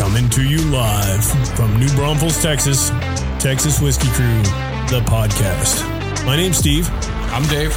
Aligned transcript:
Coming 0.00 0.30
to 0.30 0.42
you 0.42 0.62
live 0.70 1.22
from 1.54 1.78
New 1.78 1.94
Braunfels, 1.94 2.40
Texas, 2.40 2.88
Texas 3.38 3.82
Whiskey 3.82 4.08
Crew, 4.08 4.42
the 4.88 5.04
podcast. 5.04 5.84
My 6.24 6.38
name's 6.38 6.56
Steve. 6.56 6.88
I'm 7.34 7.42
Dave. 7.48 7.76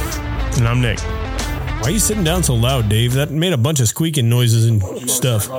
And 0.56 0.66
I'm 0.66 0.80
Nick. 0.80 1.00
Why 1.00 1.82
are 1.82 1.90
you 1.90 1.98
sitting 1.98 2.24
down 2.24 2.42
so 2.42 2.54
loud, 2.54 2.88
Dave? 2.88 3.12
That 3.12 3.30
made 3.30 3.52
a 3.52 3.58
bunch 3.58 3.80
of 3.80 3.88
squeaking 3.88 4.30
noises 4.30 4.64
and 4.64 5.10
stuff. 5.10 5.50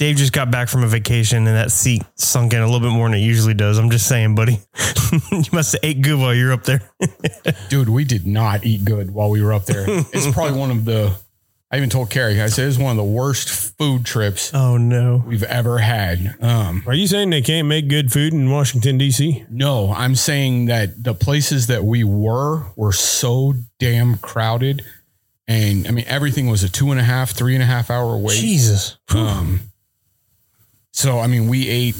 Dave 0.00 0.16
just 0.16 0.32
got 0.32 0.50
back 0.50 0.68
from 0.68 0.82
a 0.82 0.88
vacation 0.88 1.46
and 1.46 1.56
that 1.56 1.70
seat 1.70 2.02
sunk 2.16 2.54
in 2.54 2.60
a 2.60 2.66
little 2.66 2.80
bit 2.80 2.90
more 2.90 3.08
than 3.08 3.16
it 3.16 3.22
usually 3.22 3.54
does. 3.54 3.78
I'm 3.78 3.88
just 3.88 4.08
saying, 4.08 4.34
buddy. 4.34 4.58
you 5.30 5.44
must 5.52 5.74
have 5.74 5.80
ate 5.84 6.02
good 6.02 6.18
while 6.18 6.34
you're 6.34 6.52
up 6.52 6.64
there. 6.64 6.80
Dude, 7.68 7.88
we 7.88 8.02
did 8.04 8.26
not 8.26 8.66
eat 8.66 8.84
good 8.84 9.12
while 9.12 9.30
we 9.30 9.40
were 9.40 9.52
up 9.52 9.66
there. 9.66 9.84
It's 9.88 10.28
probably 10.32 10.58
one 10.58 10.72
of 10.72 10.84
the, 10.84 11.14
I 11.74 11.78
even 11.78 11.90
told 11.90 12.08
Carrie, 12.08 12.40
I 12.40 12.46
said 12.46 12.68
it's 12.68 12.78
one 12.78 12.92
of 12.92 12.96
the 12.96 13.02
worst 13.02 13.48
food 13.76 14.06
trips 14.06 14.54
oh, 14.54 14.76
no. 14.76 15.24
we've 15.26 15.42
ever 15.42 15.78
had. 15.78 16.36
Um, 16.40 16.84
Are 16.86 16.94
you 16.94 17.08
saying 17.08 17.30
they 17.30 17.42
can't 17.42 17.66
make 17.66 17.88
good 17.88 18.12
food 18.12 18.32
in 18.32 18.48
Washington, 18.48 18.96
D.C.? 18.96 19.44
no, 19.50 19.92
I'm 19.92 20.14
saying 20.14 20.66
that 20.66 21.02
the 21.02 21.14
places 21.14 21.66
that 21.66 21.82
we 21.82 22.04
were 22.04 22.66
were 22.76 22.92
so 22.92 23.54
damn 23.80 24.18
crowded. 24.18 24.84
And 25.48 25.88
I 25.88 25.90
mean, 25.90 26.04
everything 26.06 26.46
was 26.46 26.62
a 26.62 26.68
two 26.68 26.92
and 26.92 27.00
a 27.00 27.02
half, 27.02 27.32
three 27.32 27.54
and 27.54 27.62
a 27.64 27.66
half 27.66 27.90
hour 27.90 28.16
wait. 28.18 28.38
Jesus. 28.38 28.96
Um, 29.12 29.58
so, 30.92 31.18
I 31.18 31.26
mean, 31.26 31.48
we 31.48 31.68
ate, 31.68 31.96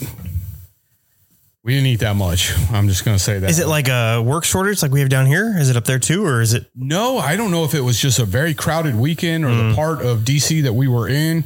we 1.64 1.72
didn't 1.72 1.86
eat 1.86 2.00
that 2.00 2.14
much. 2.14 2.52
I'm 2.70 2.88
just 2.88 3.06
going 3.06 3.16
to 3.16 3.22
say 3.22 3.38
that. 3.38 3.48
Is 3.48 3.58
it 3.58 3.66
like 3.66 3.88
a 3.88 4.20
work 4.20 4.44
shortage 4.44 4.82
like 4.82 4.92
we 4.92 5.00
have 5.00 5.08
down 5.08 5.24
here? 5.24 5.54
Is 5.58 5.70
it 5.70 5.76
up 5.76 5.86
there 5.86 5.98
too? 5.98 6.24
Or 6.24 6.42
is 6.42 6.52
it? 6.52 6.66
No, 6.74 7.16
I 7.18 7.36
don't 7.36 7.50
know 7.50 7.64
if 7.64 7.74
it 7.74 7.80
was 7.80 7.98
just 7.98 8.18
a 8.18 8.26
very 8.26 8.52
crowded 8.52 8.94
weekend 8.94 9.46
or 9.46 9.54
the 9.54 9.74
part 9.74 10.02
of 10.02 10.20
DC 10.20 10.62
that 10.64 10.74
we 10.74 10.86
were 10.88 11.08
in. 11.08 11.44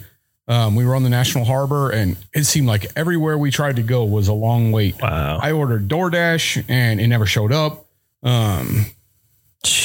Um, 0.48 0.74
we 0.74 0.84
were 0.84 0.96
on 0.96 1.02
the 1.02 1.10
National 1.10 1.44
Harbor, 1.44 1.90
and 1.90 2.16
it 2.34 2.44
seemed 2.44 2.66
like 2.66 2.90
everywhere 2.96 3.36
we 3.38 3.50
tried 3.50 3.76
to 3.76 3.82
go 3.82 4.04
was 4.04 4.28
a 4.28 4.32
long 4.32 4.72
wait. 4.72 5.00
Wow. 5.00 5.38
I 5.40 5.52
ordered 5.52 5.88
DoorDash, 5.88 6.64
and 6.68 7.00
it 7.00 7.06
never 7.06 7.26
showed 7.26 7.52
up. 7.52 7.86
Um, 8.22 8.86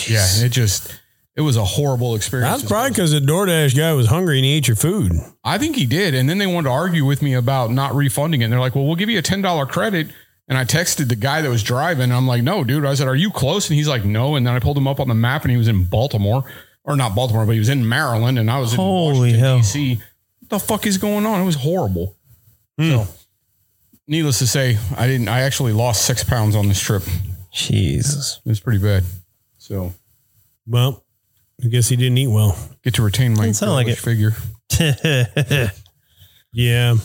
yeah, 0.07 0.25
it 0.37 0.49
just 0.49 0.99
it 1.35 1.41
was 1.41 1.57
a 1.57 1.65
horrible 1.65 2.15
experience. 2.15 2.61
That's 2.61 2.71
probably 2.71 2.91
because 2.91 3.11
the 3.11 3.19
DoorDash 3.19 3.75
guy 3.75 3.93
was 3.93 4.07
hungry 4.07 4.37
and 4.37 4.45
he 4.45 4.53
ate 4.53 4.67
your 4.67 4.77
food. 4.77 5.11
I 5.43 5.57
think 5.57 5.75
he 5.75 5.85
did, 5.85 6.15
and 6.15 6.29
then 6.29 6.37
they 6.37 6.47
wanted 6.47 6.69
to 6.69 6.73
argue 6.73 7.05
with 7.05 7.21
me 7.21 7.33
about 7.33 7.69
not 7.71 7.93
refunding 7.93 8.41
it. 8.41 8.45
And 8.45 8.53
they're 8.53 8.59
like, 8.59 8.73
"Well, 8.73 8.85
we'll 8.85 8.95
give 8.95 9.09
you 9.09 9.19
a 9.19 9.23
ten 9.23 9.41
dollar 9.41 9.65
credit." 9.65 10.07
And 10.47 10.57
I 10.57 10.65
texted 10.65 11.07
the 11.07 11.15
guy 11.15 11.41
that 11.41 11.49
was 11.49 11.63
driving. 11.63 12.03
And 12.05 12.13
I'm 12.13 12.27
like, 12.27 12.43
"No, 12.43 12.63
dude." 12.63 12.85
I 12.85 12.95
said, 12.95 13.07
"Are 13.07 13.15
you 13.15 13.31
close?" 13.31 13.69
And 13.69 13.77
he's 13.77 13.87
like, 13.87 14.03
"No." 14.03 14.35
And 14.35 14.45
then 14.45 14.53
I 14.53 14.59
pulled 14.59 14.77
him 14.77 14.87
up 14.87 14.99
on 14.99 15.07
the 15.07 15.15
map, 15.15 15.43
and 15.43 15.51
he 15.51 15.57
was 15.57 15.67
in 15.69 15.85
Baltimore, 15.85 16.43
or 16.83 16.95
not 16.97 17.15
Baltimore, 17.15 17.45
but 17.45 17.53
he 17.53 17.59
was 17.59 17.69
in 17.69 17.87
Maryland, 17.87 18.37
and 18.37 18.51
I 18.51 18.59
was 18.59 18.73
in 18.73 18.77
Holy 18.77 19.31
Washington. 19.31 19.57
D.C. 19.59 20.01
What 20.39 20.49
the 20.49 20.59
fuck 20.59 20.85
is 20.85 20.97
going 20.97 21.25
on? 21.25 21.41
It 21.41 21.45
was 21.45 21.55
horrible. 21.55 22.17
Hmm. 22.77 22.89
So, 22.89 23.07
needless 24.07 24.39
to 24.39 24.47
say, 24.47 24.77
I 24.97 25.07
didn't. 25.07 25.29
I 25.29 25.41
actually 25.41 25.71
lost 25.71 26.05
six 26.05 26.23
pounds 26.25 26.55
on 26.57 26.67
this 26.67 26.79
trip. 26.81 27.03
Jesus. 27.53 28.41
It 28.45 28.49
was 28.49 28.59
pretty 28.59 28.79
bad. 28.79 29.03
So, 29.59 29.93
Well, 30.67 31.05
I 31.63 31.67
guess 31.67 31.87
he 31.87 31.95
didn't 31.95 32.17
eat 32.17 32.27
well. 32.27 32.57
get 32.83 32.95
to 32.95 33.01
retain 33.03 33.33
my 33.33 33.51
sound 33.53 33.71
like 33.73 33.87
it. 33.87 33.97
figure. 33.97 34.33
Yeah. 36.51 36.95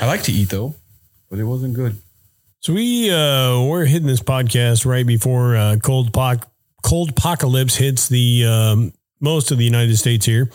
I 0.00 0.06
like 0.06 0.22
to 0.24 0.32
eat 0.32 0.48
though, 0.48 0.74
but 1.28 1.38
it 1.38 1.44
wasn't 1.44 1.74
good. 1.74 1.96
So 2.64 2.72
we 2.72 3.10
uh 3.10 3.60
we're 3.60 3.84
hitting 3.84 4.06
this 4.06 4.22
podcast 4.22 4.86
right 4.86 5.06
before 5.06 5.54
uh, 5.54 5.76
cold 5.82 6.14
poc- 6.14 6.48
cold 6.82 7.10
apocalypse 7.10 7.76
hits 7.76 8.08
the 8.08 8.46
um, 8.46 8.92
most 9.20 9.50
of 9.50 9.58
the 9.58 9.66
United 9.66 9.98
States 9.98 10.24
here. 10.24 10.50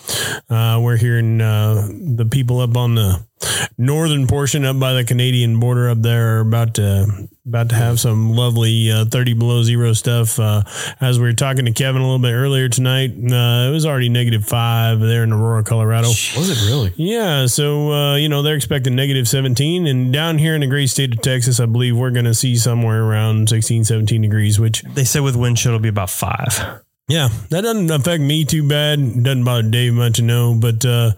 Uh, 0.50 0.80
we're 0.82 0.98
hearing 0.98 1.40
uh, 1.40 1.88
the 1.88 2.26
people 2.26 2.62
up 2.62 2.76
on 2.76 2.96
the 2.96 3.24
northern 3.78 4.26
portion, 4.26 4.66
up 4.66 4.80
by 4.80 4.94
the 4.94 5.04
Canadian 5.04 5.60
border, 5.60 5.88
up 5.88 6.02
there, 6.02 6.38
are 6.38 6.40
about 6.40 6.74
to 6.74 7.30
about 7.50 7.69
to 7.69 7.75
have 7.75 8.00
some 8.00 8.31
lovely 8.33 8.92
uh, 8.92 9.05
thirty 9.05 9.33
below 9.33 9.64
zero 9.64 9.94
stuff. 9.94 10.39
Uh, 10.39 10.61
as 11.02 11.19
we 11.19 11.25
were 11.25 11.33
talking 11.33 11.65
to 11.65 11.71
Kevin 11.71 12.02
a 12.02 12.05
little 12.05 12.20
bit 12.20 12.32
earlier 12.32 12.70
tonight, 12.70 13.11
uh, 13.11 13.67
it 13.67 13.71
was 13.71 13.86
already 13.86 14.08
negative 14.08 14.45
five 14.45 14.99
there 14.99 15.23
in 15.23 15.33
Aurora, 15.33 15.64
Colorado. 15.64 16.08
Was 16.08 16.49
it 16.49 16.70
really? 16.70 16.93
Yeah, 16.95 17.48
so 17.48 17.92
uh, 17.92 18.15
you 18.15 18.30
know 18.30 18.42
they're 18.43 18.55
expecting 18.55 18.95
negative 18.95 19.27
17 19.27 19.88
and 19.88 20.14
down 20.14 20.38
here 20.38 20.54
in 20.55 20.61
the 20.61 20.67
great 20.67 20.88
state 20.88 21.14
of 21.14 21.21
Texas, 21.21 21.59
I 21.59 21.65
believe 21.65 21.98
we're 21.98 22.11
going 22.11 22.26
to 22.26 22.33
see 22.36 22.55
somewhere 22.55 23.04
around 23.04 23.49
16 23.49 23.83
17 23.83 24.21
degrees, 24.21 24.59
which 24.59 24.83
they 24.83 25.04
said 25.04 25.23
with 25.23 25.36
wind 25.36 25.58
chill 25.58 25.71
it'll 25.71 25.82
be 25.82 25.89
about 25.89 26.09
five. 26.11 26.82
yeah, 27.08 27.30
that 27.49 27.61
doesn't 27.61 27.89
affect 27.89 28.21
me 28.21 28.45
too 28.45 28.67
bad. 28.67 28.99
Doesn't 29.23 29.43
bother 29.43 29.67
Dave 29.67 29.93
much, 29.93 30.21
no, 30.21 30.54
but 30.55 30.86
uh 30.86 31.11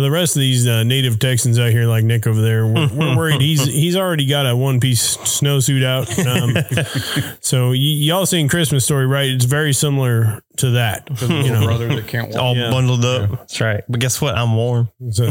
for 0.00 0.04
the 0.04 0.10
rest 0.10 0.34
of 0.34 0.40
these 0.40 0.66
uh, 0.66 0.82
native 0.82 1.18
Texans 1.18 1.58
out 1.58 1.70
here, 1.70 1.84
like 1.84 2.04
Nick 2.04 2.26
over 2.26 2.40
there, 2.40 2.66
we're, 2.66 2.88
we're 2.88 3.16
worried. 3.18 3.40
He's 3.42 3.62
he's 3.66 3.96
already 3.96 4.24
got 4.24 4.46
a 4.46 4.56
one 4.56 4.80
piece 4.80 5.18
snowsuit 5.18 5.84
out. 5.84 6.08
Um, 6.26 7.36
so 7.40 7.68
y- 7.68 7.74
y'all 7.76 8.24
seen 8.24 8.48
Christmas 8.48 8.82
Story, 8.86 9.06
right? 9.06 9.28
It's 9.28 9.44
very 9.44 9.74
similar 9.74 10.42
to 10.56 10.70
that. 10.70 11.04
The 11.06 11.26
little 11.28 11.66
brother 11.66 11.88
that 11.88 12.06
can't 12.08 12.28
walk. 12.32 12.42
All 12.42 12.56
Yeah. 12.56 12.70
bundled 12.70 13.04
up. 13.04 13.30
That's 13.30 13.60
right. 13.60 13.84
But 13.90 14.00
guess 14.00 14.22
what? 14.22 14.38
I'm 14.38 14.54
warm. 14.56 14.88
So, 15.10 15.30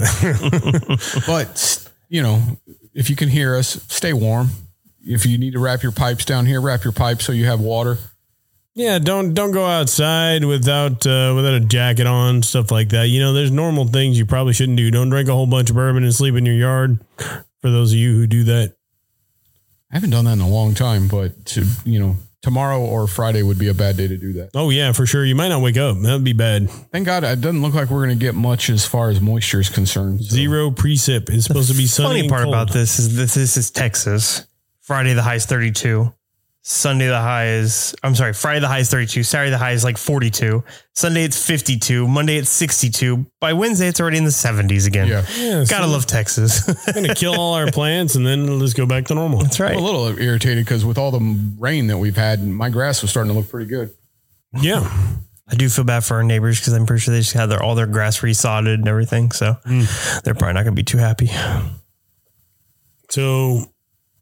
But 1.25 1.87
you 2.09 2.21
know, 2.21 2.41
if 2.93 3.09
you 3.09 3.15
can 3.15 3.29
hear 3.29 3.55
us, 3.55 3.81
stay 3.87 4.13
warm. 4.13 4.49
If 5.01 5.25
you 5.25 5.37
need 5.39 5.53
to 5.53 5.59
wrap 5.59 5.81
your 5.81 5.91
pipes 5.93 6.25
down 6.25 6.45
here, 6.45 6.61
wrap 6.61 6.83
your 6.83 6.93
pipes 6.93 7.25
so 7.25 7.31
you 7.31 7.45
have 7.45 7.59
water. 7.59 7.97
Yeah, 8.75 8.99
don't 8.99 9.33
don't 9.33 9.51
go 9.51 9.65
outside 9.65 10.45
without 10.45 11.05
uh, 11.05 11.33
without 11.35 11.53
a 11.55 11.59
jacket 11.59 12.07
on, 12.07 12.43
stuff 12.43 12.71
like 12.71 12.89
that. 12.89 13.07
You 13.09 13.19
know, 13.19 13.33
there's 13.33 13.51
normal 13.51 13.85
things 13.85 14.17
you 14.17 14.25
probably 14.25 14.53
shouldn't 14.53 14.77
do. 14.77 14.89
Don't 14.91 15.09
drink 15.09 15.27
a 15.27 15.33
whole 15.33 15.47
bunch 15.47 15.69
of 15.69 15.75
bourbon 15.75 16.03
and 16.03 16.13
sleep 16.13 16.35
in 16.35 16.45
your 16.45 16.55
yard. 16.55 16.99
For 17.61 17.69
those 17.69 17.91
of 17.91 17.97
you 17.97 18.13
who 18.15 18.25
do 18.27 18.43
that, 18.45 18.75
I 19.91 19.95
haven't 19.95 20.11
done 20.11 20.25
that 20.25 20.33
in 20.33 20.39
a 20.41 20.47
long 20.47 20.75
time, 20.75 21.07
but 21.09 21.45
to, 21.47 21.65
you 21.83 21.99
know, 21.99 22.15
tomorrow 22.41 22.79
or 22.79 23.05
Friday 23.07 23.43
would 23.43 23.57
be 23.59 23.67
a 23.67 23.73
bad 23.73 23.97
day 23.97 24.07
to 24.07 24.15
do 24.15 24.33
that. 24.33 24.51
oh 24.55 24.69
yeah, 24.69 24.93
for 24.93 25.05
sure. 25.05 25.25
You 25.25 25.35
might 25.35 25.49
not 25.49 25.61
wake 25.61 25.75
up. 25.75 25.97
That'd 25.97 26.23
be 26.23 26.31
bad. 26.33 26.69
Thank 26.69 27.05
God 27.05 27.25
it 27.25 27.41
doesn't 27.41 27.61
look 27.61 27.73
like 27.73 27.89
we're 27.89 28.05
going 28.05 28.17
to 28.17 28.23
get 28.23 28.33
much 28.35 28.69
as 28.69 28.85
far 28.85 29.09
as 29.09 29.19
moisture 29.19 29.59
is 29.59 29.67
concerned. 29.69 30.23
So- 30.23 30.35
Zero 30.35 30.69
precip. 30.71 31.29
It's 31.29 31.47
supposed 31.47 31.69
to 31.71 31.75
be 31.77 31.85
sunny. 31.87 32.07
Funny 32.09 32.19
and 32.21 32.29
part 32.29 32.43
cold. 32.43 32.53
about 32.55 32.71
this 32.71 32.97
is 32.99 33.15
this, 33.17 33.33
this 33.33 33.57
is 33.57 33.71
Texas. 33.71 34.45
Friday 34.79 35.13
the 35.13 35.21
high 35.23 35.35
is 35.35 35.45
32. 35.45 36.13
Sunday 36.71 37.07
the 37.07 37.17
high 37.19 37.47
is 37.47 37.95
I'm 38.03 38.13
sorry, 38.13 38.31
Friday 38.33 38.59
the 38.59 38.67
high 38.67 38.77
is 38.77 38.91
32. 38.91 39.23
Saturday 39.23 39.49
the 39.49 39.57
high 39.57 39.71
is 39.71 39.83
like 39.83 39.97
42. 39.97 40.63
Sunday 40.93 41.23
it's 41.23 41.43
52. 41.43 42.07
Monday 42.07 42.37
it's 42.37 42.51
62. 42.51 43.25
By 43.39 43.53
Wednesday 43.53 43.87
it's 43.87 43.99
already 43.99 44.19
in 44.19 44.23
the 44.23 44.29
70s 44.29 44.85
again. 44.85 45.07
Yeah. 45.07 45.25
Yeah, 45.35 45.65
Gotta 45.67 45.85
so 45.85 45.89
love 45.89 46.05
Texas. 46.05 46.61
gonna 46.93 47.15
kill 47.15 47.33
all 47.33 47.55
our 47.55 47.71
plants 47.71 48.13
and 48.13 48.23
then 48.25 48.59
let's 48.59 48.73
go 48.75 48.85
back 48.85 49.05
to 49.05 49.15
normal. 49.15 49.39
That's 49.41 49.59
right. 49.59 49.71
I'm 49.71 49.79
a 49.79 49.81
little 49.83 50.15
irritated 50.19 50.63
because 50.63 50.85
with 50.85 50.99
all 50.99 51.09
the 51.09 51.19
rain 51.57 51.87
that 51.87 51.97
we've 51.97 52.15
had, 52.15 52.45
my 52.45 52.69
grass 52.69 53.01
was 53.01 53.09
starting 53.09 53.33
to 53.33 53.39
look 53.39 53.49
pretty 53.49 53.67
good. 53.67 53.91
Yeah, 54.61 54.81
I 55.47 55.55
do 55.55 55.69
feel 55.69 55.85
bad 55.85 56.03
for 56.03 56.17
our 56.17 56.23
neighbors 56.23 56.59
because 56.59 56.73
I'm 56.73 56.85
pretty 56.85 57.01
sure 57.01 57.15
they 57.15 57.21
just 57.21 57.33
had 57.33 57.47
their 57.47 57.63
all 57.63 57.73
their 57.73 57.87
grass 57.87 58.19
resodded 58.19 58.75
and 58.75 58.87
everything. 58.87 59.31
So 59.31 59.55
Mm. 59.65 60.21
they're 60.21 60.35
probably 60.35 60.53
not 60.53 60.65
gonna 60.65 60.75
be 60.75 60.83
too 60.83 60.99
happy. 60.99 61.31
so 63.09 63.63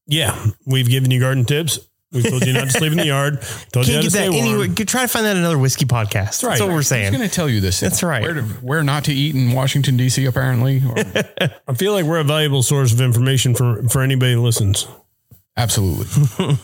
yeah, 0.05 0.45
we've 0.65 0.87
given 0.89 1.11
you 1.11 1.19
garden 1.19 1.43
tips. 1.43 1.79
We 2.23 2.29
told 2.29 2.45
you 2.45 2.53
not 2.53 2.65
to 2.65 2.71
sleep 2.71 2.91
in 2.91 2.97
the 2.97 3.05
yard. 3.05 3.41
Told 3.71 3.87
you 3.87 3.93
how 3.95 4.01
Can't 4.01 4.03
to 4.03 4.03
get 4.03 4.11
stay 4.11 4.25
that 4.27 4.31
warm. 4.33 4.61
anywhere. 4.61 4.85
Try 4.85 5.01
to 5.03 5.07
find 5.07 5.25
that 5.25 5.31
in 5.31 5.37
another 5.37 5.57
whiskey 5.57 5.85
podcast. 5.85 6.41
That's, 6.41 6.43
right. 6.43 6.59
what 6.59 6.67
we're 6.67 6.73
I 6.73 6.77
was 6.77 6.87
saying. 6.87 7.11
going 7.13 7.27
to 7.27 7.33
tell 7.33 7.47
you 7.49 7.61
this. 7.61 7.79
That's 7.79 8.03
right. 8.03 8.21
Where, 8.23 8.33
to, 8.33 8.41
where 8.41 8.83
not 8.83 9.05
to 9.05 9.13
eat 9.13 9.35
in 9.35 9.53
Washington, 9.53 9.95
D.C., 9.97 10.25
apparently. 10.25 10.81
Or- 10.85 10.95
I 11.67 11.73
feel 11.73 11.93
like 11.93 12.05
we're 12.05 12.19
a 12.19 12.23
valuable 12.23 12.63
source 12.63 12.91
of 12.93 12.99
information 13.01 13.55
for 13.55 13.83
for 13.89 14.01
anybody 14.01 14.33
who 14.33 14.41
listens. 14.41 14.87
Absolutely. 15.55 16.05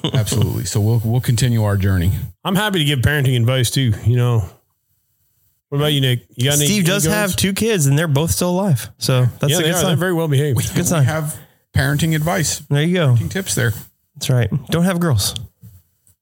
Absolutely. 0.13 0.65
So 0.65 0.79
we'll, 0.79 1.01
we'll 1.03 1.21
continue 1.21 1.63
our 1.63 1.77
journey. 1.77 2.11
I'm 2.43 2.55
happy 2.55 2.77
to 2.79 2.85
give 2.85 2.99
parenting 2.99 3.35
advice 3.35 3.71
too. 3.71 3.91
You 4.05 4.17
know, 4.17 4.49
what 5.69 5.79
about 5.79 5.93
you, 5.93 6.01
Nick? 6.01 6.25
You 6.35 6.49
got 6.51 6.57
any? 6.57 6.65
Steve 6.67 6.85
does 6.85 7.07
any 7.07 7.15
have 7.15 7.35
two 7.35 7.53
kids 7.53 7.87
and 7.87 7.97
they're 7.97 8.07
both 8.07 8.29
still 8.29 8.51
alive. 8.51 8.89
So 8.99 9.25
that's 9.39 9.51
Yeah, 9.51 9.57
a 9.57 9.61
good 9.61 9.69
are. 9.69 9.73
They're 9.73 9.81
sign. 9.81 9.97
very 9.97 10.13
well 10.13 10.27
behaved. 10.27 10.59
Good 10.67 10.77
We 10.77 10.83
sign. 10.83 11.05
have 11.05 11.35
parenting 11.75 12.15
advice, 12.15 12.59
There 12.69 12.83
you 12.83 12.93
go. 12.93 13.15
tips 13.29 13.55
there. 13.55 13.73
That's 14.15 14.29
right. 14.29 14.49
Don't 14.67 14.83
have 14.83 14.99
girls. 14.99 15.35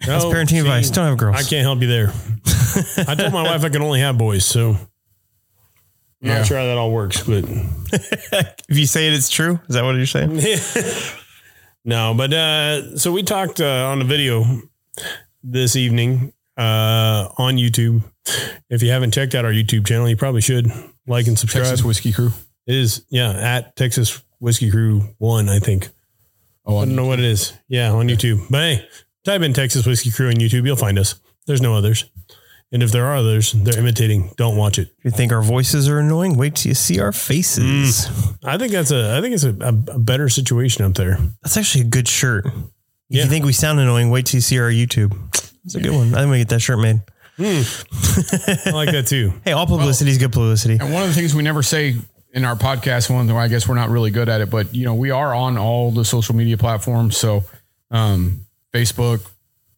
That's 0.05 0.25
parenting 0.25 0.49
see, 0.49 0.59
advice. 0.59 0.89
Don't 0.89 1.05
have 1.07 1.17
girls. 1.17 1.35
I 1.35 1.43
can't 1.43 1.61
help 1.63 1.81
you 1.81 1.88
there. 1.88 2.07
I 3.07 3.15
told 3.15 3.33
my 3.33 3.43
wife 3.43 3.63
I 3.63 3.69
can 3.69 3.81
only 3.81 3.99
have 3.99 4.17
boys, 4.17 4.45
so 4.45 4.71
I'm 4.71 4.77
Yeah. 6.21 6.38
not 6.39 6.47
sure 6.47 6.57
how 6.57 6.65
that 6.65 6.77
all 6.77 6.91
works, 6.91 7.21
but 7.23 7.43
If 8.69 8.77
you 8.77 8.85
say 8.88 9.07
it, 9.07 9.13
it's 9.13 9.29
true. 9.29 9.59
Is 9.67 9.75
that 9.75 9.83
what 9.83 9.95
you're 9.95 10.05
saying? 10.05 10.39
no. 11.85 12.13
But 12.15 12.33
uh, 12.33 12.97
so 12.97 13.11
we 13.11 13.23
talked 13.23 13.59
uh, 13.61 13.85
on 13.91 13.99
the 13.99 14.05
video 14.05 14.44
this 15.44 15.75
evening 15.75 16.33
uh, 16.57 17.27
on 17.37 17.55
YouTube. 17.57 18.03
If 18.69 18.81
you 18.81 18.91
haven't 18.91 19.11
checked 19.13 19.35
out 19.35 19.45
our 19.45 19.51
YouTube 19.51 19.85
channel, 19.85 20.07
you 20.09 20.15
probably 20.15 20.41
should 20.41 20.67
like 21.07 21.27
and 21.27 21.37
subscribe. 21.37 21.65
Texas 21.65 21.83
Whiskey 21.85 22.13
Crew. 22.13 22.31
It 22.67 22.75
is 22.75 23.05
yeah 23.09 23.31
at 23.31 23.75
Texas 23.75 24.21
Whiskey 24.39 24.71
Crew 24.71 25.01
One, 25.17 25.49
I 25.49 25.59
think. 25.59 25.89
Oh, 26.65 26.77
I 26.77 26.85
don't 26.85 26.95
know 26.95 27.05
what 27.05 27.19
it 27.19 27.25
is. 27.25 27.53
Yeah, 27.67 27.91
on 27.91 28.07
YouTube. 28.07 28.45
But 28.49 28.59
hey, 28.59 28.87
type 29.25 29.41
in 29.41 29.53
Texas 29.53 29.85
Whiskey 29.85 30.11
Crew 30.11 30.27
on 30.29 30.35
YouTube. 30.35 30.65
You'll 30.65 30.75
find 30.75 30.99
us. 30.99 31.19
There's 31.47 31.61
no 31.61 31.75
others. 31.75 32.05
And 32.73 32.81
if 32.81 32.91
there 32.91 33.05
are 33.05 33.15
others, 33.17 33.51
they're 33.51 33.77
imitating. 33.77 34.31
Don't 34.37 34.55
watch 34.55 34.79
it. 34.79 34.89
If 34.99 35.05
you 35.05 35.11
think 35.11 35.33
our 35.33 35.41
voices 35.41 35.89
are 35.89 35.99
annoying, 35.99 36.37
wait 36.37 36.55
till 36.55 36.69
you 36.69 36.73
see 36.75 37.01
our 37.01 37.11
faces. 37.11 38.07
Mm. 38.07 38.37
I 38.45 38.57
think 38.57 38.71
that's 38.71 38.91
a. 38.91 39.17
I 39.17 39.21
think 39.21 39.33
it's 39.35 39.43
a, 39.43 39.49
a, 39.59 39.95
a 39.95 39.99
better 39.99 40.29
situation 40.29 40.85
up 40.85 40.93
there. 40.93 41.17
That's 41.43 41.57
actually 41.57 41.81
a 41.81 41.87
good 41.89 42.07
shirt. 42.07 42.45
If 42.45 42.53
Yeah. 43.09 43.23
you 43.23 43.29
think 43.29 43.43
we 43.43 43.51
sound 43.51 43.79
annoying, 43.81 44.09
wait 44.09 44.27
till 44.27 44.37
you 44.37 44.41
see 44.41 44.57
our 44.59 44.69
YouTube. 44.69 45.13
It's 45.65 45.75
a 45.75 45.81
good 45.81 45.91
one. 45.93 46.15
I 46.15 46.19
think 46.19 46.31
we 46.31 46.37
get 46.37 46.49
that 46.49 46.61
shirt 46.61 46.79
made. 46.79 47.01
Mm. 47.37 48.67
I 48.67 48.71
like 48.71 48.91
that 48.91 49.07
too. 49.07 49.33
Hey, 49.43 49.51
all 49.51 49.65
publicity 49.67 50.11
is 50.11 50.17
good 50.17 50.31
publicity. 50.31 50.77
And 50.79 50.93
one 50.93 51.03
of 51.03 51.09
the 51.09 51.15
things 51.15 51.35
we 51.35 51.43
never 51.43 51.63
say 51.63 51.95
in 52.33 52.45
our 52.45 52.56
podcast, 52.56 53.10
one, 53.13 53.30
I 53.30 53.48
guess 53.48 53.68
we're 53.68 53.75
not 53.75 53.89
really 53.89 54.12
good 54.12 54.30
at 54.30 54.42
it, 54.42 54.50
but 54.50 54.74
you 54.74 54.86
know, 54.86 54.95
we 54.95 55.12
are 55.12 55.33
on 55.33 55.57
all 55.57 55.92
the 55.92 56.06
social 56.06 56.36
media 56.36 56.57
platforms. 56.57 57.18
So, 57.18 57.44
um, 57.89 58.45
Facebook 58.74 59.28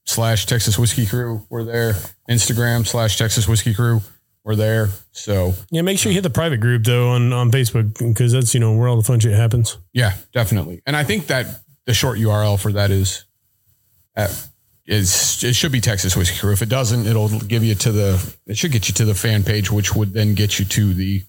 slash 0.06 0.46
Texas 0.46 0.78
Whiskey 0.78 1.06
Crew, 1.06 1.42
we're 1.50 1.64
there. 1.64 1.94
Instagram 2.30 2.86
slash 2.86 3.18
Texas 3.18 3.48
Whiskey 3.48 3.74
Crew, 3.74 4.02
we're 4.44 4.56
there. 4.56 4.90
So, 5.12 5.54
Yeah, 5.72 5.82
make 5.82 5.98
sure 5.98 6.12
you 6.12 6.16
hit 6.16 6.22
the 6.24 6.30
private 6.30 6.58
group 6.60 6.84
though 6.84 7.10
on 7.10 7.34
on 7.34 7.52
Facebook 7.52 7.98
because 7.98 8.32
that's 8.34 8.54
you 8.54 8.60
know 8.60 8.76
where 8.76 8.88
all 8.88 8.98
the 8.98 9.04
fun 9.04 9.20
shit 9.20 9.34
happens. 9.34 9.78
yeah, 9.94 10.14
definitely. 10.32 10.82
And 10.86 10.96
I 10.96 11.04
think 11.04 11.28
that 11.28 11.48
the 11.86 11.94
short 11.94 12.20
URL 12.20 12.60
for 12.60 12.72
that 12.74 12.92
is 12.92 13.26
at, 14.16 14.30
is 14.86 15.44
it 15.44 15.56
should 15.56 15.72
be 15.72 15.82
Texas 15.82 16.16
Whiskey 16.16 16.38
Crew. 16.38 16.52
If 16.52 16.62
it 16.62 16.70
doesn't, 16.70 17.08
it'll 17.08 17.30
give 17.30 17.64
you 17.64 17.76
to 17.76 17.92
the 17.92 18.36
it 18.46 18.58
should 18.58 18.72
get 18.72 18.88
you 18.88 18.94
to 18.96 19.06
the 19.06 19.16
fan 19.16 19.44
page, 19.44 19.72
which 19.72 19.96
would 19.96 20.14
then 20.14 20.36
get 20.36 20.60
you 20.60 20.66
to 20.66 20.94
the 20.94 21.24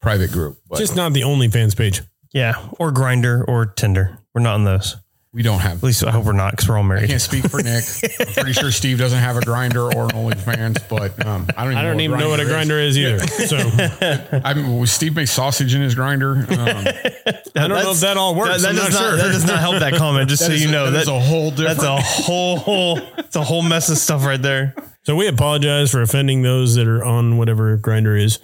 private 0.00 0.32
group. 0.32 0.58
But 0.68 0.78
Just 0.78 0.96
not 0.96 1.12
the 1.12 1.22
OnlyFans 1.22 1.76
page. 1.76 2.02
Yeah. 2.32 2.54
Or 2.78 2.92
Grindr 2.92 3.46
or 3.48 3.66
Tinder. 3.66 4.18
We're 4.34 4.42
not 4.42 4.54
on 4.54 4.64
those. 4.64 4.96
we 5.32 5.42
don't 5.42 5.58
have 5.60 5.78
At 5.78 5.82
least 5.82 6.04
I 6.04 6.10
hope 6.12 6.24
we're 6.24 6.32
not 6.32 6.52
because 6.52 6.68
we're 6.68 6.76
all 6.76 6.84
I 6.84 6.88
married. 6.88 7.08
can't 7.08 7.20
speak 7.20 7.48
for 7.50 7.62
Nick. 7.62 7.84
I'm 8.20 8.26
pretty 8.34 8.52
sure 8.52 8.70
Steve 8.70 8.98
doesn't 8.98 9.18
have 9.18 9.36
a 9.36 9.40
Grindr 9.40 9.92
or 9.94 10.04
an 10.04 10.10
OnlyFans, 10.10 10.88
but 10.88 11.24
um, 11.26 11.46
I 11.56 11.64
don't 11.64 11.72
even, 11.72 11.78
I 11.78 11.82
don't 11.82 12.00
even 12.00 12.18
know 12.18 12.28
what 12.28 12.40
a 12.40 12.44
Grindr 12.44 12.80
is 12.84 12.96
either. 12.98 13.18
So 13.26 13.56
I 13.58 14.40
I'm, 14.44 14.86
Steve 14.86 15.16
makes 15.16 15.32
sausage 15.32 15.74
in 15.74 15.82
his 15.82 15.94
grinder. 15.96 16.32
Um, 16.34 16.46
don't 17.54 17.68
know 17.70 17.90
if 17.90 18.00
that 18.00 18.16
all 18.16 18.34
works. 18.36 18.62
That, 18.62 18.70
I'm 18.70 18.76
that 18.76 18.82
not 18.82 18.86
does 18.90 18.94
not, 18.94 19.00
sure. 19.08 19.16
that 19.16 19.32
does 19.32 19.44
not 19.46 19.58
help 19.58 19.78
that 19.80 19.94
comment. 19.94 20.28
Just 20.30 20.46
so 20.46 20.52
is 20.52 20.62
you 20.62 20.68
a- 20.68 20.72
know, 20.72 20.90
that 20.92 21.02
is 21.02 21.08
a 21.08 21.18
whole 21.20 21.50
different. 21.50 21.80
That's 21.80 21.82
a 21.84 22.00
whole, 22.00 22.56
whole, 22.58 22.98
it's 23.18 23.36
a 23.36 23.42
whole 23.44 23.62
mess 23.62 23.88
of 23.90 23.98
stuff 23.98 24.24
right 24.24 24.40
there. 24.40 24.74
So 25.02 25.16
we 25.16 25.26
apologize 25.26 25.90
for 25.90 26.02
offending 26.02 26.42
those 26.42 26.74
that 26.76 26.86
are 26.86 27.04
on 27.04 27.38
whatever 27.38 27.76
Grindr 27.78 28.20
is. 28.22 28.38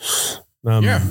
Um, 0.66 0.84
yeah. 0.84 1.04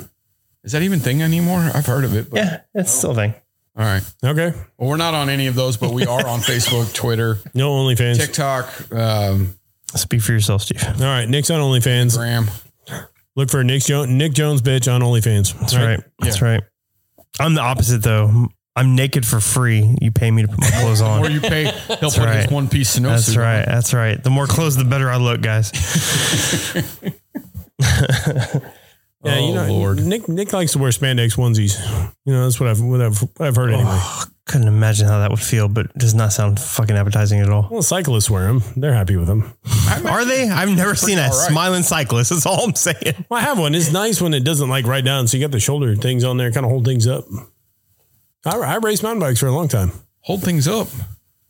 Is 0.66 0.72
that 0.74 0.82
even 0.82 1.00
thing 1.00 1.22
anymore? 1.22 1.70
I've 1.74 1.86
heard 1.86 2.04
of 2.04 2.16
it. 2.16 2.30
But, 2.30 2.38
Yeah, 2.38 2.62
it's 2.74 2.92
still 2.92 3.12
a 3.12 3.16
thing. 3.16 3.36
All 3.78 3.86
right. 3.86 4.04
Okay. 4.24 4.52
Well, 4.78 4.90
we're 4.90 4.98
not 4.98 5.14
on 5.14 5.30
any 5.30 5.48
of 5.48 5.56
those, 5.56 5.78
but 5.78 5.94
we 5.94 6.06
are 6.06 6.26
on 6.26 6.40
Facebook, 6.40 6.94
Twitter, 6.94 7.40
No 7.54 7.72
OnlyFans. 7.72 8.18
TikTok, 8.18 8.92
um, 8.92 9.56
Speak 9.96 10.22
for 10.22 10.32
yourself, 10.34 10.64
Steve. 10.64 10.84
All 10.84 11.06
right. 11.06 11.28
Nick's 11.30 11.50
on 11.50 11.62
OnlyFans. 11.62 12.18
Graham. 12.18 12.50
Look 13.36 13.50
for 13.50 13.64
Nick 13.64 13.84
Jones. 13.84 14.10
Nick 14.10 14.34
Jones 14.34 14.62
bitch 14.62 14.94
on 14.94 15.02
OnlyFans. 15.02 15.58
That's 15.60 15.76
right. 15.76 16.02
That's 16.20 16.42
right. 16.42 16.62
I'm 17.40 17.54
the 17.54 17.62
opposite 17.62 18.02
though. 18.02 18.48
I'm 18.78 18.96
naked 18.96 19.26
for 19.26 19.40
free. 19.40 19.96
You 20.02 20.12
pay 20.12 20.30
me 20.32 20.42
to 20.42 20.48
put 20.50 20.60
my 20.60 20.70
clothes 20.72 21.02
on. 21.02 21.22
Or 21.26 21.30
you 21.30 21.40
pay, 21.40 21.66
he'll 21.66 22.12
put 22.12 22.18
right. 22.18 22.42
his 22.42 22.52
one 22.52 22.68
piece 22.68 22.98
snowsuit. 22.98 23.04
That's 23.04 23.38
on. 23.38 23.44
right. 23.44 23.66
That's 23.66 23.94
right. 23.94 24.22
The 24.22 24.30
more 24.30 24.48
clothes, 24.48 24.76
the 24.76 24.84
better 24.84 25.10
I 25.10 25.18
look, 25.18 25.42
guys. 25.42 25.72
Yeah, 29.26 29.40
you 29.40 29.52
Oh, 29.58 29.66
know, 29.66 29.74
Lord. 29.74 30.06
Nick 30.06 30.28
Nick 30.30 30.54
likes 30.54 30.74
to 30.74 30.80
wear 30.80 30.92
spandex 30.92 31.36
onesies. 31.38 31.78
You 32.26 32.34
know, 32.34 32.44
that's 32.44 32.60
what 32.60 32.70
I've 32.70 32.82
what 32.82 33.02
I've, 33.02 33.22
what 33.22 33.42
I've 33.42 33.56
heard 33.56 33.72
oh, 33.72 33.76
anyway. 33.80 34.00
Couldn't 34.46 34.68
imagine 34.68 35.08
how 35.08 35.18
that 35.20 35.32
would 35.32 35.40
feel, 35.40 35.68
but 35.68 35.88
it 35.88 35.98
does 35.98 36.14
not 36.14 36.32
sound 36.32 36.60
fucking 36.60 36.96
appetizing 36.96 37.40
at 37.40 37.50
all. 37.50 37.68
Well, 37.72 37.82
cyclists 37.82 38.30
wear 38.30 38.46
them. 38.46 38.62
They're 38.76 38.94
happy 38.94 39.16
with 39.16 39.26
them. 39.28 39.52
Are 40.06 40.24
they? 40.24 40.48
I've 40.48 40.70
never 40.70 40.94
seen 40.94 41.18
a 41.18 41.24
all 41.24 41.28
right. 41.30 41.34
smiling 41.50 41.82
cyclist. 41.82 42.30
That's 42.30 42.46
all 42.46 42.64
I'm 42.64 42.76
saying. 42.76 43.26
Well, 43.28 43.40
I 43.40 43.44
have 43.44 43.58
one. 43.58 43.74
It's 43.74 43.92
nice 43.92 44.22
when 44.22 44.36
it 44.36 44.44
doesn't 44.44 44.70
like 44.70 44.86
right 44.86 45.04
down. 45.04 45.28
So 45.28 45.38
you 45.38 45.44
got 45.44 45.52
the 45.52 45.60
shoulder 45.60 45.96
things 45.96 46.24
on 46.24 46.38
there, 46.38 46.52
kind 46.52 46.64
of 46.66 46.70
hold 46.72 46.86
things 46.86 47.08
up. 47.08 47.26
I, 48.46 48.56
I 48.58 48.76
raced 48.78 49.02
mountain 49.02 49.20
bikes 49.22 49.40
for 49.40 49.48
a 49.48 49.52
long 49.52 49.68
time. 49.68 49.92
Hold 50.22 50.44
things 50.44 50.68
up. 50.68 50.90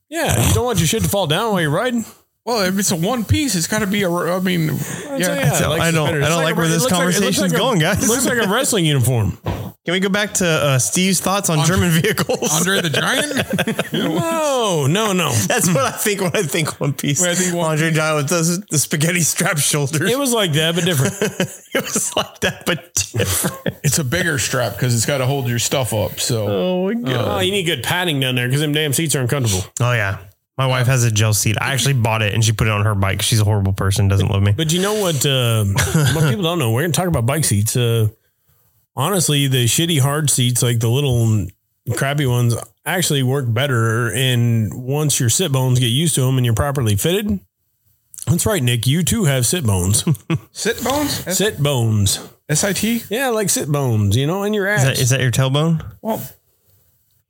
Yeah, 0.10 0.48
you 0.48 0.54
don't 0.54 0.64
want 0.66 0.80
your 0.80 0.88
shit 0.88 1.04
to 1.04 1.10
fall 1.10 1.28
down 1.28 1.52
while 1.52 1.62
you're 1.62 1.70
riding. 1.72 2.06
Well, 2.46 2.62
if 2.66 2.78
it's 2.78 2.92
a 2.92 2.96
one 2.96 3.24
piece, 3.26 3.56
it's 3.56 3.66
got 3.68 3.80
to 3.80 3.88
be 3.88 4.04
a. 4.04 4.10
I 4.12 4.40
mean, 4.40 4.78
So, 4.78 5.16
yeah. 5.18 5.54
So, 5.54 5.70
like 5.70 5.82
I 5.82 5.90
don't- 5.92 6.08
I 6.10 6.12
don't 6.12 6.22
It's 6.24 6.36
like 6.36 6.54
a- 6.54 6.58
where 6.58 6.68
this 6.68 6.86
conversation 6.86 6.92
like- 6.92 6.92
it 6.92 6.92
looks 6.92 6.92
conversation's 6.92 7.40
like 7.42 7.54
a- 7.54 7.58
going, 7.58 7.80
guys. 7.80 8.08
Looks 8.08 8.26
like 8.28 8.38
a 8.46 8.48
wrestling 8.48 8.86
uniform. 8.86 9.38
Can 9.86 9.92
we 9.94 10.00
go 10.00 10.10
back 10.10 10.34
to 10.36 10.48
uh, 10.48 10.80
Steve's 10.80 11.20
thoughts 11.20 11.50
on 11.50 11.64
German 11.66 11.90
vehicles? 11.92 12.52
Andre 12.52 12.82
the 12.82 12.90
Giant. 13.94 13.94
No, 13.94 14.88
no, 14.88 15.14
no. 15.14 15.32
That's 15.32 15.68
what 15.68 15.78
I 15.86 15.92
think 15.92 16.22
when 16.22 16.32
I 16.36 16.42
think 16.42 16.80
One 16.80 16.94
Piece. 16.94 17.22
When 17.22 17.30
I 17.30 17.36
think 17.36 17.54
One 17.56 17.70
Andre 17.72 17.92
Giant 17.92 18.18
with 18.18 18.30
those, 18.30 18.60
the 18.62 18.80
spaghetti 18.80 19.22
strap 19.22 19.58
shoulders. 19.60 20.10
It 20.10 20.18
was 20.18 20.34
like 20.34 20.54
that, 20.54 20.74
but 20.76 20.86
different. 20.86 21.14
it 21.74 21.84
was 21.84 22.16
like 22.16 22.40
that, 22.42 22.66
but 22.66 22.94
different. 23.14 23.78
it's 23.84 24.00
a 24.00 24.04
bigger 24.04 24.40
strap 24.40 24.74
because 24.74 24.96
it's 24.96 25.06
got 25.06 25.20
to 25.20 25.26
hold 25.28 25.48
your 25.48 25.60
stuff 25.60 25.94
up. 25.94 26.20
So 26.20 26.48
Oh 26.48 26.86
my 26.94 26.94
god. 27.12 27.38
Oh, 27.38 27.40
you 27.42 27.52
need 27.52 27.64
good 27.64 27.84
padding 27.84 28.20
down 28.20 28.34
there 28.36 28.48
because 28.48 28.62
them 28.62 28.72
damn 28.74 28.92
seats 28.94 29.16
are 29.16 29.22
uncomfortable. 29.22 29.66
Oh 29.82 29.92
yeah. 29.94 30.18
My 30.58 30.68
wife 30.68 30.88
has 30.88 31.04
a 31.04 31.12
gel 31.12 31.34
seat. 31.34 31.58
I 31.60 31.74
actually 31.74 31.96
bought 31.96 32.22
it 32.22 32.34
and 32.34 32.44
she 32.44 32.54
put 32.54 32.68
it 32.68 32.72
on 32.72 32.86
her 32.86 32.96
bike. 32.96 33.22
She's 33.22 33.42
a 33.42 33.44
horrible 33.44 33.74
person. 33.74 34.08
Doesn't 34.08 34.30
love 34.30 34.42
me. 34.42 34.54
But 34.54 34.72
you 34.72 34.82
know 34.82 34.94
what? 35.02 35.26
Uh, 35.26 35.66
what 36.14 36.30
people 36.30 36.44
don't 36.44 36.60
know. 36.60 36.72
We're 36.72 36.84
going 36.84 36.94
to 36.94 36.98
talk 36.98 37.08
about 37.08 37.26
bike 37.26 37.44
seats. 37.44 37.76
Uh, 37.76 38.08
honestly, 38.96 39.48
the 39.48 39.66
shitty 39.66 40.00
hard 40.00 40.30
seats, 40.30 40.64
like 40.64 40.80
the 40.80 40.90
little 40.90 41.46
crappy 41.96 42.26
ones, 42.26 42.56
actually 42.86 43.22
work 43.24 43.46
better. 43.54 44.12
And 44.14 44.74
once 44.74 45.20
your 45.20 45.30
sit 45.30 45.52
bones 45.52 45.80
get 45.80 45.88
used 45.88 46.16
to 46.16 46.22
them 46.22 46.38
and 46.38 46.46
you're 46.46 46.56
properly 46.56 46.96
fitted, 46.96 47.40
that's 48.26 48.46
right, 48.46 48.64
Nick. 48.64 48.88
You 48.88 49.04
too 49.04 49.26
have 49.26 49.46
sit 49.46 49.66
bones. 49.66 50.04
sit 50.52 50.82
bones. 50.84 51.28
S- 51.28 51.38
sit 51.38 51.62
bones. 51.62 52.20
SIT. 52.50 53.10
Yeah, 53.12 53.30
like 53.30 53.50
sit 53.50 53.70
bones. 53.72 54.16
You 54.16 54.26
know, 54.26 54.44
in 54.44 54.54
your 54.54 54.68
ass. 54.68 54.80
Is 54.80 54.86
that, 54.86 55.00
is 55.00 55.10
that 55.10 55.20
your 55.22 55.32
tailbone? 55.32 55.86
Well, 56.02 56.22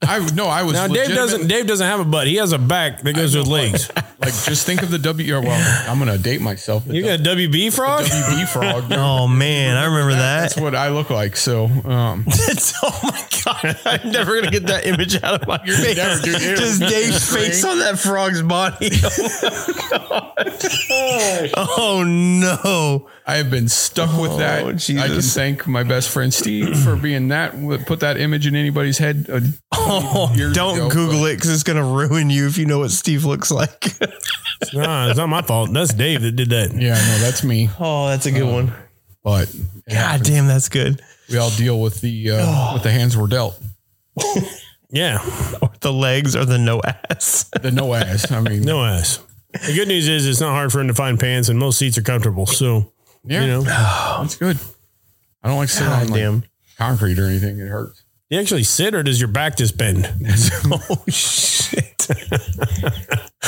I 0.01 0.19
no, 0.35 0.47
I 0.47 0.63
was 0.63 0.73
now 0.73 0.87
Dave 0.87 0.89
legitimate- 0.89 1.15
doesn't. 1.15 1.47
Dave 1.47 1.67
doesn't 1.67 1.87
have 1.87 1.99
a 2.01 2.05
butt. 2.05 2.27
He 2.27 2.35
has 2.35 2.51
a 2.51 2.57
back 2.59 3.01
that 3.01 3.13
goes 3.15 3.35
with 3.35 3.47
legs. 3.47 3.89
like 4.19 4.33
just 4.43 4.65
think 4.65 4.83
of 4.83 4.91
the 4.91 4.99
W. 4.99 5.39
Well, 5.39 5.89
I'm 5.89 5.97
gonna 5.99 6.17
date 6.17 6.41
myself. 6.41 6.85
You 6.85 7.01
got 7.01 7.21
a 7.21 7.23
WB 7.23 7.73
frog. 7.73 8.03
WB 8.05 8.47
frog. 8.49 8.83
Oh 8.91 9.27
man, 9.27 9.77
I 9.77 9.85
remember 9.85 10.11
that. 10.11 10.41
That's 10.41 10.57
what 10.57 10.75
I 10.75 10.89
look 10.89 11.09
like. 11.09 11.37
So, 11.37 11.65
um, 11.65 12.25
oh 12.83 12.99
my 13.03 13.27
god! 13.45 13.79
I'm 13.85 14.11
never 14.11 14.35
gonna 14.35 14.51
get 14.51 14.67
that 14.67 14.85
image 14.85 15.21
out 15.23 15.41
of 15.41 15.47
my 15.47 15.59
You 15.65 15.75
face. 15.75 15.95
never, 15.97 16.21
dude. 16.21 16.35
It 16.35 16.57
Just 16.57 16.81
was 16.81 16.91
Dave's 16.91 17.33
face 17.33 17.63
on 17.63 17.79
that 17.79 17.97
frog's 17.97 18.41
body. 18.41 18.89
Oh 19.97 20.33
my 20.37 20.43
god! 20.89 21.67
Oh 21.77 22.03
no! 22.05 23.07
I 23.27 23.37
have 23.37 23.49
been 23.49 23.67
stuck 23.69 24.21
with 24.21 24.37
that. 24.37 24.63
Oh, 24.63 24.69
I 25.01 25.07
can 25.07 25.21
thank 25.21 25.65
my 25.67 25.81
best 25.83 26.09
friend 26.09 26.31
Steve 26.33 26.77
for 26.83 26.95
being 26.95 27.29
that. 27.29 27.53
Put 27.87 28.01
that 28.01 28.17
image 28.17 28.45
in 28.45 28.55
anybody's 28.55 28.97
head. 28.99 29.27
Uh, 29.31 29.39
Oh, 29.87 30.33
don't 30.53 30.77
ago, 30.77 30.89
Google 30.89 31.21
but- 31.21 31.31
it 31.31 31.35
because 31.37 31.51
it's 31.51 31.63
gonna 31.63 31.83
ruin 31.85 32.29
you 32.29 32.47
if 32.47 32.57
you 32.57 32.65
know 32.65 32.79
what 32.79 32.91
Steve 32.91 33.25
looks 33.25 33.51
like. 33.51 33.85
Nah, 34.73 35.09
it's 35.09 35.17
not 35.17 35.27
my 35.27 35.41
fault. 35.41 35.71
That's 35.73 35.93
Dave 35.93 36.21
that 36.21 36.31
did 36.31 36.49
that. 36.51 36.71
Yeah, 36.73 36.93
no, 36.93 37.17
that's 37.19 37.43
me. 37.43 37.69
oh, 37.77 38.07
that's 38.07 38.25
a 38.25 38.31
good 38.31 38.49
one. 38.49 38.73
But 39.21 39.53
God 39.89 40.23
damn, 40.23 40.47
that's 40.47 40.69
good. 40.69 41.01
we 41.29 41.37
all 41.37 41.49
deal 41.51 41.81
with 41.81 41.99
the 42.01 42.31
uh, 42.31 42.73
with 42.73 42.83
the 42.83 42.89
hands 42.91 43.17
we're 43.17 43.27
dealt. 43.27 43.59
Yeah, 44.89 45.17
or 45.61 45.71
The 45.81 45.91
legs 45.91 46.35
or 46.35 46.45
the 46.45 46.57
no 46.57 46.81
ass. 46.83 47.49
The 47.61 47.71
no 47.71 47.93
ass. 47.93 48.31
I 48.31 48.39
mean, 48.39 48.61
no 48.61 48.83
ass. 48.83 49.19
The 49.51 49.73
good 49.73 49.87
news 49.89 50.07
is 50.07 50.25
it's 50.25 50.39
not 50.41 50.51
hard 50.51 50.71
for 50.71 50.79
him 50.79 50.87
to 50.87 50.93
find 50.93 51.19
pants, 51.19 51.49
and 51.49 51.59
most 51.59 51.77
seats 51.77 51.97
are 51.97 52.01
comfortable. 52.03 52.45
So 52.45 52.93
yeah, 53.27 53.41
you 53.41 53.47
know, 53.47 53.61
that's 54.21 54.35
good. 54.35 54.57
I 55.43 55.47
don't 55.49 55.57
like 55.57 55.69
sitting 55.69 55.91
on 55.93 56.07
like, 56.07 56.13
damn. 56.19 56.43
concrete 56.77 57.19
or 57.19 57.25
anything. 57.25 57.59
It 57.59 57.67
hurts. 57.67 58.03
you 58.29 58.39
actually 58.39 58.63
sit, 58.63 58.95
or 58.95 59.03
does 59.03 59.19
your 59.21 59.27
back 59.29 59.57
just 59.57 59.77
bend? 59.77 60.11
Oh 60.71 61.03
shit! 61.07 62.07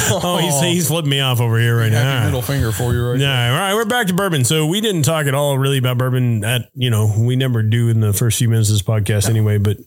Oh, 0.10 0.38
he's, 0.38 0.62
he's 0.62 0.88
flipping 0.88 1.10
me 1.10 1.20
off 1.20 1.42
over 1.42 1.60
here 1.60 1.76
right 1.78 1.92
Happy 1.92 2.06
now. 2.06 2.26
middle 2.26 2.42
finger 2.42 2.72
for 2.72 2.94
you, 2.94 3.04
right? 3.10 3.20
Yeah, 3.20 3.52
all 3.52 3.58
right, 3.60 3.74
we're 3.74 3.84
back 3.84 4.08
to 4.08 4.14
bourbon. 4.14 4.46
So 4.46 4.66
we 4.68 4.80
didn't 4.80 5.02
talk 5.02 5.26
at 5.26 5.34
all 5.34 5.58
really 5.58 5.80
about 5.80 5.98
bourbon 5.98 6.46
at 6.46 6.70
you 6.76 6.90
know 6.90 7.14
we 7.18 7.36
never 7.36 7.62
do 7.62 7.90
in 7.90 8.00
the 8.00 8.14
first 8.14 8.38
few 8.38 8.48
minutes 8.48 8.70
of 8.70 8.76
this 8.76 8.84
podcast 8.84 9.28
anyway. 9.30 9.58
But 9.58 9.78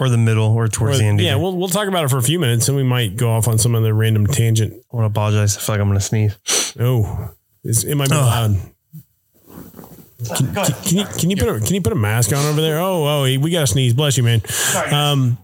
Or 0.00 0.08
the 0.08 0.16
middle, 0.18 0.54
or 0.54 0.68
towards 0.68 0.98
the 0.98 1.04
end. 1.04 1.20
yeah, 1.20 1.32
either. 1.32 1.40
we'll 1.42 1.56
we'll 1.56 1.68
talk 1.68 1.88
about 1.88 2.04
it 2.04 2.08
for 2.10 2.16
a 2.16 2.22
few 2.22 2.38
minutes, 2.38 2.68
and 2.68 2.76
we 2.76 2.84
might 2.84 3.16
go 3.16 3.30
off 3.32 3.48
on 3.48 3.58
some 3.58 3.74
other 3.74 3.92
random 3.92 4.26
tangent. 4.26 4.72
I 4.72 4.96
want 4.96 5.04
to 5.04 5.10
apologize. 5.10 5.56
I 5.58 5.60
feel 5.60 5.74
like 5.74 5.80
I'm 5.82 5.88
gonna 5.88 6.00
sneeze. 6.00 6.36
Oh, 6.80 7.34
it's, 7.64 7.84
it 7.84 7.96
might 7.96 8.08
be 8.08 8.14
loud. 8.14 8.56
Can, 10.24 10.54
can, 10.54 10.64
can 10.64 10.96
you 10.98 11.04
can 11.04 11.30
you 11.30 11.36
put 11.36 11.48
a 11.48 11.60
can 11.60 11.74
you 11.74 11.82
put 11.82 11.92
a 11.92 11.96
mask 11.96 12.32
on 12.32 12.44
over 12.46 12.60
there? 12.60 12.78
Oh 12.78 13.06
oh, 13.06 13.22
we 13.22 13.50
got 13.50 13.60
to 13.60 13.66
sneeze. 13.66 13.92
Bless 13.92 14.16
you, 14.16 14.22
man. 14.22 14.40
Um, 14.90 15.38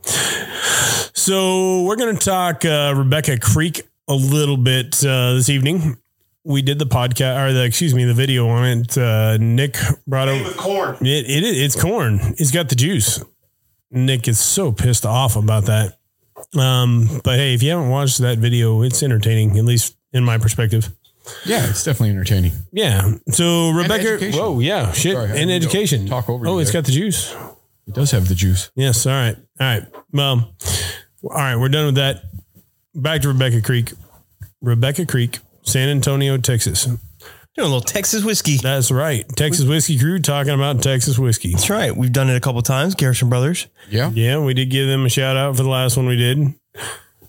so 1.14 1.82
we're 1.82 1.96
gonna 1.96 2.14
talk 2.14 2.64
uh, 2.64 2.94
Rebecca 2.96 3.38
Creek 3.38 3.82
a 4.08 4.14
little 4.14 4.56
bit 4.56 5.04
uh, 5.04 5.34
this 5.34 5.48
evening. 5.48 5.98
We 6.44 6.62
did 6.62 6.78
the 6.78 6.86
podcast 6.86 7.38
or 7.38 7.52
the 7.52 7.64
excuse 7.64 7.94
me 7.94 8.04
the 8.04 8.14
video 8.14 8.48
on 8.48 8.64
it. 8.64 8.96
Uh, 8.98 9.36
Nick 9.36 9.76
brought 10.06 10.28
over 10.28 10.50
corn. 10.52 10.96
it, 11.00 11.26
it 11.28 11.44
it's 11.44 11.80
corn. 11.80 12.18
It's 12.38 12.50
got 12.50 12.68
the 12.68 12.74
juice. 12.74 13.22
Nick 13.90 14.26
is 14.26 14.40
so 14.40 14.72
pissed 14.72 15.04
off 15.04 15.36
about 15.36 15.66
that. 15.66 15.98
Um, 16.58 17.20
but 17.22 17.38
hey, 17.38 17.54
if 17.54 17.62
you 17.62 17.70
haven't 17.70 17.90
watched 17.90 18.18
that 18.18 18.38
video, 18.38 18.82
it's 18.82 19.02
entertaining, 19.02 19.58
at 19.58 19.64
least 19.64 19.96
in 20.12 20.24
my 20.24 20.38
perspective. 20.38 20.90
Yeah, 21.46 21.68
it's 21.70 21.84
definitely 21.84 22.10
entertaining. 22.10 22.52
Yeah. 22.72 23.12
So 23.30 23.70
Rebecca, 23.70 24.14
education. 24.14 24.40
whoa, 24.40 24.60
yeah, 24.60 24.92
shit, 24.92 25.14
Sorry, 25.14 25.24
I 25.26 25.28
and 25.28 25.34
didn't 25.34 25.48
mean 25.48 25.60
to 25.60 25.66
education. 25.68 26.06
talk 26.06 26.28
over 26.28 26.46
Oh, 26.46 26.54
you 26.54 26.60
it's 26.60 26.72
there. 26.72 26.80
got 26.82 26.86
the 26.86 26.92
juice. 26.92 27.34
It 27.86 27.94
does 27.94 28.10
have 28.12 28.28
the 28.28 28.34
juice. 28.34 28.70
Yes. 28.76 29.06
All 29.06 29.12
right. 29.12 29.36
All 29.60 29.66
right. 29.66 29.82
Well, 30.12 30.54
all 31.24 31.30
right. 31.30 31.56
We're 31.56 31.68
done 31.68 31.86
with 31.86 31.94
that. 31.96 32.22
Back 32.94 33.22
to 33.22 33.28
Rebecca 33.28 33.60
Creek. 33.62 33.92
Rebecca 34.60 35.04
Creek, 35.06 35.38
San 35.62 35.88
Antonio, 35.88 36.36
Texas. 36.38 36.84
Doing 36.84 36.98
a 37.58 37.62
little 37.64 37.80
Texas 37.80 38.24
whiskey. 38.24 38.56
That's 38.56 38.90
right. 38.90 39.28
Texas 39.36 39.66
Whiskey 39.66 39.98
Crew 39.98 40.20
talking 40.20 40.54
about 40.54 40.82
Texas 40.82 41.18
whiskey. 41.18 41.50
That's 41.52 41.68
right. 41.68 41.94
We've 41.94 42.12
done 42.12 42.30
it 42.30 42.36
a 42.36 42.40
couple 42.40 42.62
times. 42.62 42.94
Garrison 42.94 43.28
Brothers. 43.28 43.66
Yeah. 43.90 44.10
Yeah, 44.14 44.38
we 44.38 44.54
did 44.54 44.70
give 44.70 44.86
them 44.86 45.04
a 45.04 45.08
shout 45.10 45.36
out 45.36 45.56
for 45.56 45.62
the 45.62 45.68
last 45.68 45.96
one 45.98 46.06
we 46.06 46.16
did. 46.16 46.54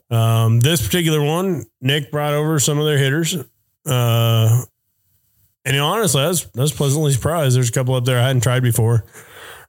Um, 0.09 0.59
this 0.61 0.81
particular 0.85 1.21
one, 1.21 1.65
Nick 1.81 2.11
brought 2.11 2.33
over 2.33 2.59
some 2.59 2.77
of 2.79 2.85
their 2.85 2.97
hitters. 2.97 3.35
Uh, 3.85 4.63
and 5.65 5.77
honestly, 5.77 6.21
I 6.21 6.27
was, 6.27 6.47
I 6.57 6.61
was 6.61 6.71
pleasantly 6.71 7.11
surprised. 7.11 7.55
There's 7.55 7.69
a 7.69 7.71
couple 7.71 7.95
up 7.95 8.05
there 8.05 8.19
I 8.19 8.27
hadn't 8.27 8.41
tried 8.41 8.63
before. 8.63 9.05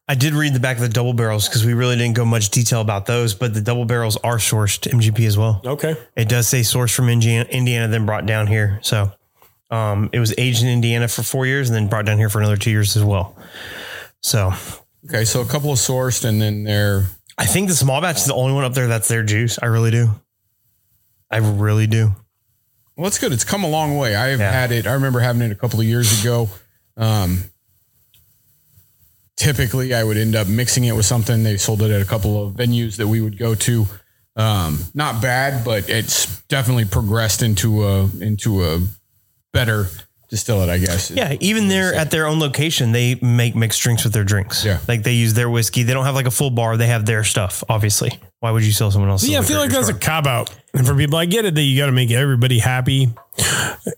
I 0.07 0.15
did 0.15 0.35
read 0.35 0.53
the 0.53 0.61
back 0.61 0.77
of 0.77 0.83
the 0.83 0.89
double 0.89 1.15
barrels 1.15 1.49
because 1.49 1.65
we 1.65 1.73
really 1.73 1.97
didn't 1.97 2.15
go 2.15 2.25
much 2.27 2.51
detail 2.51 2.81
about 2.81 3.07
those, 3.07 3.33
but 3.35 3.55
the 3.55 3.63
double 3.63 3.87
barrels 3.87 4.19
are 4.19 4.37
sourced 4.37 4.91
MGP 4.91 5.27
as 5.27 5.39
well. 5.39 5.63
Okay. 5.65 5.97
It 6.15 6.29
does 6.29 6.47
say 6.47 6.61
sourced 6.61 6.95
from 6.95 7.09
Indiana, 7.09 7.49
Indiana, 7.49 7.89
then 7.89 8.05
brought 8.05 8.27
down 8.27 8.47
here. 8.47 8.81
So 8.83 9.13
um, 9.71 10.11
it 10.13 10.19
was 10.19 10.35
aged 10.37 10.63
in 10.63 10.69
Indiana 10.69 11.09
for 11.09 11.23
four 11.23 11.47
years 11.47 11.71
and 11.71 11.77
then 11.77 11.89
brought 11.89 12.05
down 12.05 12.19
here 12.19 12.29
for 12.29 12.39
another 12.39 12.59
two 12.59 12.71
years 12.71 12.97
as 12.97 13.05
well. 13.05 13.35
So 14.21 14.53
Okay, 15.07 15.25
so 15.27 15.43
a 15.43 15.47
couple 15.47 15.71
of 15.71 15.79
sourced, 15.79 16.25
and 16.25 16.41
then 16.41 16.65
they're 16.65 17.05
I 17.37 17.47
think 17.47 17.69
the 17.69 17.75
small 17.75 18.01
batch 18.01 18.17
is 18.17 18.27
the 18.27 18.35
only 18.35 18.55
one 18.55 18.65
up 18.65 18.75
there 18.75 18.87
that's 18.87 19.09
their 19.09 19.23
juice. 19.23 19.59
I 19.61 19.67
really 19.67 19.91
do. 19.91 20.09
I 21.31 21.39
really 21.39 21.87
do. 21.87 22.13
Well, 22.97 23.07
it's 23.07 23.19
good. 23.19 23.33
It's 23.33 23.45
come 23.45 23.65
a 23.65 23.69
long 23.69 23.97
way. 23.97 24.15
I've 24.17 24.41
Yeah. 24.41 24.51
had 24.53 24.73
it. 24.73 24.87
I 24.87 24.93
remember 24.93 25.21
having 25.21 25.43
it 25.43 25.51
a 25.53 25.55
couple 25.57 25.81
of 25.81 25.87
years 25.87 26.21
ago. 26.21 26.49
Um, 26.97 27.45
typically, 29.37 29.95
I 29.95 30.05
would 30.05 30.17
end 30.17 30.37
up 30.37 30.47
mixing 30.47 30.85
it 30.85 30.93
with 30.97 31.07
something. 31.07 31.43
They 31.43 31.57
sold 31.57 31.83
it 31.83 31.91
at 31.91 32.01
a 32.01 32.05
couple 32.05 32.43
of 32.47 32.55
venues 32.55 32.97
that 32.97 33.09
we 33.09 33.21
would 33.21 33.39
go 33.39 33.55
to. 33.55 33.87
Um, 34.37 34.85
not 34.95 35.23
bad, 35.23 35.65
but 35.65 35.89
it's 35.89 36.41
definitely 36.49 36.85
progressed 36.87 37.43
into 37.43 37.85
a 37.87 38.09
into 38.21 38.65
a 38.65 38.81
better 39.53 39.89
distillate, 40.29 40.69
I 40.69 40.79
guess. 40.79 41.11
Yeah, 41.13 41.37
even 41.39 41.69
there 41.69 41.95
at 41.95 42.11
their 42.11 42.27
own 42.27 42.41
location, 42.41 42.91
they 42.91 43.15
make 43.17 43.55
mixed 43.55 43.81
drinks 43.83 44.03
with 44.03 44.13
their 44.13 44.25
drinks. 44.25 44.65
Yeah. 44.65 44.79
like 44.89 45.05
they 45.05 45.13
use 45.13 45.35
their 45.35 45.49
whiskey. 45.49 45.85
They 45.85 45.93
don't 45.93 46.05
have 46.05 46.17
like 46.17 46.27
a 46.27 46.33
full 46.33 46.51
bar. 46.51 46.77
They 46.77 46.89
have 46.89 47.07
their 47.07 47.23
stuff. 47.23 47.63
Obviously, 47.69 48.19
why 48.45 48.51
would 48.51 48.63
you 48.63 48.73
sell 48.73 48.91
someone 48.91 49.11
else's? 49.11 49.31
Yeah, 49.31 49.39
I 49.39 49.43
feel 49.43 49.59
like 49.59 49.71
that's 49.71 49.89
a 49.89 49.95
cop 49.95 50.27
out. 50.27 50.55
And 50.75 50.87
for 50.87 50.95
people, 50.95 51.17
I 51.17 51.25
get 51.25 51.47
it 51.47 51.55
that 51.55 51.63
you 51.63 51.79
got 51.79 51.87
to 51.87 51.93
make 51.93 52.11
everybody 52.11 52.59
happy. 52.59 53.09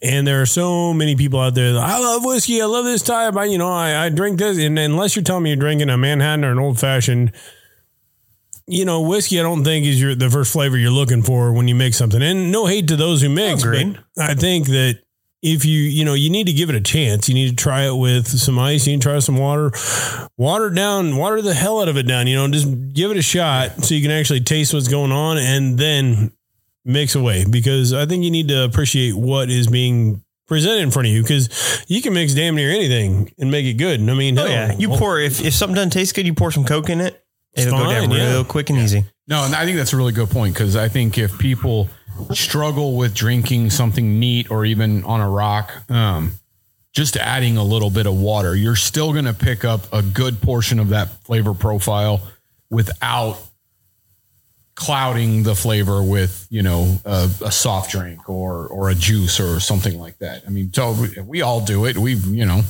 And 0.01 0.25
there 0.25 0.41
are 0.41 0.47
so 0.47 0.95
many 0.95 1.17
people 1.17 1.41
out 1.41 1.57
there 1.57 1.73
that 1.73 1.83
I 1.83 1.99
love 1.99 2.25
whiskey. 2.25 2.63
I 2.63 2.67
love 2.67 2.85
this 2.85 3.03
type. 3.03 3.35
I, 3.35 3.47
you 3.47 3.59
know, 3.59 3.73
I, 3.73 4.05
I 4.05 4.09
drink 4.09 4.39
this. 4.39 4.57
And 4.59 4.79
unless 4.79 5.17
you're 5.17 5.25
telling 5.25 5.43
me 5.43 5.51
you're 5.51 5.57
drinking 5.57 5.91
a 5.91 5.97
Manhattan 5.97 6.45
or 6.45 6.53
an 6.53 6.61
old 6.61 6.79
fashioned, 6.79 7.33
you 8.69 8.85
know, 8.85 9.01
whiskey, 9.01 9.41
I 9.41 9.43
don't 9.43 9.65
think 9.65 9.85
is 9.85 10.01
your 10.01 10.15
the 10.15 10.31
first 10.31 10.53
flavor 10.53 10.79
you're 10.79 10.93
looking 10.93 11.25
for 11.25 11.53
when 11.53 11.67
you 11.67 11.75
make 11.75 11.95
something. 11.95 12.23
And 12.23 12.53
no 12.53 12.67
hate 12.67 12.87
to 12.87 12.95
those 12.95 13.23
who 13.23 13.29
mix, 13.29 13.65
but 13.65 13.97
I 14.17 14.35
think 14.35 14.69
that 14.69 15.01
if 15.47 15.65
you, 15.65 15.81
you 15.81 16.05
know, 16.05 16.15
you 16.15 16.29
need 16.29 16.49
to 16.49 16.53
give 16.53 16.71
it 16.71 16.75
a 16.75 16.81
chance. 16.81 17.29
You 17.29 17.35
need 17.35 17.51
to 17.51 17.57
try 17.57 17.87
it 17.87 17.95
with 17.95 18.27
some 18.27 18.59
ice. 18.59 18.85
You 18.85 18.95
need 18.95 19.03
to 19.03 19.09
try 19.09 19.19
some 19.21 19.39
water, 19.39 19.71
water 20.37 20.71
down, 20.71 21.17
water 21.17 21.41
the 21.41 21.55
hell 21.55 21.81
out 21.81 21.89
of 21.89 21.97
it 21.97 22.03
down. 22.03 22.27
You 22.27 22.35
know, 22.35 22.49
just 22.49 22.93
give 22.93 23.13
it 23.13 23.17
a 23.17 23.23
shot 23.23 23.85
so 23.85 23.95
you 23.95 24.03
can 24.03 24.11
actually 24.11 24.41
taste 24.41 24.75
what's 24.75 24.89
going 24.89 25.13
on 25.13 25.39
and 25.39 25.79
then 25.79 26.33
mix 26.85 27.15
away. 27.15 27.45
Because 27.49 27.93
I 27.93 28.07
think 28.07 28.25
you 28.25 28.33
need 28.33 28.49
to 28.49 28.65
appreciate 28.65 29.15
what 29.15 29.49
is 29.49 29.69
being 29.69 30.25
presented 30.49 30.83
in 30.83 30.91
front 30.91 31.07
of 31.07 31.15
you. 31.15 31.23
Because 31.23 31.85
you 31.87 32.03
can 32.03 32.13
mix 32.13 32.35
damn 32.35 32.57
near 32.57 32.71
anything 32.71 33.33
and 33.39 33.49
make 33.49 33.67
it 33.67 33.75
good. 33.75 34.01
and 34.01 34.11
I 34.11 34.15
mean, 34.15 34.37
Oh 34.37 34.43
hell, 34.43 34.51
yeah, 34.51 34.77
you 34.77 34.89
pour 34.89 35.21
if 35.21 35.41
if 35.41 35.55
something 35.55 35.77
doesn't 35.77 35.91
taste 35.91 36.17
good, 36.17 36.27
you 36.27 36.35
pour 36.35 36.51
some 36.51 36.65
Coke 36.65 36.91
in 36.91 37.01
it. 37.01 37.23
It'll 37.55 37.79
go 37.79 37.89
down 37.89 38.11
yeah. 38.11 38.33
real 38.33 38.45
quick 38.45 38.69
and 38.69 38.79
easy. 38.81 39.05
No, 39.29 39.45
and 39.45 39.55
I 39.55 39.65
think 39.65 39.77
that's 39.79 39.93
a 39.93 39.97
really 39.97 40.13
good 40.13 40.29
point 40.29 40.55
because 40.55 40.77
I 40.77 40.89
think 40.89 41.17
if 41.17 41.39
people 41.39 41.89
struggle 42.35 42.97
with 42.97 43.15
drinking 43.15 43.71
something 43.71 44.19
neat 44.19 44.51
or 44.51 44.65
even 44.65 45.05
on 45.05 45.21
a 45.21 45.29
rock, 45.29 45.73
um, 45.91 46.33
just 46.93 47.17
adding 47.17 47.57
a 47.57 47.65
little 47.65 47.91
bit 47.91 48.07
of 48.07 48.19
water, 48.19 48.55
you're 48.57 48.77
still 48.77 49.13
going 49.13 49.27
to 49.27 49.35
pick 49.35 49.65
up 49.65 49.93
a 49.93 50.03
good 50.03 50.41
portion 50.41 50.79
of 50.79 50.89
that 50.89 51.09
flavor 51.25 51.53
profile 51.53 52.27
without 52.71 53.39
clouding 54.75 55.43
the 55.43 55.55
flavor 55.55 56.03
with 56.03 56.47
you 56.51 56.63
know 56.63 56.99
a, 57.05 57.31
a 57.45 57.51
soft 57.51 57.91
drink 57.91 58.29
or 58.29 58.67
or 58.67 58.91
a 58.91 58.95
juice 58.95 59.41
or 59.41 59.59
something 59.61 59.99
like 59.99 60.19
that. 60.19 60.43
I 60.47 60.51
mean, 60.51 60.73
so 60.73 60.93
we, 60.93 61.21
we 61.23 61.43
all 61.43 61.65
do 61.65 61.85
it. 61.87 61.99
We 61.99 62.15
you 62.15 62.47
know. 62.47 62.63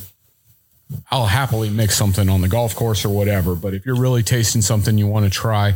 I'll 1.11 1.26
happily 1.26 1.69
mix 1.69 1.97
something 1.97 2.29
on 2.29 2.43
the 2.43 2.49
golf 2.49 2.76
course 2.76 3.05
or 3.05 3.09
whatever. 3.09 3.57
But 3.57 3.75
if 3.75 3.85
you're 3.85 3.99
really 3.99 4.23
tasting 4.23 4.62
something 4.62 4.97
you 4.97 5.09
want 5.09 5.25
to 5.25 5.31
try 5.31 5.75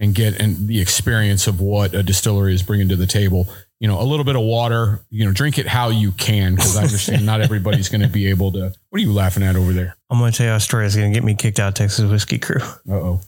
and 0.00 0.14
get 0.14 0.40
and 0.40 0.66
the 0.66 0.80
experience 0.80 1.46
of 1.46 1.60
what 1.60 1.94
a 1.94 2.02
distillery 2.02 2.54
is 2.54 2.62
bringing 2.62 2.88
to 2.88 2.96
the 2.96 3.06
table, 3.06 3.48
you 3.78 3.86
know, 3.86 4.00
a 4.00 4.02
little 4.02 4.24
bit 4.24 4.34
of 4.34 4.42
water, 4.42 5.00
you 5.10 5.24
know, 5.24 5.32
drink 5.32 5.58
it 5.58 5.66
how 5.68 5.90
you 5.90 6.10
can 6.12 6.54
because 6.54 6.76
I 6.76 6.82
understand 6.84 7.24
not 7.26 7.42
everybody's 7.42 7.88
going 7.90 8.00
to 8.00 8.08
be 8.08 8.28
able 8.28 8.50
to. 8.52 8.72
What 8.88 8.98
are 8.98 9.02
you 9.04 9.12
laughing 9.12 9.42
at 9.42 9.54
over 9.54 9.72
there? 9.72 9.94
I'm 10.08 10.18
going 10.18 10.32
to 10.32 10.38
tell 10.38 10.46
you, 10.46 10.52
Australia's 10.52 10.96
going 10.96 11.12
to 11.12 11.16
get 11.16 11.24
me 11.24 11.34
kicked 11.34 11.60
out 11.60 11.68
of 11.68 11.74
Texas 11.74 12.10
Whiskey 12.10 12.38
Crew. 12.38 12.62
Uh 12.88 12.94
oh. 12.94 13.20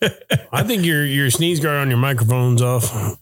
I 0.52 0.62
think 0.62 0.84
your 0.84 1.04
your 1.04 1.30
sneeze 1.30 1.60
guard 1.60 1.76
on 1.76 1.90
your 1.90 1.98
microphone's 1.98 2.62
off. 2.62 3.18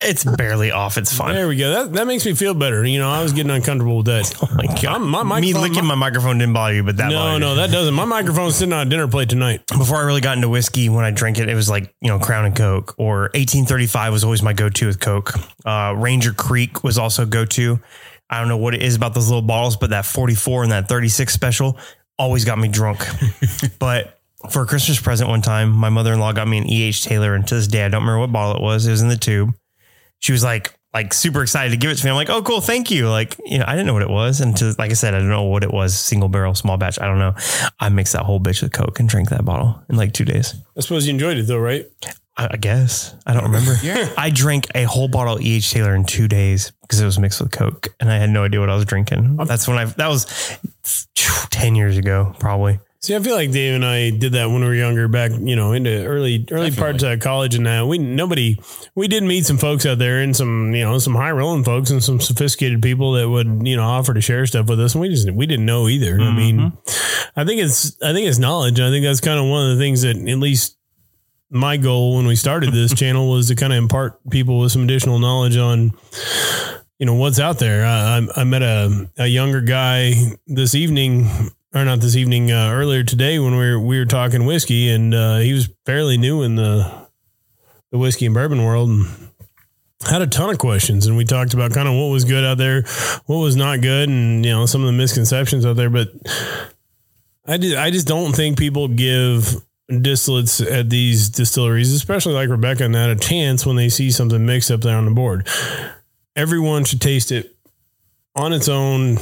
It's 0.00 0.22
barely 0.22 0.70
off. 0.70 0.96
It's 0.96 1.12
fine. 1.12 1.34
There 1.34 1.48
we 1.48 1.56
go. 1.56 1.72
That 1.72 1.92
that 1.94 2.06
makes 2.06 2.24
me 2.24 2.32
feel 2.34 2.54
better. 2.54 2.84
You 2.86 3.00
know, 3.00 3.10
I 3.10 3.20
was 3.20 3.32
getting 3.32 3.50
uncomfortable 3.50 3.96
with 3.98 4.06
that. 4.06 4.32
Oh 4.42 4.54
my 4.54 4.66
god, 4.66 4.84
I'm- 4.86 5.08
my 5.08 5.40
me 5.40 5.52
licking 5.54 5.84
my 5.84 5.94
microphone 5.96 6.38
didn't 6.38 6.52
bother 6.54 6.74
you, 6.74 6.82
but 6.84 6.96
that 6.98 7.10
No, 7.10 7.36
no, 7.38 7.56
that 7.56 7.70
doesn't. 7.70 7.94
My 7.94 8.04
microphone's 8.04 8.54
sitting 8.56 8.72
on 8.72 8.86
a 8.86 8.90
dinner 8.90 9.08
plate 9.08 9.28
tonight. 9.28 9.66
Before 9.66 9.96
I 9.96 10.02
really 10.02 10.20
got 10.20 10.36
into 10.36 10.48
whiskey, 10.48 10.88
when 10.88 11.04
I 11.04 11.10
drank 11.10 11.38
it, 11.38 11.48
it 11.48 11.54
was 11.54 11.68
like 11.68 11.92
you 12.00 12.08
know 12.08 12.18
Crown 12.20 12.44
and 12.44 12.54
Coke 12.56 12.94
or 12.98 13.22
1835 13.34 14.12
was 14.12 14.22
always 14.24 14.42
my 14.42 14.52
go-to 14.52 14.86
with 14.86 15.00
Coke. 15.00 15.32
Uh, 15.64 15.94
Ranger 15.96 16.32
Creek 16.32 16.84
was 16.84 16.96
also 16.98 17.26
go-to. 17.26 17.80
I 18.30 18.38
don't 18.38 18.48
know 18.48 18.56
what 18.56 18.74
it 18.74 18.82
is 18.82 18.94
about 18.94 19.14
those 19.14 19.28
little 19.28 19.42
bottles, 19.42 19.76
but 19.76 19.90
that 19.90 20.04
44 20.06 20.62
and 20.64 20.72
that 20.72 20.88
36 20.88 21.32
special 21.32 21.76
always 22.18 22.44
got 22.44 22.58
me 22.58 22.68
drunk. 22.68 23.04
but 23.80 24.20
for 24.50 24.62
a 24.62 24.66
Christmas 24.66 25.00
present 25.00 25.28
one 25.28 25.42
time, 25.42 25.70
my 25.72 25.88
mother-in-law 25.88 26.32
got 26.34 26.46
me 26.46 26.58
an 26.58 26.68
E.H. 26.68 27.02
Taylor, 27.04 27.34
and 27.34 27.46
to 27.48 27.54
this 27.56 27.66
day 27.66 27.84
I 27.84 27.88
don't 27.88 28.02
remember 28.02 28.20
what 28.20 28.30
bottle 28.32 28.56
it 28.56 28.62
was. 28.62 28.86
It 28.86 28.90
was 28.92 29.02
in 29.02 29.08
the 29.08 29.16
tube. 29.16 29.54
She 30.20 30.32
was 30.32 30.42
like, 30.42 30.74
like 30.94 31.12
super 31.12 31.42
excited 31.42 31.70
to 31.70 31.76
give 31.76 31.90
it 31.90 31.96
to 31.96 32.04
me. 32.04 32.10
I'm 32.10 32.16
like, 32.16 32.30
oh, 32.30 32.42
cool, 32.42 32.60
thank 32.60 32.90
you. 32.90 33.08
Like, 33.08 33.36
you 33.44 33.58
know, 33.58 33.64
I 33.66 33.72
didn't 33.72 33.86
know 33.86 33.92
what 33.92 34.02
it 34.02 34.10
was, 34.10 34.40
and 34.40 34.56
to 34.56 34.74
like 34.78 34.90
I 34.90 34.94
said, 34.94 35.14
I 35.14 35.18
don't 35.18 35.28
know 35.28 35.44
what 35.44 35.62
it 35.62 35.72
was. 35.72 35.98
Single 35.98 36.28
barrel, 36.28 36.54
small 36.54 36.76
batch. 36.76 36.98
I 37.00 37.06
don't 37.06 37.18
know. 37.18 37.34
I 37.78 37.88
mixed 37.88 38.14
that 38.14 38.22
whole 38.22 38.40
bitch 38.40 38.62
with 38.62 38.72
Coke 38.72 38.98
and 38.98 39.08
drank 39.08 39.28
that 39.30 39.44
bottle 39.44 39.82
in 39.88 39.96
like 39.96 40.12
two 40.12 40.24
days. 40.24 40.54
I 40.76 40.80
suppose 40.80 41.06
you 41.06 41.12
enjoyed 41.12 41.36
it 41.36 41.46
though, 41.46 41.58
right? 41.58 41.86
I, 42.36 42.48
I 42.52 42.56
guess 42.56 43.14
I 43.26 43.34
don't 43.34 43.44
remember. 43.44 43.74
Yeah. 43.82 44.12
I 44.16 44.30
drank 44.30 44.66
a 44.74 44.84
whole 44.84 45.08
bottle 45.08 45.34
of 45.36 45.42
E.H. 45.42 45.70
Taylor 45.70 45.94
in 45.94 46.04
two 46.04 46.26
days 46.28 46.72
because 46.82 47.00
it 47.00 47.04
was 47.04 47.18
mixed 47.18 47.40
with 47.40 47.50
Coke, 47.50 47.94
and 48.00 48.10
I 48.10 48.16
had 48.16 48.30
no 48.30 48.44
idea 48.44 48.60
what 48.60 48.70
I 48.70 48.74
was 48.74 48.84
drinking. 48.84 49.36
That's 49.36 49.68
when 49.68 49.76
I 49.78 49.84
that 49.84 50.08
was 50.08 50.58
ten 51.50 51.74
years 51.76 51.96
ago, 51.98 52.34
probably. 52.38 52.80
See, 53.00 53.14
I 53.14 53.20
feel 53.20 53.36
like 53.36 53.52
Dave 53.52 53.76
and 53.76 53.84
I 53.84 54.10
did 54.10 54.32
that 54.32 54.46
when 54.46 54.60
we 54.60 54.66
were 54.66 54.74
younger, 54.74 55.06
back 55.06 55.30
you 55.38 55.54
know 55.54 55.70
into 55.70 56.04
early 56.04 56.44
early 56.50 56.72
parts 56.72 57.04
of 57.04 57.20
college, 57.20 57.54
and 57.54 57.62
now 57.62 57.86
we 57.86 57.96
nobody 57.96 58.58
we 58.96 59.06
did 59.06 59.22
meet 59.22 59.46
some 59.46 59.56
folks 59.56 59.86
out 59.86 59.98
there 59.98 60.18
and 60.20 60.34
some 60.34 60.74
you 60.74 60.82
know 60.82 60.98
some 60.98 61.14
high 61.14 61.30
rolling 61.30 61.62
folks 61.62 61.90
and 61.90 62.02
some 62.02 62.20
sophisticated 62.20 62.82
people 62.82 63.12
that 63.12 63.28
would 63.28 63.64
you 63.64 63.76
know 63.76 63.84
offer 63.84 64.14
to 64.14 64.20
share 64.20 64.44
stuff 64.46 64.68
with 64.68 64.80
us, 64.80 64.94
and 64.94 65.02
we 65.02 65.08
just 65.10 65.30
we 65.30 65.46
didn't 65.46 65.64
know 65.64 65.86
either. 65.86 66.20
I 66.20 66.34
mean, 66.34 66.58
mm-hmm. 66.58 67.40
I 67.40 67.44
think 67.44 67.60
it's 67.60 67.96
I 68.02 68.12
think 68.12 68.26
it's 68.26 68.40
knowledge. 68.40 68.80
I 68.80 68.90
think 68.90 69.04
that's 69.04 69.20
kind 69.20 69.38
of 69.38 69.46
one 69.46 69.70
of 69.70 69.78
the 69.78 69.82
things 69.82 70.02
that 70.02 70.16
at 70.16 70.38
least 70.38 70.76
my 71.50 71.76
goal 71.76 72.16
when 72.16 72.26
we 72.26 72.34
started 72.34 72.72
this 72.72 72.92
channel 72.98 73.30
was 73.30 73.46
to 73.46 73.54
kind 73.54 73.72
of 73.72 73.78
impart 73.78 74.18
people 74.28 74.58
with 74.58 74.72
some 74.72 74.82
additional 74.82 75.20
knowledge 75.20 75.56
on 75.56 75.92
you 76.98 77.06
know 77.06 77.14
what's 77.14 77.38
out 77.38 77.60
there. 77.60 77.86
I, 77.86 78.18
I, 78.18 78.40
I 78.40 78.44
met 78.44 78.62
a, 78.62 79.08
a 79.18 79.26
younger 79.28 79.60
guy 79.60 80.14
this 80.48 80.74
evening, 80.74 81.28
or 81.74 81.84
not 81.84 82.00
this 82.00 82.16
evening, 82.16 82.50
uh, 82.50 82.70
earlier 82.72 83.04
today 83.04 83.38
when 83.38 83.56
we 83.56 83.70
were 83.70 83.80
we 83.80 83.98
were 83.98 84.06
talking 84.06 84.44
whiskey, 84.46 84.90
and 84.90 85.14
uh, 85.14 85.38
he 85.38 85.52
was 85.52 85.68
fairly 85.86 86.16
new 86.16 86.42
in 86.42 86.56
the 86.56 87.08
the 87.90 87.98
whiskey 87.98 88.26
and 88.26 88.34
bourbon 88.34 88.64
world. 88.64 88.88
And, 88.88 89.28
had 90.06 90.22
a 90.22 90.26
ton 90.26 90.50
of 90.50 90.58
questions 90.58 91.06
and 91.06 91.16
we 91.16 91.24
talked 91.24 91.54
about 91.54 91.72
kind 91.72 91.88
of 91.88 91.94
what 91.94 92.06
was 92.06 92.24
good 92.24 92.44
out 92.44 92.58
there, 92.58 92.82
what 93.26 93.38
was 93.38 93.56
not 93.56 93.80
good, 93.80 94.08
and 94.08 94.44
you 94.44 94.52
know 94.52 94.66
some 94.66 94.82
of 94.82 94.86
the 94.86 94.92
misconceptions 94.92 95.66
out 95.66 95.76
there. 95.76 95.90
But 95.90 96.08
I 97.46 97.56
did, 97.56 97.76
I 97.76 97.90
just 97.90 98.06
don't 98.06 98.32
think 98.32 98.58
people 98.58 98.88
give 98.88 99.56
distillates 99.90 100.64
at 100.70 100.90
these 100.90 101.30
distilleries, 101.30 101.92
especially 101.92 102.34
like 102.34 102.48
Rebecca 102.48 102.84
and 102.84 102.94
that, 102.94 103.10
a 103.10 103.16
chance 103.16 103.64
when 103.64 103.76
they 103.76 103.88
see 103.88 104.10
something 104.10 104.44
mixed 104.44 104.70
up 104.70 104.82
there 104.82 104.96
on 104.96 105.06
the 105.06 105.10
board. 105.10 105.48
Everyone 106.36 106.84
should 106.84 107.00
taste 107.00 107.32
it 107.32 107.56
on 108.36 108.52
its 108.52 108.68
own 108.68 109.16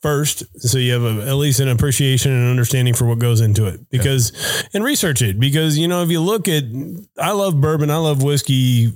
first, 0.00 0.44
so 0.60 0.78
you 0.78 0.92
have 0.92 1.02
a, 1.02 1.28
at 1.28 1.34
least 1.34 1.60
an 1.60 1.68
appreciation 1.68 2.32
and 2.32 2.48
understanding 2.48 2.94
for 2.94 3.06
what 3.06 3.18
goes 3.18 3.40
into 3.40 3.66
it. 3.66 3.88
Because 3.90 4.32
and 4.74 4.84
research 4.84 5.22
it 5.22 5.38
because 5.40 5.78
you 5.78 5.88
know 5.88 6.02
if 6.02 6.10
you 6.10 6.20
look 6.20 6.48
at, 6.48 6.64
I 7.18 7.32
love 7.32 7.60
bourbon, 7.60 7.90
I 7.90 7.96
love 7.96 8.22
whiskey 8.22 8.92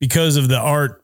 because 0.00 0.36
of 0.36 0.48
the 0.48 0.58
art 0.58 1.00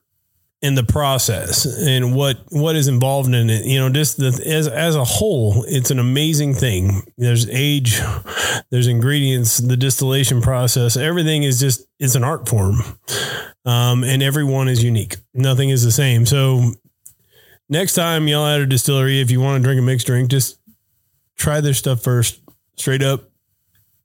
and 0.63 0.77
the 0.77 0.85
process 0.85 1.67
and 1.87 2.15
what 2.15 2.39
what 2.49 2.77
is 2.77 2.89
involved 2.89 3.33
in 3.33 3.51
it. 3.51 3.65
You 3.67 3.79
know, 3.79 3.91
just 3.91 4.17
the, 4.17 4.29
as 4.47 4.67
as 4.69 4.97
a 4.97 5.05
whole, 5.05 5.65
it's 5.69 5.91
an 5.91 5.99
amazing 5.99 6.55
thing. 6.55 7.03
There's 7.17 7.49
age, 7.51 8.01
there's 8.71 8.87
ingredients, 8.87 9.59
the 9.59 9.77
distillation 9.77 10.41
process. 10.41 10.97
Everything 10.97 11.43
is 11.43 11.61
just 11.61 11.87
it's 11.99 12.15
an 12.15 12.25
art 12.25 12.49
form, 12.49 12.81
um, 13.65 14.03
and 14.03 14.23
everyone 14.23 14.69
is 14.69 14.83
unique. 14.83 15.17
Nothing 15.35 15.71
is 15.71 15.85
the 15.85 15.93
same. 15.93 16.27
So 16.27 16.73
next 17.69 17.95
time 17.95 18.29
y'all 18.29 18.47
at 18.47 18.61
a 18.61 18.67
distillery, 18.67 19.21
if 19.21 19.31
you 19.31 19.41
want 19.41 19.63
to 19.63 19.65
drink 19.67 19.79
a 19.79 19.83
mixed 19.83 20.07
drink, 20.07 20.31
just 20.31 20.59
try 21.37 21.61
their 21.61 21.75
stuff 21.75 22.03
first, 22.03 22.41
straight 22.77 23.03
up. 23.03 23.25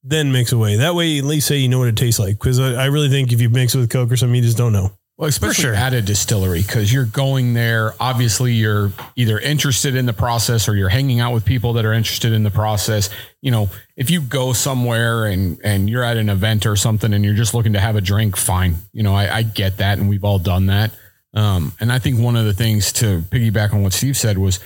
Then 0.03 0.31
mix 0.31 0.51
away. 0.51 0.77
That 0.77 0.95
way, 0.95 1.19
at 1.19 1.25
least 1.25 1.47
say 1.47 1.57
you 1.57 1.69
know 1.69 1.77
what 1.77 1.87
it 1.87 1.95
tastes 1.95 2.19
like. 2.19 2.39
Because 2.39 2.59
I, 2.59 2.73
I 2.73 2.85
really 2.85 3.09
think 3.09 3.31
if 3.31 3.39
you 3.39 3.49
mix 3.49 3.75
it 3.75 3.79
with 3.79 3.91
Coke 3.91 4.11
or 4.11 4.17
something, 4.17 4.35
you 4.35 4.41
just 4.41 4.57
don't 4.57 4.73
know. 4.73 4.91
Well, 5.21 5.29
especially 5.29 5.65
sure. 5.65 5.75
at 5.75 5.93
a 5.93 6.01
distillery 6.01 6.63
because 6.63 6.91
you're 6.91 7.05
going 7.05 7.53
there. 7.53 7.93
Obviously, 7.99 8.53
you're 8.53 8.91
either 9.15 9.37
interested 9.37 9.95
in 9.95 10.07
the 10.07 10.13
process 10.13 10.67
or 10.67 10.75
you're 10.75 10.89
hanging 10.89 11.19
out 11.19 11.31
with 11.31 11.45
people 11.45 11.73
that 11.73 11.85
are 11.85 11.93
interested 11.93 12.33
in 12.33 12.41
the 12.41 12.49
process. 12.49 13.11
You 13.39 13.51
know, 13.51 13.69
if 13.95 14.09
you 14.09 14.21
go 14.21 14.53
somewhere 14.53 15.27
and 15.27 15.59
and 15.63 15.87
you're 15.87 16.01
at 16.01 16.17
an 16.17 16.29
event 16.29 16.65
or 16.65 16.75
something 16.75 17.13
and 17.13 17.23
you're 17.23 17.35
just 17.35 17.53
looking 17.53 17.73
to 17.73 17.79
have 17.79 17.95
a 17.95 18.01
drink, 18.01 18.35
fine. 18.35 18.77
You 18.93 19.03
know, 19.03 19.13
I, 19.13 19.37
I 19.37 19.43
get 19.43 19.77
that, 19.77 19.99
and 19.99 20.09
we've 20.09 20.23
all 20.23 20.39
done 20.39 20.65
that. 20.65 20.91
Um, 21.33 21.73
and 21.79 21.91
I 21.91 21.99
think 21.99 22.19
one 22.19 22.35
of 22.35 22.45
the 22.45 22.53
things 22.53 22.91
to 22.93 23.21
piggyback 23.21 23.73
on 23.73 23.83
what 23.83 23.93
Steve 23.93 24.17
said 24.17 24.37
was, 24.37 24.59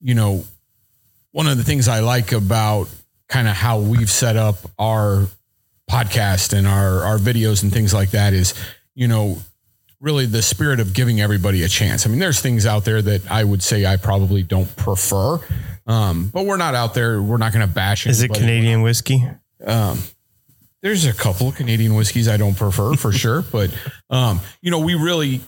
you 0.00 0.14
know, 0.14 0.44
one 1.32 1.48
of 1.48 1.56
the 1.56 1.64
things 1.64 1.88
I 1.88 2.00
like 2.00 2.32
about 2.32 2.88
kind 3.28 3.48
of 3.48 3.54
how 3.54 3.80
we've 3.80 4.10
set 4.10 4.36
up 4.36 4.56
our 4.78 5.26
podcast 5.90 6.56
and 6.56 6.66
our 6.66 7.02
our 7.02 7.18
videos 7.18 7.62
and 7.62 7.72
things 7.72 7.92
like 7.92 8.12
that 8.12 8.32
is, 8.32 8.54
you 8.94 9.08
know, 9.08 9.38
really 10.00 10.26
the 10.26 10.42
spirit 10.42 10.78
of 10.80 10.92
giving 10.92 11.20
everybody 11.20 11.62
a 11.62 11.68
chance. 11.68 12.06
I 12.06 12.10
mean, 12.10 12.20
there's 12.20 12.40
things 12.40 12.66
out 12.66 12.84
there 12.84 13.02
that 13.02 13.30
I 13.30 13.42
would 13.42 13.62
say 13.62 13.86
I 13.86 13.96
probably 13.96 14.42
don't 14.42 14.74
prefer, 14.76 15.40
um, 15.86 16.28
but 16.28 16.46
we're 16.46 16.58
not 16.58 16.74
out 16.74 16.94
there. 16.94 17.20
We're 17.20 17.38
not 17.38 17.52
going 17.52 17.66
to 17.66 17.72
bash. 17.72 18.06
Is 18.06 18.22
it 18.22 18.26
anybody. 18.26 18.40
Canadian 18.40 18.82
whiskey? 18.82 19.26
There's 20.82 21.06
a 21.06 21.14
couple 21.14 21.48
of 21.48 21.54
Canadian 21.54 21.94
whiskeys 21.94 22.28
I 22.28 22.36
don't 22.36 22.54
prefer 22.54 22.92
for 22.94 23.10
sure, 23.24 23.42
but 23.42 23.70
um, 24.10 24.40
you 24.60 24.70
know, 24.70 24.80
we 24.80 24.94
really 24.94 25.40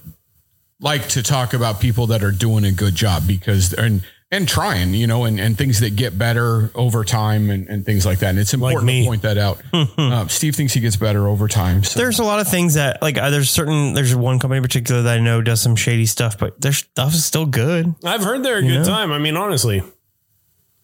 like 0.80 1.08
to 1.10 1.22
talk 1.22 1.54
about 1.54 1.80
people 1.80 2.08
that 2.08 2.22
are 2.22 2.32
doing 2.32 2.64
a 2.64 2.72
good 2.72 2.94
job 2.94 3.26
because 3.26 3.72
and 3.72 4.02
and 4.32 4.48
trying, 4.48 4.92
you 4.92 5.06
know, 5.06 5.24
and, 5.24 5.38
and 5.38 5.56
things 5.56 5.78
that 5.80 5.94
get 5.94 6.18
better 6.18 6.70
over 6.74 7.04
time 7.04 7.48
and, 7.48 7.68
and 7.68 7.86
things 7.86 8.04
like 8.04 8.18
that. 8.18 8.30
And 8.30 8.38
it's 8.40 8.52
important 8.52 8.84
me. 8.84 9.02
to 9.02 9.08
point 9.08 9.22
that 9.22 9.38
out. 9.38 9.62
uh, 9.72 10.26
Steve 10.26 10.56
thinks 10.56 10.72
he 10.72 10.80
gets 10.80 10.96
better 10.96 11.28
over 11.28 11.46
time. 11.46 11.84
So. 11.84 12.00
There's 12.00 12.18
a 12.18 12.24
lot 12.24 12.40
of 12.40 12.48
things 12.48 12.74
that 12.74 13.00
like 13.00 13.18
uh, 13.18 13.30
there's 13.30 13.50
certain 13.50 13.94
there's 13.94 14.14
one 14.16 14.38
company 14.38 14.58
in 14.58 14.62
particular 14.62 15.02
that 15.02 15.18
I 15.18 15.20
know 15.20 15.42
does 15.42 15.60
some 15.60 15.76
shady 15.76 16.06
stuff, 16.06 16.38
but 16.38 16.60
their 16.60 16.72
stuff 16.72 17.14
is 17.14 17.24
still 17.24 17.46
good. 17.46 17.94
I've 18.04 18.22
heard 18.22 18.42
they're 18.42 18.58
a 18.58 18.62
good 18.62 18.80
know? 18.80 18.84
time. 18.84 19.12
I 19.12 19.18
mean, 19.18 19.36
honestly, 19.36 19.82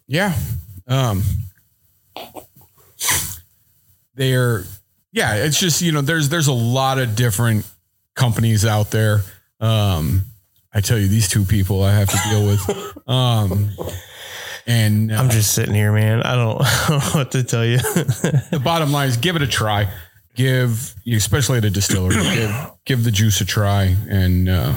Yeah. 0.07 0.37
Um 0.87 1.23
they're 4.15 4.65
yeah, 5.15 5.35
it's 5.35 5.59
just, 5.59 5.83
you 5.83 5.93
know, 5.93 6.01
there's 6.01 6.29
there's 6.29 6.47
a 6.47 6.53
lot 6.53 6.99
of 6.99 7.17
different 7.17 7.69
companies 8.15 8.65
out 8.65 8.91
there. 8.91 9.23
Um 9.63 10.23
I 10.75 10.81
tell 10.81 10.99
you 10.99 11.09
these 11.09 11.29
two 11.29 11.45
people 11.45 11.83
I 11.83 11.93
have 11.93 12.09
to 12.09 12.19
deal 12.31 12.47
with. 12.47 13.09
Um 13.09 13.71
and 14.67 15.11
uh, 15.11 15.17
I'm 15.17 15.31
just 15.31 15.55
sitting 15.55 15.75
here, 15.75 15.93
man. 15.93 16.23
I 16.23 16.37
don't, 16.37 16.61
I 16.65 16.87
don't 16.89 16.99
know 16.99 17.21
what 17.21 17.33
to 17.33 17.43
tell 17.43 17.65
you. 17.65 17.79
the 17.79 18.61
bottom 18.63 18.93
line 18.93 19.09
is 19.09 19.17
give 19.17 19.37
it 19.37 19.43
a 19.43 19.47
try. 19.47 19.89
Give 20.35 20.95
especially 21.07 21.59
at 21.59 21.65
a 21.65 21.71
distillery, 21.71 22.15
give 22.15 22.71
give 22.85 23.05
the 23.05 23.11
juice 23.11 23.41
a 23.41 23.45
try 23.45 23.97
and 24.09 24.49
uh 24.49 24.75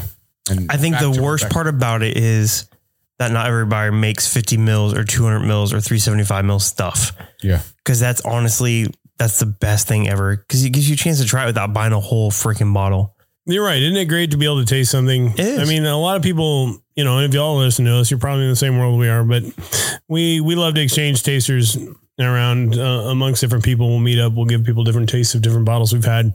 and 0.49 0.71
I 0.71 0.77
think 0.77 0.99
the 0.99 1.19
worst 1.21 1.49
part 1.49 1.67
about 1.67 2.03
it 2.03 2.17
is 2.17 2.69
that 3.17 3.31
not 3.31 3.47
everybody 3.47 3.91
makes 3.91 4.31
50 4.31 4.57
mils 4.57 4.93
or 4.93 5.03
200 5.03 5.39
mils 5.39 5.73
or 5.73 5.79
375 5.79 6.45
mil 6.45 6.59
stuff. 6.59 7.13
Yeah. 7.41 7.61
Cause 7.85 7.99
that's 7.99 8.21
honestly, 8.21 8.93
that's 9.17 9.39
the 9.39 9.45
best 9.45 9.87
thing 9.87 10.09
ever. 10.09 10.35
Cause 10.49 10.63
it 10.63 10.71
gives 10.71 10.89
you 10.89 10.95
a 10.95 10.97
chance 10.97 11.19
to 11.21 11.25
try 11.25 11.43
it 11.43 11.47
without 11.47 11.73
buying 11.73 11.93
a 11.93 11.99
whole 11.99 12.31
freaking 12.31 12.73
bottle. 12.73 13.14
You're 13.45 13.65
right. 13.65 13.81
Isn't 13.81 13.97
it 13.97 14.05
great 14.05 14.31
to 14.31 14.37
be 14.37 14.45
able 14.45 14.59
to 14.59 14.65
taste 14.65 14.91
something? 14.91 15.33
I 15.39 15.65
mean, 15.65 15.85
a 15.85 15.97
lot 15.99 16.17
of 16.17 16.23
people, 16.23 16.77
you 16.95 17.03
know, 17.03 17.19
if 17.19 17.33
y'all 17.33 17.57
listen 17.57 17.85
to 17.85 17.97
us, 17.97 18.09
you're 18.09 18.19
probably 18.19 18.43
in 18.43 18.49
the 18.49 18.55
same 18.55 18.77
world 18.77 18.99
we 18.99 19.07
are, 19.09 19.23
but 19.23 19.43
we 20.07 20.41
we 20.41 20.55
love 20.55 20.73
to 20.75 20.81
exchange 20.81 21.23
tasters 21.23 21.77
around 22.17 22.77
uh, 22.77 22.81
amongst 23.09 23.41
different 23.41 23.65
people. 23.65 23.89
We'll 23.89 23.99
meet 23.99 24.19
up. 24.19 24.33
We'll 24.33 24.45
give 24.45 24.63
people 24.63 24.83
different 24.85 25.09
tastes 25.09 25.35
of 25.35 25.41
different 25.41 25.65
bottles 25.65 25.91
we've 25.93 26.05
had. 26.05 26.33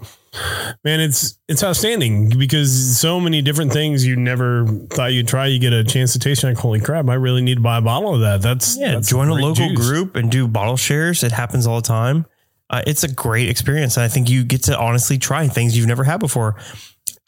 Man, 0.85 1.01
it's 1.01 1.39
it's 1.49 1.65
outstanding 1.65 2.29
because 2.39 2.99
so 3.01 3.19
many 3.19 3.43
different 3.43 3.73
things 3.73 4.07
you 4.07 4.15
never 4.15 4.67
thought 4.91 5.13
you'd 5.13 5.27
try. 5.27 5.47
You 5.47 5.59
get 5.59 5.73
a 5.73 5.83
chance 5.83 6.13
to 6.13 6.19
taste. 6.19 6.45
Like, 6.45 6.59
holy 6.59 6.81
crap! 6.81 7.09
I 7.09 7.15
really 7.15 7.43
need 7.43 7.57
to 7.57 7.61
buy 7.61 7.79
a 7.79 7.83
bottle 7.83 8.15
of 8.15 8.21
that. 8.21 8.43
That's 8.43 8.77
Yeah. 8.79 8.93
that's 8.95 9.09
join 9.09 9.29
a 9.29 9.35
local 9.35 9.55
juice. 9.69 9.79
group 9.89 10.17
and 10.17 10.31
do 10.31 10.47
bottle 10.47 10.77
shares. 10.77 11.23
It 11.25 11.33
happens 11.33 11.67
all 11.67 11.81
the 11.81 11.89
time. 11.89 12.27
Uh, 12.69 12.83
it's 12.87 13.03
a 13.03 13.13
great 13.13 13.49
experience. 13.49 13.97
And 13.97 14.05
I 14.05 14.09
think 14.09 14.31
you 14.31 14.45
get 14.45 14.63
to 14.65 14.79
honestly 14.79 15.19
try 15.19 15.49
things 15.49 15.77
you've 15.77 15.89
never 15.89 16.05
had 16.05 16.21
before. 16.21 16.55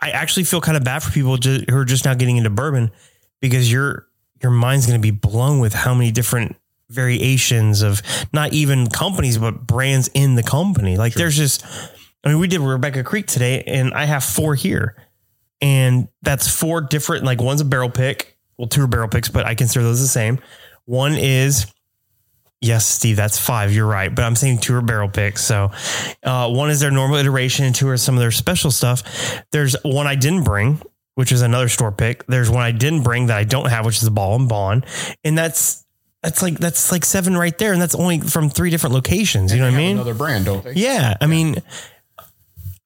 I 0.02 0.10
actually 0.10 0.44
feel 0.44 0.60
kind 0.60 0.76
of 0.76 0.82
bad 0.82 1.02
for 1.02 1.12
people 1.12 1.36
ju- 1.38 1.64
who 1.70 1.76
are 1.76 1.84
just 1.84 2.04
now 2.04 2.14
getting 2.14 2.36
into 2.36 2.50
bourbon 2.50 2.90
because 3.40 3.70
your 3.70 4.08
your 4.42 4.50
mind's 4.50 4.86
going 4.86 5.00
to 5.00 5.02
be 5.02 5.12
blown 5.12 5.60
with 5.60 5.72
how 5.72 5.94
many 5.94 6.10
different 6.10 6.56
variations 6.90 7.80
of 7.80 8.02
not 8.32 8.52
even 8.52 8.88
companies 8.88 9.38
but 9.38 9.64
brands 9.66 10.10
in 10.12 10.34
the 10.34 10.42
company. 10.42 10.96
Like 10.96 11.14
there's 11.14 11.36
just 11.36 11.64
I 12.24 12.28
mean 12.28 12.40
we 12.40 12.48
did 12.48 12.60
Rebecca 12.60 13.04
Creek 13.04 13.28
today 13.28 13.62
and 13.62 13.94
I 13.94 14.04
have 14.04 14.24
four 14.24 14.56
here. 14.56 14.96
And 15.60 16.08
that's 16.22 16.48
four 16.48 16.80
different 16.80 17.24
like 17.24 17.40
one's 17.40 17.60
a 17.60 17.64
barrel 17.64 17.88
pick, 17.88 18.36
well 18.58 18.66
two 18.66 18.82
are 18.82 18.88
barrel 18.88 19.08
picks 19.08 19.28
but 19.28 19.46
I 19.46 19.54
consider 19.54 19.84
those 19.84 20.00
the 20.00 20.08
same. 20.08 20.40
One 20.84 21.14
is 21.14 21.66
Yes, 22.62 22.86
Steve, 22.86 23.16
that's 23.16 23.38
five. 23.38 23.72
You're 23.72 23.88
right. 23.88 24.14
But 24.14 24.24
I'm 24.24 24.36
saying 24.36 24.58
two 24.58 24.74
are 24.76 24.80
barrel 24.80 25.08
picks. 25.08 25.44
So 25.44 25.72
uh, 26.22 26.48
one 26.48 26.70
is 26.70 26.78
their 26.78 26.92
normal 26.92 27.16
iteration 27.16 27.64
and 27.66 27.74
two 27.74 27.88
are 27.88 27.96
some 27.96 28.14
of 28.14 28.20
their 28.20 28.30
special 28.30 28.70
stuff. 28.70 29.02
There's 29.50 29.74
one 29.82 30.06
I 30.06 30.14
didn't 30.14 30.44
bring, 30.44 30.80
which 31.16 31.32
is 31.32 31.42
another 31.42 31.68
store 31.68 31.90
pick. 31.90 32.24
There's 32.26 32.48
one 32.48 32.62
I 32.62 32.70
didn't 32.70 33.02
bring 33.02 33.26
that 33.26 33.36
I 33.36 33.42
don't 33.42 33.68
have, 33.68 33.84
which 33.84 33.96
is 33.96 34.02
the 34.02 34.12
bottled 34.12 34.42
in 34.42 34.48
bond. 34.48 34.86
And 35.24 35.36
that's 35.36 35.84
that's 36.22 36.40
like 36.40 36.58
that's 36.58 36.92
like 36.92 37.04
seven 37.04 37.36
right 37.36 37.56
there. 37.58 37.72
And 37.72 37.82
that's 37.82 37.96
only 37.96 38.20
from 38.20 38.48
three 38.48 38.70
different 38.70 38.94
locations. 38.94 39.52
You 39.52 39.58
know 39.58 39.66
what 39.66 39.74
I 39.74 39.78
mean? 39.78 39.96
Another 39.96 40.14
brand, 40.14 40.44
don't 40.44 40.62
they? 40.62 40.74
Yeah. 40.74 41.16
I 41.20 41.26
mean 41.26 41.56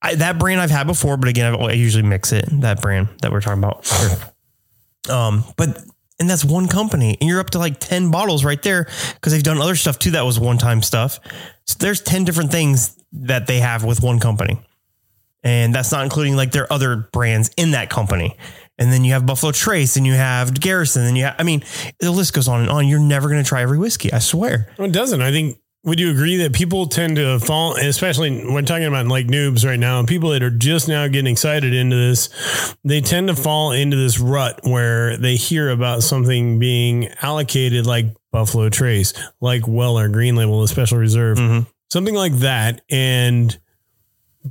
I, 0.01 0.15
that 0.15 0.39
brand 0.39 0.61
I've 0.61 0.71
had 0.71 0.87
before, 0.87 1.17
but 1.17 1.29
again, 1.29 1.53
I've, 1.53 1.61
I 1.61 1.73
usually 1.73 2.05
mix 2.05 2.33
it. 2.33 2.47
That 2.61 2.81
brand 2.81 3.09
that 3.23 3.33
we're 3.33 3.41
talking 3.41 3.63
about. 3.63 3.93
Um, 5.09 5.45
but 5.57 5.85
and 6.19 6.29
that's 6.29 6.45
one 6.45 6.69
company, 6.69 7.17
and 7.21 7.29
you're 7.29 7.41
up 7.41 7.51
to 7.51 7.59
like 7.59 7.79
ten 7.79 8.11
bottles 8.11 8.45
right 8.45 8.63
there 8.63 8.87
because 9.15 9.33
they've 9.33 9.43
done 9.43 9.61
other 9.61 9.77
stuff 9.77 9.99
too. 9.99 10.13
That 10.13 10.25
was 10.25 10.39
one 10.41 10.59
time 10.59 10.83
stuff. 10.83 11.21
So 11.65 11.77
there's 11.79 12.01
ten 12.01 12.25
different 12.25 12.51
things 12.51 12.97
that 13.13 13.47
they 13.47 13.61
have 13.61 13.85
with 13.85 14.03
one 14.03 14.19
company, 14.21 14.61
and 15.43 15.75
that's 15.75 15.93
not 15.93 16.05
including 16.05 16.37
like 16.37 16.53
their 16.53 16.73
other 16.73 17.09
brands 17.13 17.51
in 17.57 17.73
that 17.73 17.91
company. 17.91 18.37
And 18.79 18.93
then 18.93 19.05
you 19.05 19.13
have 19.13 19.25
Buffalo 19.25 19.53
Trace, 19.53 19.97
and 19.97 20.07
you 20.07 20.13
have 20.13 20.59
Garrison, 20.61 21.05
and 21.05 21.17
you 21.17 21.25
have, 21.25 21.37
I 21.39 21.45
mean, 21.45 21.63
the 21.99 22.11
list 22.11 22.35
goes 22.35 22.47
on 22.47 22.61
and 22.61 22.69
on. 22.69 22.87
You're 22.87 23.01
never 23.01 23.29
going 23.29 23.43
to 23.43 23.49
try 23.49 23.63
every 23.63 23.79
whiskey, 23.79 24.13
I 24.13 24.19
swear. 24.19 24.71
Well, 24.79 24.89
it 24.89 24.93
doesn't. 24.93 25.23
I 25.23 25.31
think. 25.33 25.59
Would 25.87 26.01
you 26.01 26.11
agree 26.11 26.37
that 26.39 26.53
people 26.53 26.87
tend 26.89 27.15
to 27.17 27.39
fall, 27.39 27.77
especially 27.77 28.45
when 28.53 28.65
talking 28.65 28.87
about 28.87 29.07
like 29.07 29.29
noobs 29.29 29.65
right 29.65 29.79
now, 29.79 30.01
and 30.01 30.09
people 30.09 30.31
that 30.31 30.43
are 30.43 30.51
just 30.51 30.89
now 30.89 31.07
getting 31.07 31.31
excited 31.31 31.73
into 31.73 31.95
this, 31.95 32.29
they 32.85 33.01
tend 33.01 33.29
to 33.29 33.37
fall 33.37 33.71
into 33.71 33.97
this 33.97 34.19
rut 34.19 34.59
where 34.65 35.17
they 35.17 35.37
hear 35.37 35.71
about 35.71 36.03
something 36.03 36.59
being 36.59 37.09
allocated 37.23 37.87
like 37.87 38.07
Buffalo 38.33 38.69
Trace, 38.69 39.15
like 39.41 39.69
Weller 39.69 40.09
Green 40.09 40.35
Label, 40.35 40.61
the 40.61 40.67
Special 40.69 40.99
Reserve, 40.99 41.39
Mhm. 41.39 41.67
something 41.89 42.17
like 42.17 42.37
that, 42.41 42.83
and 42.91 43.57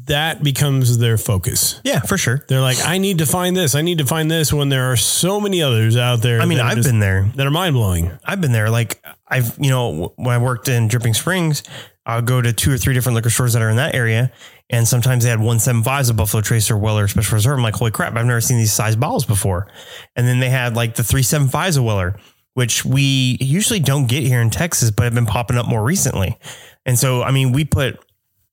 that 0.06 0.44
becomes 0.44 0.98
their 0.98 1.18
focus. 1.18 1.80
Yeah, 1.84 2.00
for 2.02 2.18
sure. 2.18 2.44
They're 2.48 2.62
like, 2.62 2.78
I 2.86 2.98
need 2.98 3.18
to 3.20 3.26
find 3.26 3.56
this. 3.56 3.76
I 3.76 3.82
need 3.82 3.98
to 4.00 4.06
find 4.06 4.30
this 4.30 4.52
when 4.54 4.70
there 4.70 4.92
are 4.92 4.96
so 4.98 5.40
many 5.42 5.62
others 5.62 5.96
out 5.98 6.22
there. 6.22 6.42
I 6.42 6.46
mean, 6.46 6.60
I've 6.60 6.76
just- 6.78 6.88
been 6.90 7.00
there. 7.00 7.30
that 7.36 7.46
are 7.48 7.52
mind 7.52 7.74
blowing. 7.76 8.12
I've 8.24 8.42
been 8.42 8.52
there. 8.52 8.70
Like 8.70 9.02
I've, 9.28 9.56
you 9.60 9.70
know, 9.70 10.14
when 10.18 10.34
I 10.34 10.38
worked 10.38 10.68
in 10.68 10.88
Dripping 10.88 11.14
Springs, 11.14 11.64
I'll 12.06 12.22
go 12.22 12.42
to 12.42 12.54
two 12.54 12.72
or 12.72 12.78
three 12.78 12.94
different 12.94 13.16
liquor 13.16 13.30
stores 13.32 13.54
that 13.54 13.62
are 13.62 13.70
in 13.70 13.78
that 13.78 13.96
area. 13.96 14.32
And 14.70 14.88
sometimes 14.88 15.24
they 15.24 15.30
had 15.30 15.40
175s 15.40 16.10
of 16.10 16.16
Buffalo 16.18 16.42
Trace 16.42 16.70
or 16.70 16.78
Weller 16.78 17.08
Special 17.08 17.36
Reserve. 17.36 17.58
I'm 17.58 17.64
like, 17.64 17.76
holy 17.76 17.92
crap, 17.92 18.16
I've 18.16 18.26
never 18.26 18.42
seen 18.42 18.58
these 18.58 18.74
size 18.74 18.96
bottles 18.96 19.26
before. 19.26 19.68
And 20.16 20.28
then 20.28 20.40
they 20.40 20.50
had 20.50 20.76
like 20.76 20.96
the 20.96 21.04
375s 21.04 21.78
of 21.78 21.84
Weller, 21.84 22.16
which 22.54 22.86
we 22.86 23.38
usually 23.42 23.80
don't 23.80 24.08
get 24.08 24.24
here 24.24 24.42
in 24.42 24.50
Texas, 24.50 24.92
but 24.92 25.04
have 25.04 25.14
been 25.16 25.26
popping 25.26 25.58
up 25.58 25.68
more 25.68 25.84
recently. 25.84 26.38
And 26.86 26.98
so, 26.98 27.24
I 27.24 27.32
mean, 27.32 27.52
we 27.52 27.66
put, 27.66 28.00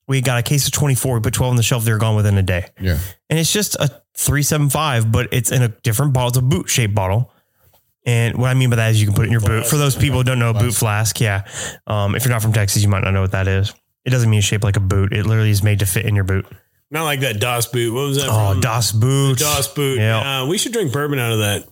we 0.07 0.21
got 0.21 0.39
a 0.39 0.43
case 0.43 0.65
of 0.67 0.73
24, 0.73 1.15
we 1.15 1.21
put 1.21 1.33
12 1.33 1.51
on 1.51 1.55
the 1.57 1.63
shelf, 1.63 1.83
they're 1.85 1.97
gone 1.97 2.15
within 2.15 2.37
a 2.37 2.41
day. 2.43 2.65
Yeah. 2.79 2.99
And 3.29 3.39
it's 3.39 3.51
just 3.51 3.75
a 3.75 3.87
375, 4.15 5.11
but 5.11 5.29
it's 5.31 5.51
in 5.51 5.61
a 5.61 5.69
different 5.69 6.13
bottle. 6.13 6.29
It's 6.29 6.37
a 6.37 6.41
boot 6.41 6.69
shaped 6.69 6.93
bottle. 6.95 7.31
And 8.05 8.37
what 8.37 8.49
I 8.49 8.53
mean 8.53 8.69
by 8.69 8.75
that 8.77 8.91
is 8.91 8.99
you 8.99 9.07
can 9.07 9.15
put 9.15 9.23
it 9.23 9.27
in 9.27 9.31
your 9.31 9.41
boot. 9.41 9.65
For 9.65 9.77
those 9.77 9.95
people 9.95 10.17
who 10.17 10.23
don't 10.25 10.39
know, 10.39 10.49
a 10.49 10.53
boot 10.53 10.73
flask, 10.73 11.21
yeah. 11.21 11.47
Um, 11.87 12.15
if 12.15 12.25
you're 12.25 12.33
not 12.33 12.41
from 12.41 12.51
Texas, 12.51 12.83
you 12.83 12.89
might 12.89 13.03
not 13.03 13.11
know 13.11 13.21
what 13.21 13.31
that 13.31 13.47
is. 13.47 13.73
It 14.03 14.09
doesn't 14.09 14.29
mean 14.29 14.39
it's 14.39 14.47
shaped 14.47 14.63
like 14.63 14.75
a 14.75 14.81
boot. 14.81 15.13
It 15.13 15.25
literally 15.25 15.51
is 15.51 15.63
made 15.63 15.79
to 15.79 15.85
fit 15.85 16.05
in 16.05 16.13
your 16.13 16.25
boot. 16.25 16.45
Not 16.91 17.05
like 17.05 17.21
that 17.21 17.39
DOS 17.39 17.67
boot. 17.67 17.93
What 17.93 18.01
was 18.07 18.17
that? 18.17 18.27
Oh, 18.29 18.51
from? 18.51 18.61
Das 18.61 18.91
Boot. 18.91 19.39
DOS 19.39 19.67
boot. 19.73 19.97
Yeah. 19.99 20.41
Uh, 20.43 20.47
we 20.47 20.57
should 20.57 20.73
drink 20.73 20.91
bourbon 20.91 21.17
out 21.17 21.31
of 21.31 21.39
that. 21.39 21.67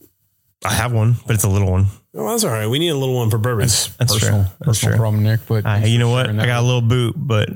I 0.64 0.74
have 0.74 0.94
one, 0.94 1.16
but 1.28 1.34
it's 1.34 1.44
a 1.44 1.50
little 1.50 1.70
one. 1.70 1.88
Oh, 2.16 2.30
that's 2.30 2.44
all 2.44 2.52
right. 2.52 2.68
We 2.68 2.80
need 2.80 2.90
a 2.90 2.96
little 2.98 3.16
one 3.16 3.30
for 3.30 3.38
bourbon. 3.38 3.64
That's 3.64 3.88
personal, 3.98 4.20
true. 4.20 4.38
That's 4.60 4.66
personal 4.66 4.94
true. 4.94 5.00
problem, 5.00 5.24
Nick. 5.24 5.42
But 5.48 5.66
Uh, 5.66 5.82
you 5.86 6.00
know 6.00 6.10
what? 6.10 6.30
I 6.30 6.46
got 6.46 6.62
a 6.62 6.66
little 6.66 6.82
boot, 6.82 7.16
but 7.18 7.50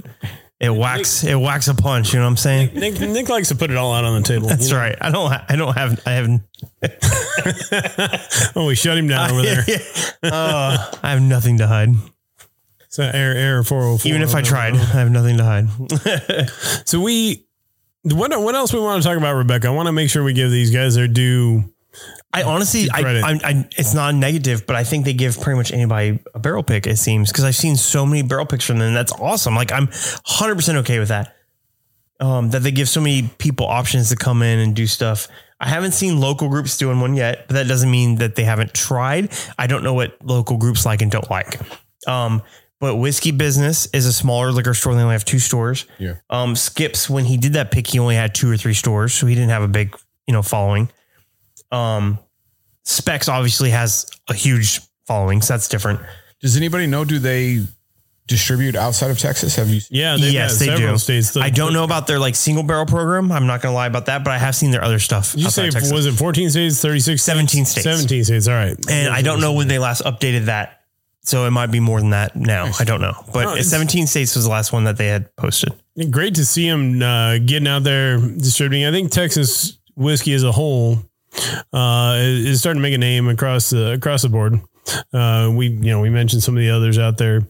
it 0.60 0.70
whacks 0.70 1.24
it 1.24 1.36
whacks 1.36 1.68
a 1.68 1.76
punch. 1.76 2.14
You 2.14 2.20
know 2.20 2.26
what 2.26 2.32
I'm 2.32 2.38
saying? 2.38 2.72
Nick, 2.74 3.00
Nick 3.00 3.28
likes 3.30 3.50
to 3.50 3.56
put 3.56 3.72
it 3.72 3.78
all 3.78 3.94
out 3.94 4.06
on 4.06 4.22
the 4.22 4.28
table. 4.28 4.48
That's 4.48 4.68
you 4.70 4.74
know? 4.76 4.80
right. 4.80 4.96
I 5.02 5.12
don't. 5.12 5.32
I 5.32 5.56
don't 5.56 5.74
have. 5.76 6.02
I 6.06 6.12
haven't. 6.12 6.42
Oh, 8.56 8.68
we 8.68 8.76
shut 8.76 8.98
him 8.98 9.08
down 9.08 9.32
over 9.32 9.42
there. 9.42 9.64
Uh, 10.24 10.92
I 11.04 11.12
have 11.12 11.22
nothing 11.22 11.60
to 11.60 11.68
hide. 11.68 11.90
So 12.90 13.04
air 13.04 13.36
air 13.36 13.64
four 13.64 13.82
hundred 13.84 13.98
four. 14.00 14.10
Even 14.10 14.22
if 14.24 14.34
I 14.34 14.42
tried, 14.42 14.74
I 14.74 14.78
have 14.78 15.12
nothing 15.12 15.38
to 15.38 15.44
hide. 15.44 15.68
So 16.88 17.02
we, 17.02 17.46
what 18.04 18.32
what 18.42 18.56
else 18.56 18.74
we 18.74 18.80
want 18.80 19.04
to 19.04 19.08
talk 19.08 19.18
about, 19.18 19.36
Rebecca? 19.36 19.68
I 19.68 19.72
want 19.72 19.88
to 19.88 19.92
make 19.92 20.10
sure 20.10 20.24
we 20.24 20.34
give 20.34 20.50
these 20.50 20.72
guys 20.72 20.96
their 20.96 21.08
due. 21.08 21.66
I 22.36 22.44
honestly, 22.44 22.88
I. 22.92 23.02
I, 23.02 23.40
I, 23.44 23.70
it's 23.78 23.94
not 23.94 24.14
a 24.14 24.18
negative, 24.18 24.66
but 24.68 24.76
I 24.76 24.84
think 24.84 25.06
they 25.06 25.14
give 25.14 25.40
pretty 25.40 25.58
much 25.58 25.72
anybody 25.72 26.20
a 26.34 26.40
barrel 26.40 26.64
pick. 26.64 26.86
It 26.88 26.98
seems 26.98 27.32
because 27.32 27.44
I've 27.44 27.56
seen 27.56 27.76
so 27.76 28.06
many 28.06 28.22
barrel 28.22 28.46
picks 28.46 28.66
from 28.66 28.80
them. 28.80 28.94
That's 28.94 29.14
awesome. 29.14 29.56
Like 29.56 29.72
I'm 29.72 29.88
100 29.88 30.56
percent 30.56 30.78
okay 30.80 31.00
with 31.00 31.10
that. 31.10 31.36
Um, 32.20 32.50
that 32.52 32.64
they 32.64 32.72
give 32.72 32.88
so 32.88 33.02
many 33.02 33.30
people 33.38 33.66
options 33.66 34.10
to 34.10 34.16
come 34.16 34.42
in 34.42 34.60
and 34.60 34.76
do 34.76 34.88
stuff. 34.88 35.28
I 35.60 35.68
haven't 35.68 35.94
seen 35.94 36.20
local 36.20 36.50
groups 36.50 36.78
doing 36.78 37.00
one 37.00 37.16
yet, 37.16 37.48
but 37.48 37.56
that 37.56 37.68
doesn't 37.68 37.90
mean 37.90 38.16
that 38.18 38.36
they 38.36 38.44
haven't 38.44 38.74
tried. 38.74 39.32
I 39.58 39.68
don't 39.68 39.84
know 39.84 39.94
what 39.94 40.18
local 40.24 40.58
groups 40.58 40.86
like 40.86 41.02
and 41.02 41.12
don't 41.12 41.30
like. 41.30 41.60
Um, 42.08 42.42
but 42.80 42.98
Whiskey 42.98 43.32
Business 43.32 43.88
is 43.88 44.06
a 44.06 44.14
smaller 44.14 44.52
liquor 44.52 44.74
store. 44.74 44.94
They 44.96 45.02
only 45.02 45.14
have 45.14 45.26
two 45.26 45.40
stores. 45.40 45.86
Yeah. 45.98 46.16
Um, 46.30 46.56
Skips, 46.56 47.10
when 47.10 47.26
he 47.26 47.38
did 47.38 47.54
that 47.54 47.72
pick, 47.72 47.88
he 47.88 48.00
only 48.00 48.16
had 48.16 48.36
two 48.36 48.52
or 48.52 48.58
three 48.58 48.74
stores, 48.74 49.14
so 49.14 49.26
he 49.28 49.36
didn't 49.36 49.50
have 49.50 49.64
a 49.64 49.68
big, 49.68 49.98
you 50.28 50.34
know, 50.34 50.42
following. 50.42 50.90
Um, 51.72 52.20
Specs 52.86 53.28
obviously 53.28 53.72
has 53.72 54.06
a 54.30 54.34
huge 54.34 54.80
following, 55.06 55.42
so 55.42 55.54
that's 55.54 55.68
different. 55.68 56.00
Does 56.42 56.56
anybody 56.56 56.88
know? 56.88 57.04
Do 57.04 57.20
they 57.20 57.62
distribute 58.28 58.76
outside 58.76 59.12
of 59.12 59.20
Texas? 59.20 59.56
Have 59.56 59.70
you? 59.70 59.80
Seen? 59.80 59.98
Yeah, 59.98 60.18
they've 60.18 60.34
yes, 60.34 60.60
got 60.60 60.78
they 60.78 60.78
do. 60.78 60.98
States. 60.98 61.36
I 61.38 61.50
don't 61.50 61.74
know 61.74 61.84
about 61.84 62.08
their 62.08 62.20
like 62.20 62.36
single 62.36 62.64
barrel 62.64 62.86
program. 62.86 63.32
I'm 63.32 63.48
not 63.48 63.62
going 63.62 63.72
to 63.72 63.76
lie 63.76 63.88
about 63.88 64.08
that, 64.08 64.24
but 64.24 64.32
I 64.32 64.38
have 64.38 64.56
seen 64.56 64.72
their 64.72 64.84
other 64.84 65.00
stuff. 65.00 65.34
You 65.36 65.50
say 65.50 65.70
Texas. 65.70 65.92
was 65.92 66.06
it 66.06 66.14
fourteen 66.14 66.50
states, 66.50 66.82
thirty 66.82 67.00
six, 67.00 67.24
17 67.24 67.66
states. 67.66 67.84
seventeen 67.84 68.24
states? 68.24 68.48
All 68.48 68.54
right, 68.54 68.78
and 68.90 69.14
I 69.14 69.22
don't 69.22 69.42
know 69.42 69.54
when 69.54 69.68
they 69.68 69.80
last 69.80 70.04
updated 70.04 70.46
that, 70.46 70.82
so 71.24 71.46
it 71.46 71.52
might 71.52 71.72
be 71.72 71.80
more 71.80 72.00
than 72.00 72.12
that 72.12 72.36
now. 72.36 72.72
I 72.80 72.84
don't 72.84 73.02
know, 73.02 73.14
but 73.34 73.56
No, 73.56 73.62
17 73.62 74.08
states 74.08 74.36
was 74.36 74.46
the 74.46 74.52
last 74.52 74.72
one 74.72 74.84
that 74.84 74.98
they 74.98 75.08
had 75.08 75.36
posted. 75.36 75.74
Great 76.12 76.36
to 76.36 76.46
see 76.46 76.68
him 76.68 77.02
uh, 77.02 77.40
getting 77.40 77.68
out 77.68 77.84
there 77.84 78.18
distributing. 78.20 78.86
I 78.86 78.92
think 78.92 79.12
Texas 79.12 79.80
whiskey 79.96 80.34
as 80.34 80.44
a 80.44 80.52
whole 80.52 81.00
uh, 81.74 82.18
is 82.20 82.60
starting 82.60 82.82
to 82.82 82.84
make 82.84 82.94
a 82.94 83.00
name 83.00 83.28
across 83.28 83.70
the 83.70 83.94
across 83.94 84.22
the 84.22 84.30
board. 84.30 84.60
Uh, 85.14 85.52
we 85.54 85.68
you 85.68 85.92
know 85.92 86.02
we 86.02 86.10
mentioned 86.10 86.44
some 86.44 86.56
of 86.56 86.62
the 86.62 86.70
others 86.70 86.98
out 86.98 87.18
there. 87.18 87.42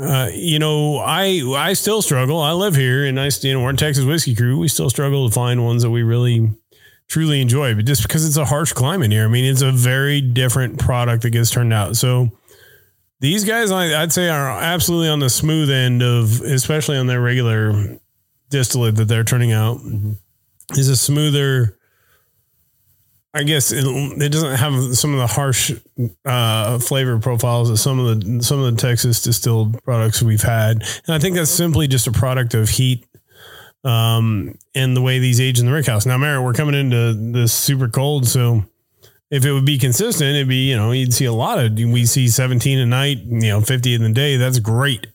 Uh, 0.00 0.30
you 0.32 0.58
know, 0.58 0.98
I 0.98 1.42
I 1.56 1.72
still 1.72 2.02
struggle. 2.02 2.40
I 2.40 2.52
live 2.52 2.76
here, 2.76 3.04
and 3.04 3.18
I 3.18 3.30
you 3.40 3.52
know 3.52 3.62
we're 3.62 3.70
a 3.70 3.76
Texas 3.76 4.04
whiskey 4.04 4.34
crew. 4.34 4.58
We 4.58 4.68
still 4.68 4.90
struggle 4.90 5.28
to 5.28 5.34
find 5.34 5.64
ones 5.64 5.82
that 5.82 5.90
we 5.90 6.02
really 6.02 6.50
truly 7.08 7.40
enjoy, 7.40 7.74
but 7.74 7.86
just 7.86 8.02
because 8.02 8.26
it's 8.26 8.36
a 8.36 8.44
harsh 8.44 8.72
climate 8.72 9.10
here, 9.10 9.24
I 9.24 9.28
mean, 9.28 9.44
it's 9.44 9.62
a 9.62 9.72
very 9.72 10.20
different 10.20 10.78
product 10.78 11.22
that 11.22 11.30
gets 11.30 11.50
turned 11.50 11.72
out. 11.72 11.96
So 11.96 12.30
these 13.20 13.44
guys, 13.44 13.70
I, 13.70 14.02
I'd 14.02 14.12
say, 14.12 14.28
are 14.28 14.48
absolutely 14.48 15.08
on 15.08 15.18
the 15.18 15.30
smooth 15.30 15.70
end 15.70 16.02
of, 16.02 16.42
especially 16.42 16.98
on 16.98 17.06
their 17.06 17.20
regular 17.20 17.98
distillate 18.50 18.96
that 18.96 19.06
they're 19.06 19.24
turning 19.24 19.52
out, 19.52 19.80
is 20.72 20.88
a 20.88 20.96
smoother. 20.96 21.77
I 23.38 23.44
guess 23.44 23.70
it, 23.70 23.84
it 23.86 24.32
doesn't 24.32 24.56
have 24.56 24.96
some 24.96 25.12
of 25.12 25.20
the 25.20 25.28
harsh 25.28 25.70
uh, 26.24 26.80
flavor 26.80 27.20
profiles 27.20 27.68
that 27.68 27.76
some 27.76 28.00
of 28.00 28.20
the 28.20 28.42
some 28.42 28.58
of 28.58 28.74
the 28.74 28.80
Texas 28.80 29.22
distilled 29.22 29.80
products 29.84 30.20
we've 30.20 30.42
had, 30.42 30.82
and 31.06 31.14
I 31.14 31.20
think 31.20 31.36
that's 31.36 31.50
simply 31.50 31.86
just 31.86 32.08
a 32.08 32.12
product 32.12 32.54
of 32.54 32.68
heat 32.68 33.06
um, 33.84 34.58
and 34.74 34.96
the 34.96 35.02
way 35.02 35.20
these 35.20 35.40
age 35.40 35.60
in 35.60 35.66
the 35.66 35.72
rick 35.72 35.86
house. 35.86 36.04
Now, 36.04 36.18
Merritt, 36.18 36.42
we're 36.42 36.52
coming 36.52 36.74
into 36.74 37.14
this 37.14 37.52
super 37.52 37.88
cold, 37.88 38.26
so 38.26 38.64
if 39.30 39.44
it 39.44 39.52
would 39.52 39.66
be 39.66 39.78
consistent, 39.78 40.34
it'd 40.34 40.48
be, 40.48 40.68
you 40.68 40.76
know, 40.76 40.90
you'd 40.90 41.14
see 41.14 41.26
a 41.26 41.32
lot 41.32 41.58
of, 41.58 41.74
we 41.74 42.06
see 42.06 42.26
17 42.26 42.78
a 42.78 42.86
night, 42.86 43.18
you 43.18 43.50
know, 43.50 43.60
50 43.60 43.94
in 43.94 44.02
the 44.02 44.12
day. 44.12 44.36
That's 44.36 44.58
great. 44.58 45.06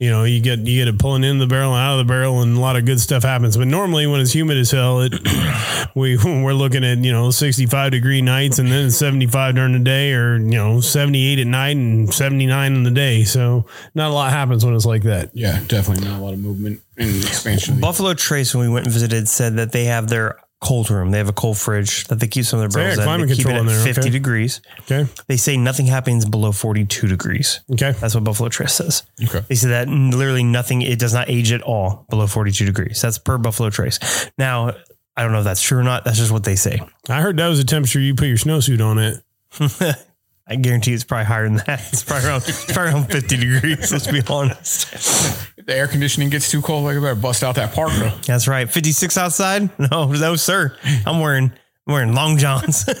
You 0.00 0.10
know, 0.10 0.22
you 0.22 0.40
get, 0.40 0.60
you 0.60 0.78
get 0.78 0.86
it 0.86 0.96
pulling 0.96 1.24
in 1.24 1.38
the 1.38 1.48
barrel 1.48 1.74
and 1.74 1.82
out 1.82 1.98
of 1.98 2.06
the 2.06 2.12
barrel 2.12 2.40
and 2.40 2.56
a 2.56 2.60
lot 2.60 2.76
of 2.76 2.84
good 2.84 3.00
stuff 3.00 3.24
happens. 3.24 3.56
But 3.56 3.66
normally 3.66 4.06
when 4.06 4.20
it's 4.20 4.32
humid 4.32 4.56
as 4.56 4.70
hell, 4.70 5.00
it, 5.00 5.12
we, 5.96 6.16
we're 6.24 6.52
looking 6.52 6.84
at, 6.84 6.98
you 6.98 7.10
know, 7.10 7.32
65 7.32 7.90
degree 7.90 8.22
nights 8.22 8.60
and 8.60 8.70
then 8.70 8.92
75 8.92 9.56
during 9.56 9.72
the 9.72 9.80
day 9.80 10.12
or, 10.12 10.36
you 10.36 10.54
know, 10.54 10.80
78 10.80 11.40
at 11.40 11.46
night 11.48 11.76
and 11.76 12.14
79 12.14 12.74
in 12.76 12.82
the 12.84 12.92
day. 12.92 13.24
So 13.24 13.66
not 13.96 14.10
a 14.10 14.14
lot 14.14 14.30
happens 14.32 14.64
when 14.64 14.76
it's 14.76 14.86
like 14.86 15.02
that. 15.02 15.30
Yeah, 15.34 15.60
definitely 15.66 16.08
not 16.08 16.20
a 16.20 16.22
lot 16.22 16.32
of 16.32 16.38
movement 16.38 16.80
and 16.96 17.16
expansion. 17.16 17.80
Buffalo 17.80 18.14
Trace, 18.14 18.54
when 18.54 18.68
we 18.68 18.72
went 18.72 18.86
and 18.86 18.92
visited, 18.92 19.28
said 19.28 19.56
that 19.56 19.72
they 19.72 19.86
have 19.86 20.08
their 20.08 20.38
cold 20.60 20.90
room. 20.90 21.10
They 21.10 21.18
have 21.18 21.28
a 21.28 21.32
cold 21.32 21.56
fridge 21.56 22.04
that 22.08 22.20
they 22.20 22.26
keep 22.26 22.44
some 22.44 22.60
of 22.60 22.72
their 22.72 22.82
yeah, 22.82 22.92
in. 22.92 23.26
They 23.26 23.34
keep 23.34 23.46
it 23.46 23.52
at 23.52 23.66
there, 23.66 23.84
50 23.84 24.00
okay. 24.00 24.10
degrees. 24.10 24.60
Okay. 24.80 25.06
They 25.26 25.36
say 25.36 25.56
nothing 25.56 25.86
happens 25.86 26.24
below 26.24 26.52
42 26.52 27.06
degrees. 27.06 27.60
Okay. 27.72 27.92
That's 27.92 28.14
what 28.14 28.24
Buffalo 28.24 28.48
Trace 28.48 28.74
says. 28.74 29.02
Okay. 29.22 29.44
They 29.48 29.54
say 29.54 29.68
that 29.68 29.88
literally 29.88 30.42
nothing, 30.42 30.82
it 30.82 30.98
does 30.98 31.14
not 31.14 31.28
age 31.28 31.52
at 31.52 31.62
all 31.62 32.06
below 32.10 32.26
42 32.26 32.64
degrees. 32.64 33.00
That's 33.00 33.18
per 33.18 33.38
Buffalo 33.38 33.70
Trace. 33.70 34.30
Now, 34.36 34.72
I 35.16 35.22
don't 35.22 35.32
know 35.32 35.38
if 35.38 35.44
that's 35.44 35.62
true 35.62 35.78
or 35.78 35.84
not. 35.84 36.04
That's 36.04 36.18
just 36.18 36.32
what 36.32 36.44
they 36.44 36.56
say. 36.56 36.80
I 37.08 37.20
heard 37.20 37.36
that 37.36 37.48
was 37.48 37.58
the 37.58 37.64
temperature 37.64 38.00
you 38.00 38.14
put 38.14 38.28
your 38.28 38.36
snowsuit 38.36 38.84
on 38.84 38.98
it. 38.98 39.22
I 40.48 40.56
guarantee 40.56 40.94
it's 40.94 41.04
probably 41.04 41.26
higher 41.26 41.44
than 41.44 41.56
that. 41.66 41.80
It's 41.92 42.02
probably 42.02 42.28
around, 42.28 42.42
it's 42.46 42.64
probably 42.72 42.92
around 42.92 43.10
50 43.10 43.36
degrees. 43.36 43.92
Let's 43.92 44.06
be 44.06 44.22
honest. 44.28 44.92
If 45.58 45.66
the 45.66 45.76
air 45.76 45.86
conditioning 45.86 46.30
gets 46.30 46.50
too 46.50 46.62
cold, 46.62 46.84
like 46.84 46.96
I 46.96 47.00
better 47.00 47.14
bust 47.14 47.42
out 47.44 47.56
that 47.56 47.74
parka. 47.74 48.18
That's 48.26 48.48
right. 48.48 48.68
56 48.70 49.18
outside? 49.18 49.70
No, 49.90 50.06
no, 50.06 50.36
sir. 50.36 50.76
I'm 51.06 51.20
wearing, 51.20 51.52
I'm 51.86 51.92
wearing 51.92 52.14
long 52.14 52.38
johns. 52.38 52.88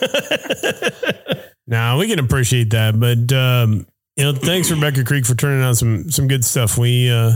Now 1.68 1.98
we 1.98 2.08
can 2.08 2.18
appreciate 2.18 2.70
that, 2.70 2.98
but 2.98 3.30
um, 3.36 3.86
you 4.16 4.24
know, 4.24 4.32
thanks 4.32 4.70
Rebecca 4.70 5.04
Creek 5.04 5.26
for 5.26 5.34
turning 5.34 5.62
out 5.62 5.76
some 5.76 6.10
some 6.10 6.26
good 6.26 6.42
stuff. 6.42 6.78
We 6.78 7.10
uh, 7.10 7.32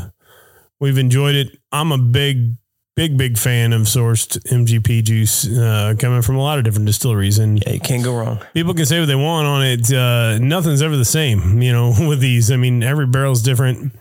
we've 0.80 0.96
enjoyed 0.96 1.34
it. 1.34 1.48
I'm 1.70 1.92
a 1.92 1.98
big, 1.98 2.56
big, 2.94 3.16
big 3.16 3.38
fan 3.38 3.72
of 3.72 3.82
sourced 3.82 4.38
MGP 4.50 5.04
juice 5.04 5.48
uh, 5.48 5.94
coming 5.98 6.22
from 6.22 6.36
a 6.36 6.42
lot 6.42 6.58
of 6.58 6.64
different 6.64 6.86
distilleries, 6.86 7.38
and 7.38 7.62
yeah, 7.64 7.74
you 7.74 7.80
can't 7.80 8.04
go 8.04 8.16
wrong. 8.16 8.40
people 8.54 8.74
can 8.74 8.86
say 8.86 9.00
what 9.00 9.06
they 9.06 9.14
want 9.14 9.46
on 9.46 9.64
it. 9.64 9.92
Uh, 9.92 10.38
nothing's 10.38 10.82
ever 10.82 10.96
the 10.96 11.04
same, 11.04 11.62
you 11.62 11.72
know. 11.72 11.94
With 12.08 12.20
these, 12.20 12.50
I 12.50 12.56
mean, 12.56 12.82
every 12.82 13.06
barrel's 13.06 13.42
different, 13.42 13.92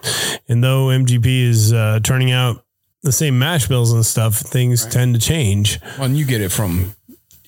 and 0.47 0.63
though 0.63 0.87
MGP 0.87 1.43
is 1.43 1.73
uh, 1.73 1.99
turning 2.03 2.31
out 2.31 2.63
the 3.03 3.11
same 3.11 3.39
mash 3.39 3.67
bills 3.67 3.91
and 3.91 4.05
stuff, 4.05 4.35
things 4.35 4.85
tend 4.85 5.15
to 5.15 5.21
change. 5.21 5.79
Well, 5.97 6.05
and 6.05 6.17
you 6.17 6.25
get 6.25 6.41
it 6.41 6.51
from 6.51 6.93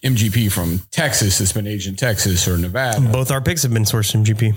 MGP 0.04 0.52
from 0.52 0.82
Texas. 0.92 1.40
It's 1.40 1.54
been 1.54 1.68
aged 1.68 1.88
in 1.88 1.96
Texas 1.96 2.48
or 2.48 2.58
Nevada. 2.58 3.02
Both 3.02 3.32
our 3.32 3.42
picks 3.42 3.64
have 3.64 3.74
been 3.74 3.84
sourced 3.84 4.12
from 4.12 4.24
GP. 4.24 4.56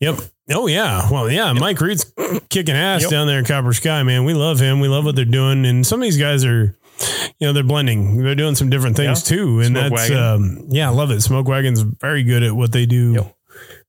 Yep. 0.00 0.20
Oh 0.50 0.66
yeah. 0.66 1.10
Well, 1.10 1.30
yeah. 1.30 1.52
Mike 1.52 1.80
Reed's 1.80 2.04
kicking 2.50 2.74
ass 2.76 3.02
Yep. 3.02 3.10
down 3.10 3.26
there 3.26 3.38
in 3.40 3.44
Copper 3.44 3.72
Sky, 3.72 4.02
man. 4.02 4.24
We 4.24 4.34
love 4.34 4.60
him. 4.60 4.80
We 4.80 4.88
love 4.88 5.04
what 5.04 5.16
they're 5.16 5.24
doing, 5.24 5.66
and 5.66 5.86
some 5.86 6.00
of 6.00 6.04
these 6.04 6.18
guys 6.18 6.44
are, 6.44 6.76
you 7.40 7.46
know, 7.46 7.52
they're 7.52 7.64
blending. 7.64 8.22
They're 8.22 8.34
doing 8.36 8.54
some 8.54 8.70
different 8.70 8.96
things 8.96 9.28
Yeah. 9.28 9.36
too, 9.36 9.60
and 9.60 9.76
Smoke 9.76 9.92
that's 9.96 10.10
um, 10.12 10.66
yeah, 10.68 10.86
I 10.88 10.92
love 10.92 11.10
it. 11.10 11.20
Smoke 11.22 11.48
Wagon's 11.48 11.80
very 11.80 12.22
good 12.22 12.42
at 12.44 12.54
what 12.54 12.70
they 12.70 12.86
do 12.86 13.12
Yep. 13.14 13.34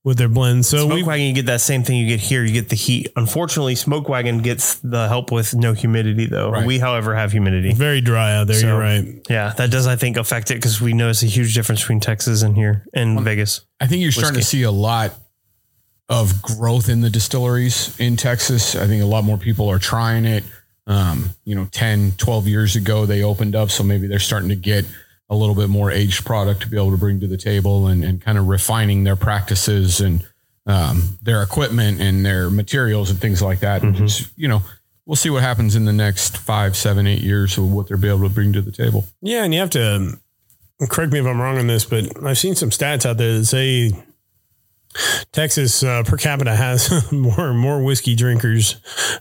with 0.04 0.18
their 0.18 0.30
blends. 0.30 0.68
So 0.68 0.86
Smoke 0.88 0.94
we, 0.96 1.04
wagon, 1.04 1.28
you 1.28 1.34
get 1.34 1.46
that 1.46 1.62
same 1.62 1.84
thing 1.84 1.98
you 2.00 2.08
get 2.08 2.20
here. 2.22 2.44
You 2.44 2.54
get 2.54 2.70
the 2.70 2.76
heat. 2.76 3.10
Unfortunately, 3.16 3.76
smoke 3.76 4.10
wagon 4.10 4.40
gets 4.40 4.76
the 4.76 5.08
help 5.08 5.32
with 5.32 5.54
no 5.54 5.74
humidity, 5.74 6.26
though. 6.26 6.50
Right. 6.50 6.66
We, 6.66 6.80
however, 6.80 7.14
have 7.14 7.32
humidity. 7.34 7.74
very 7.74 8.02
dry 8.02 8.36
out 8.36 8.48
there. 8.48 8.56
So- 8.56 8.68
You're 8.68 8.80
right. 8.80 9.06
Yeah, 9.30 9.54
that 9.58 9.70
does, 9.70 9.86
I 9.86 9.96
think, 9.96 10.18
affect 10.18 10.50
it 10.50 10.56
because 10.56 10.82
we 10.82 10.94
notice 10.94 11.22
a 11.22 11.28
huge 11.28 11.54
difference 11.54 11.82
between 11.82 12.00
Texas 12.00 12.42
and 12.42 12.56
here 12.56 12.86
and 12.96 13.22
Vegas. 13.22 13.62
I 13.80 13.86
think 13.86 14.02
you're 14.02 14.12
starting 14.12 14.40
to 14.40 14.46
see 14.46 14.64
a 14.64 14.72
lot 14.72 15.14
of 16.10 16.42
growth 16.42 16.90
in 16.90 17.02
the 17.02 17.10
distilleries 17.10 17.98
in 18.00 18.16
Texas. 18.16 18.76
I 18.76 18.88
think 18.88 19.04
a 19.04 19.06
lot 19.06 19.24
more 19.24 19.38
people 19.38 19.70
are 19.70 19.80
trying 19.80 20.26
it. 20.26 20.44
Um, 20.86 21.32
you 21.44 21.54
know, 21.54 21.68
10, 21.72 22.14
12 22.18 22.48
years 22.48 22.76
ago, 22.78 23.06
they 23.06 23.24
opened 23.24 23.56
up. 23.56 23.70
So 23.70 23.84
maybe 23.84 24.08
they're 24.08 24.20
starting 24.20 24.50
to 24.50 24.56
get 24.56 24.86
a 25.30 25.36
little 25.36 25.56
bit 25.56 25.68
more 25.70 25.92
aged 25.92 26.26
product 26.26 26.62
to 26.62 26.70
be 26.70 26.78
able 26.78 26.92
to 26.92 26.98
bring 26.98 27.20
to 27.20 27.28
the 27.28 27.36
table 27.36 27.88
and, 27.88 28.06
and 28.06 28.22
kind 28.22 28.38
of 28.38 28.48
refining 28.48 29.04
their 29.04 29.18
practices 29.18 30.00
and 30.00 30.26
um, 30.66 31.18
their 31.22 31.44
equipment 31.44 32.00
and 32.00 32.26
their 32.26 32.50
materials 32.50 33.10
and 33.10 33.20
things 33.20 33.42
like 33.42 33.60
that. 33.60 33.84
And 33.84 33.96
just, 33.96 34.30
you 34.38 34.48
know, 34.48 34.62
we'll 35.06 35.18
see 35.18 35.30
what 35.30 35.44
happens 35.44 35.76
in 35.76 35.84
the 35.84 35.94
next 35.94 36.38
five, 36.38 36.78
seven, 36.78 37.06
eight 37.06 37.22
years 37.22 37.58
of 37.58 37.72
what 37.72 37.90
they'll 37.90 37.98
be 37.98 38.08
able 38.08 38.28
to 38.28 38.34
bring 38.34 38.54
to 38.54 38.62
the 38.62 38.72
table. 38.72 39.06
Yeah, 39.22 39.44
and 39.44 39.54
you 39.54 39.60
have 39.60 39.70
to 39.72 40.18
correct 40.90 41.12
me 41.12 41.20
if 41.20 41.26
I'm 41.26 41.42
wrong 41.42 41.58
on 41.58 41.68
this, 41.68 41.86
but 41.86 42.24
I've 42.24 42.38
seen 42.38 42.56
some 42.56 42.70
stats 42.70 43.06
out 43.06 43.18
there 43.18 43.38
that 43.38 43.46
say 43.46 43.92
Texas 45.38 45.84
uh, 45.84 46.02
per 46.02 46.18
capita 46.18 46.56
has 46.56 47.12
more 47.12 47.54
more 47.54 47.84
whiskey 47.84 48.16
drinkers 48.16 48.78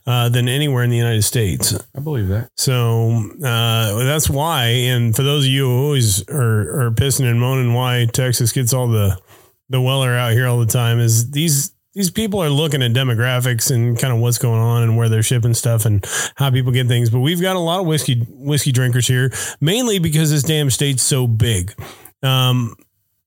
uh, 0.06 0.30
than 0.30 0.48
anywhere 0.48 0.82
in 0.82 0.88
the 0.88 0.96
United 0.96 1.20
States. 1.24 1.78
I 1.94 2.00
believe 2.00 2.28
that. 2.28 2.48
So 2.56 3.10
uh, 3.44 4.02
that's 4.02 4.30
why. 4.30 4.64
And 4.64 5.14
for 5.14 5.22
those 5.22 5.44
of 5.44 5.50
you 5.50 5.66
who 5.66 5.84
always 5.84 6.26
are, 6.30 6.86
are 6.86 6.90
pissing 6.90 7.30
and 7.30 7.38
moaning 7.38 7.74
why 7.74 8.06
Texas 8.10 8.52
gets 8.52 8.72
all 8.72 8.88
the 8.88 9.20
the 9.68 9.78
Weller 9.78 10.14
out 10.14 10.32
here 10.32 10.46
all 10.46 10.58
the 10.58 10.64
time, 10.64 11.00
is 11.00 11.32
these 11.32 11.72
these 11.92 12.10
people 12.10 12.42
are 12.42 12.48
looking 12.48 12.82
at 12.82 12.92
demographics 12.92 13.70
and 13.70 13.98
kind 13.98 14.14
of 14.14 14.18
what's 14.18 14.38
going 14.38 14.62
on 14.62 14.84
and 14.84 14.96
where 14.96 15.10
they're 15.10 15.22
shipping 15.22 15.52
stuff 15.52 15.84
and 15.84 16.02
how 16.36 16.50
people 16.50 16.72
get 16.72 16.86
things. 16.86 17.10
But 17.10 17.20
we've 17.20 17.42
got 17.42 17.56
a 17.56 17.58
lot 17.58 17.80
of 17.80 17.86
whiskey 17.86 18.20
whiskey 18.30 18.72
drinkers 18.72 19.06
here, 19.06 19.32
mainly 19.60 19.98
because 19.98 20.30
this 20.30 20.44
damn 20.44 20.70
state's 20.70 21.02
so 21.02 21.26
big. 21.26 21.74
Um, 22.22 22.74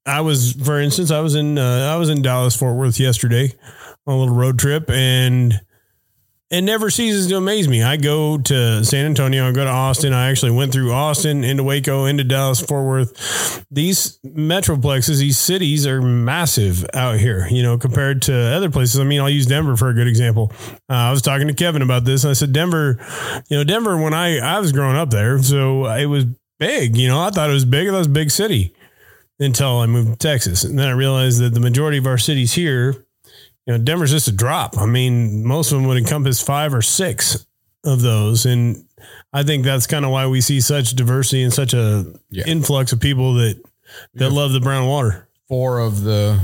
I 0.10 0.22
was, 0.22 0.54
for 0.54 0.80
instance, 0.80 1.12
I 1.12 1.20
was 1.20 1.36
in 1.36 1.58
uh, 1.60 1.92
I 1.94 1.98
was 1.98 2.10
in 2.10 2.24
Dallas 2.24 2.56
Fort 2.56 2.76
Worth 2.76 3.00
yesterday 3.00 3.54
on 4.08 4.16
a 4.16 4.18
little 4.18 4.36
road 4.36 4.58
trip, 4.58 4.90
and 4.90 5.54
it 6.50 6.62
never 6.62 6.90
ceases 6.90 7.28
to 7.28 7.38
amaze 7.38 7.68
me. 7.68 7.84
I 7.84 7.96
go 7.98 8.40
to 8.40 8.84
San 8.84 9.06
Antonio, 9.06 9.48
I 9.48 9.52
go 9.52 9.66
to 9.66 9.70
Austin. 9.70 10.12
I 10.14 10.32
actually 10.32 10.54
went 10.54 10.74
through 10.74 10.92
Austin 10.92 11.44
into 11.44 11.64
Waco 11.64 12.06
into 12.06 12.24
Dallas 12.24 12.60
Fort 12.60 12.88
Worth. 12.88 13.64
These 13.70 14.20
metroplexes, 14.26 15.20
these 15.20 15.38
cities 15.38 15.86
are 15.86 16.02
massive 16.02 16.90
out 16.96 17.20
here, 17.20 17.48
you 17.52 17.62
know, 17.62 17.78
compared 17.78 18.24
to 18.24 18.34
other 18.34 18.72
places. 18.72 19.00
I 19.00 19.04
mean, 19.04 19.22
I'll 19.22 19.30
use 19.30 19.46
Denver 19.46 19.78
for 19.78 19.90
a 19.90 19.94
good 19.94 20.08
example. 20.08 20.52
Uh, 20.90 20.94
I 20.94 21.12
was 21.12 21.22
talking 21.22 21.48
to 21.48 21.54
Kevin 21.54 21.84
about 21.84 22.06
this, 22.06 22.24
and 22.24 22.32
I 22.32 22.34
said 22.34 22.52
Denver, 22.52 22.98
you 23.48 23.58
know, 23.58 23.64
Denver 23.64 23.96
when 24.02 24.16
I 24.16 24.40
I 24.40 24.60
was 24.60 24.72
growing 24.72 24.96
up 24.96 25.12
there, 25.12 25.40
so 25.44 25.86
it 25.86 26.08
was 26.08 26.26
big. 26.58 26.98
You 26.98 27.10
know, 27.10 27.22
I 27.22 27.30
thought 27.30 27.52
it 27.52 27.54
was 27.54 27.66
big. 27.66 27.86
It 27.86 27.92
was 27.92 28.08
a 28.08 28.10
big 28.10 28.32
city 28.32 28.74
until 29.40 29.80
I 29.80 29.86
moved 29.86 30.12
to 30.12 30.16
Texas. 30.18 30.64
And 30.64 30.78
then 30.78 30.88
I 30.88 30.92
realized 30.92 31.40
that 31.42 31.54
the 31.54 31.60
majority 31.60 31.98
of 31.98 32.06
our 32.08 32.18
cities 32.18 32.54
here, 32.54 33.06
you 33.66 33.74
know, 33.74 33.78
Denver's 33.78 34.12
just 34.12 34.28
a 34.28 34.32
drop. 34.32 34.78
I 34.78 34.86
mean, 34.86 35.46
most 35.46 35.72
of 35.72 35.78
them 35.78 35.88
would 35.88 35.98
encompass 35.98 36.42
five 36.42 36.74
or 36.74 36.82
six 36.82 37.46
of 37.86 38.02
those. 38.02 38.46
And 38.46 38.86
I 39.32 39.44
think 39.44 39.64
that's 39.64 39.88
kind 39.88 40.04
of 40.06 40.12
why 40.12 40.28
we 40.28 40.42
see 40.42 40.60
such 40.60 40.92
diversity 40.92 41.44
and 41.44 41.54
such 41.54 41.74
a 41.74 42.06
Yeah. 42.30 42.44
influx 42.48 42.92
of 42.92 43.00
people 43.00 43.36
that 43.36 43.62
that 44.16 44.32
love 44.32 44.52
the 44.52 44.60
brown 44.60 44.86
water. 44.88 45.28
Four 45.48 45.80
of 45.80 46.04
the 46.04 46.40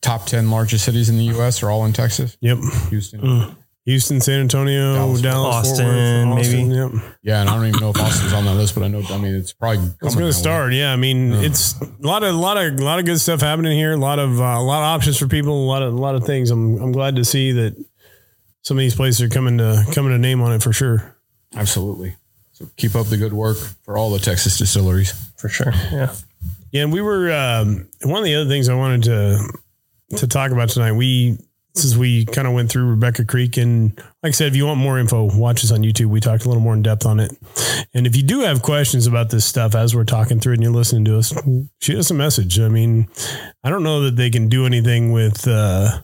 top 0.00 0.26
10 0.26 0.50
largest 0.50 0.84
cities 0.84 1.08
in 1.08 1.18
the 1.18 1.24
U.S. 1.24 1.62
are 1.62 1.70
all 1.70 1.84
in 1.84 1.92
Texas. 1.92 2.36
Yep. 2.40 2.58
Houston. 2.88 3.20
Mm. 3.20 3.56
Houston, 3.86 4.20
San 4.20 4.40
Antonio, 4.40 4.94
Dallas, 4.94 5.20
Dallas, 5.22 5.54
Fort 5.54 5.66
Austin, 5.80 6.30
Worth, 6.30 6.38
Austin, 6.40 6.68
maybe. 6.68 6.74
Yep. 6.76 7.14
Yeah, 7.22 7.40
and 7.40 7.48
I 7.50 7.54
don't 7.56 7.66
even 7.66 7.80
know 7.80 7.90
if 7.90 7.96
Austin's 7.98 8.32
on 8.32 8.44
that 8.44 8.54
list, 8.54 8.74
but 8.74 8.84
I 8.84 8.88
know, 8.88 9.02
I 9.08 9.16
mean, 9.18 9.34
it's 9.34 9.52
probably 9.54 9.78
It's 9.78 9.96
going 10.00 10.10
that 10.14 10.18
to 10.20 10.24
way. 10.26 10.30
start. 10.32 10.72
Yeah, 10.74 10.92
I 10.92 10.96
mean, 10.96 11.32
it's 11.32 11.80
a 11.80 11.88
lot 12.00 12.22
of, 12.22 12.34
a 12.34 12.38
lot 12.38 12.56
of, 12.58 12.78
a 12.78 12.84
lot 12.84 12.98
of 12.98 13.06
good 13.06 13.18
stuff 13.20 13.40
happening 13.40 13.76
here. 13.76 13.92
A 13.92 13.96
lot 13.96 14.18
of, 14.18 14.38
uh, 14.40 14.44
a 14.44 14.62
lot 14.62 14.80
of 14.82 14.84
options 14.98 15.16
for 15.18 15.26
people. 15.28 15.64
A 15.64 15.66
lot 15.66 15.82
of, 15.82 15.94
a 15.94 15.96
lot 15.96 16.14
of 16.14 16.24
things. 16.24 16.50
I'm, 16.50 16.76
I'm 16.80 16.92
glad 16.92 17.16
to 17.16 17.24
see 17.24 17.52
that 17.52 17.74
some 18.62 18.76
of 18.76 18.80
these 18.82 18.94
places 18.94 19.22
are 19.22 19.28
coming 19.30 19.56
to, 19.58 19.84
coming 19.94 20.12
to 20.12 20.18
name 20.18 20.42
on 20.42 20.52
it 20.52 20.62
for 20.62 20.72
sure. 20.74 21.16
Absolutely. 21.56 22.14
So 22.52 22.68
keep 22.76 22.94
up 22.94 23.06
the 23.06 23.16
good 23.16 23.32
work 23.32 23.56
for 23.56 23.96
all 23.96 24.10
the 24.10 24.18
Texas 24.18 24.58
distilleries. 24.58 25.12
for 25.36 25.48
sure. 25.48 25.72
Yeah. 25.90 26.14
Yeah, 26.70 26.82
and 26.84 26.92
we 26.92 27.00
were 27.00 27.32
um, 27.32 27.88
one 28.04 28.18
of 28.18 28.24
the 28.24 28.34
other 28.36 28.48
things 28.48 28.68
I 28.68 28.74
wanted 28.74 29.02
to 29.04 29.38
to 30.18 30.26
talk 30.28 30.52
about 30.52 30.68
tonight. 30.68 30.92
We 30.92 31.38
since 31.74 31.96
we 31.96 32.24
kind 32.24 32.48
of 32.48 32.54
went 32.54 32.70
through 32.70 32.90
Rebecca 32.90 33.24
Creek, 33.24 33.56
and 33.56 33.96
like 34.22 34.30
I 34.30 34.32
said, 34.32 34.48
if 34.48 34.56
you 34.56 34.66
want 34.66 34.80
more 34.80 34.98
info, 34.98 35.24
watch 35.36 35.64
us 35.64 35.70
on 35.70 35.80
YouTube. 35.80 36.06
We 36.06 36.20
talked 36.20 36.44
a 36.44 36.48
little 36.48 36.62
more 36.62 36.74
in 36.74 36.82
depth 36.82 37.06
on 37.06 37.20
it. 37.20 37.32
And 37.94 38.06
if 38.06 38.16
you 38.16 38.22
do 38.22 38.40
have 38.40 38.62
questions 38.62 39.06
about 39.06 39.30
this 39.30 39.44
stuff 39.44 39.74
as 39.74 39.94
we're 39.94 40.04
talking 40.04 40.40
through 40.40 40.52
it 40.52 40.56
and 40.56 40.62
you're 40.62 40.72
listening 40.72 41.04
to 41.06 41.18
us, 41.18 41.32
shoot 41.80 41.98
us 41.98 42.10
a 42.10 42.14
message. 42.14 42.58
I 42.60 42.68
mean, 42.68 43.08
I 43.64 43.70
don't 43.70 43.82
know 43.82 44.02
that 44.02 44.16
they 44.16 44.30
can 44.30 44.48
do 44.48 44.66
anything 44.66 45.12
with. 45.12 45.46
Uh, 45.46 46.00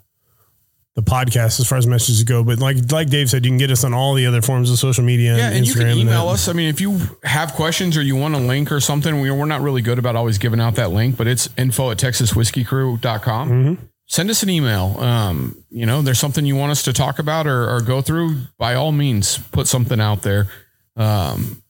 the 0.97 1.03
podcast 1.03 1.61
as 1.61 1.69
far 1.69 1.77
as 1.77 1.87
messages 1.87 2.25
go, 2.25 2.43
but 2.43 2.59
like 2.59 2.79
like 2.91 3.11
Dave 3.11 3.29
said, 3.29 3.45
you 3.45 3.51
can 3.51 3.59
get 3.59 3.71
us 3.71 3.85
on 3.85 3.93
all 3.93 4.15
the 4.15 4.25
other 4.25 4.41
forms 4.41 4.71
of 4.71 4.79
social 4.79 5.05
media. 5.05 5.37
Yeah, 5.37 5.51
and 5.51 5.65
Instagram 5.65 5.67
you 5.67 5.75
can 5.75 5.99
email 5.99 6.29
us. 6.29 6.49
I 6.49 6.55
mean, 6.55 6.71
if 6.71 6.81
you 6.81 6.99
have 7.23 7.53
questions 7.53 7.99
or 7.99 8.03
you 8.03 8.17
want 8.17 8.35
a 8.35 8.39
link 8.39 8.73
or 8.73 8.81
something, 8.81 9.21
we, 9.21 9.31
we're 9.31 9.45
not 9.45 9.61
really 9.61 9.83
good 9.83 9.99
about 9.99 10.17
always 10.17 10.39
giving 10.39 10.59
out 10.59 10.77
that 10.77 10.93
link, 10.93 11.19
but 11.19 11.27
it's 11.27 11.51
info 11.59 11.91
at 11.91 11.99
texaswhiskeycrew.com. 11.99 13.51
Mm-hmm. 13.51 13.85
Send 14.09 14.31
us 14.31 14.43
an 14.43 14.51
email. 14.51 14.99
Um, 15.01 15.65
you 15.69 15.85
know, 15.85 16.01
there's 16.01 16.21
something 16.21 16.47
you 16.47 16.55
want 16.55 16.71
us 16.71 16.85
to 16.85 16.93
talk 16.93 17.19
about 17.19 17.47
or, 17.47 17.69
or 17.69 17.81
go 17.81 18.01
through, 18.01 18.37
by 18.57 18.75
all 18.75 18.93
means, 18.93 19.39
put 19.51 19.67
something 19.67 20.01
out 20.01 20.23
there. 20.23 20.47
Um, 20.97 21.63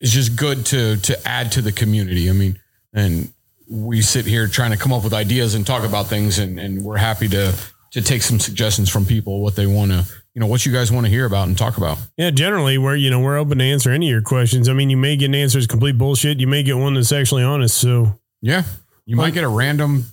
it's 0.00 0.12
just 0.12 0.36
good 0.36 0.64
to 0.66 0.96
to 0.98 1.28
add 1.28 1.52
to 1.52 1.62
the 1.62 1.72
community. 1.72 2.30
I 2.30 2.32
mean, 2.32 2.58
and 2.92 3.32
we 3.68 4.00
sit 4.00 4.26
here 4.26 4.46
trying 4.46 4.70
to 4.70 4.76
come 4.76 4.92
up 4.92 5.02
with 5.02 5.12
ideas 5.12 5.54
and 5.54 5.66
talk 5.66 5.84
about 5.84 6.06
things, 6.06 6.38
and, 6.38 6.58
and 6.58 6.82
we're 6.82 6.96
happy 6.96 7.28
to 7.28 7.52
to 7.92 8.02
take 8.02 8.22
some 8.22 8.38
suggestions 8.38 8.88
from 8.88 9.04
people 9.04 9.42
what 9.42 9.56
they 9.56 9.66
want 9.66 9.90
to, 9.90 10.04
you 10.34 10.40
know, 10.40 10.46
what 10.46 10.64
you 10.64 10.72
guys 10.72 10.92
want 10.92 11.06
to 11.06 11.10
hear 11.10 11.24
about 11.24 11.48
and 11.48 11.56
talk 11.58 11.78
about. 11.78 11.98
Yeah, 12.16 12.30
generally 12.30 12.78
we're 12.78 12.94
you 12.94 13.10
know 13.10 13.18
we're 13.18 13.38
open 13.38 13.58
to 13.58 13.64
answer 13.64 13.90
any 13.90 14.06
of 14.06 14.12
your 14.12 14.22
questions. 14.22 14.68
I 14.68 14.72
mean, 14.72 14.88
you 14.88 14.96
may 14.96 15.16
get 15.16 15.26
an 15.26 15.34
answer 15.34 15.58
that's 15.58 15.66
complete 15.66 15.98
bullshit. 15.98 16.38
You 16.38 16.46
may 16.46 16.62
get 16.62 16.76
one 16.76 16.94
that's 16.94 17.12
actually 17.12 17.42
honest. 17.42 17.76
So 17.76 18.20
Yeah. 18.40 18.62
You 19.04 19.16
might 19.16 19.32
get 19.32 19.42
a 19.42 19.48
random 19.48 20.04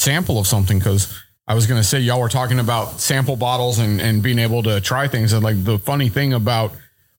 sample 0.00 0.38
of 0.38 0.46
something 0.46 0.78
because 0.78 1.14
I 1.46 1.54
was 1.54 1.66
going 1.66 1.80
to 1.80 1.86
say, 1.86 2.00
y'all 2.00 2.20
were 2.20 2.28
talking 2.28 2.58
about 2.58 3.00
sample 3.00 3.36
bottles 3.36 3.78
and, 3.78 4.00
and 4.00 4.22
being 4.22 4.38
able 4.38 4.62
to 4.62 4.80
try 4.80 5.08
things. 5.08 5.32
And 5.32 5.44
like 5.44 5.62
the 5.62 5.78
funny 5.78 6.08
thing 6.08 6.32
about 6.32 6.72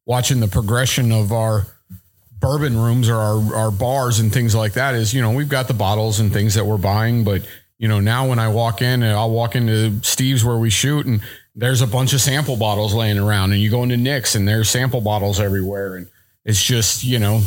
watching 0.06 0.40
the 0.40 0.48
progression 0.48 1.12
of 1.12 1.32
our 1.32 1.68
bourbon 2.40 2.78
rooms 2.78 3.08
or 3.08 3.18
our, 3.18 3.56
our 3.56 3.72
bars 3.72 4.20
and 4.20 4.34
things 4.34 4.56
like 4.56 4.74
that 4.74 4.96
is, 4.96 5.14
you 5.14 5.22
know, 5.22 5.32
we've 5.32 5.50
got 5.50 5.68
the 5.68 5.76
bottles 5.76 6.20
and 6.20 6.34
things 6.34 6.56
that 6.56 6.66
we're 6.66 6.78
buying. 6.78 7.24
But, 7.24 7.46
you 7.78 7.88
know, 7.88 8.00
now 8.00 8.28
when 8.28 8.40
I 8.40 8.48
walk 8.48 8.82
in 8.82 9.04
and 9.04 9.14
I'll 9.14 9.30
walk 9.30 9.56
into 9.56 10.02
Steve's 10.02 10.44
where 10.44 10.58
we 10.58 10.72
shoot 10.72 11.06
and 11.06 11.22
there's 11.54 11.82
a 11.82 11.88
bunch 11.88 12.14
of 12.14 12.22
sample 12.22 12.58
bottles 12.58 12.96
laying 12.96 13.20
around 13.20 13.52
and 13.52 13.62
you 13.62 13.70
go 13.70 13.84
into 13.84 13.98
Nick's 13.98 14.34
and 14.34 14.48
there's 14.48 14.70
sample 14.70 15.02
bottles 15.02 15.40
everywhere. 15.40 15.98
And 15.98 16.08
it's 16.46 16.64
just, 16.64 17.04
you 17.04 17.20
know, 17.20 17.42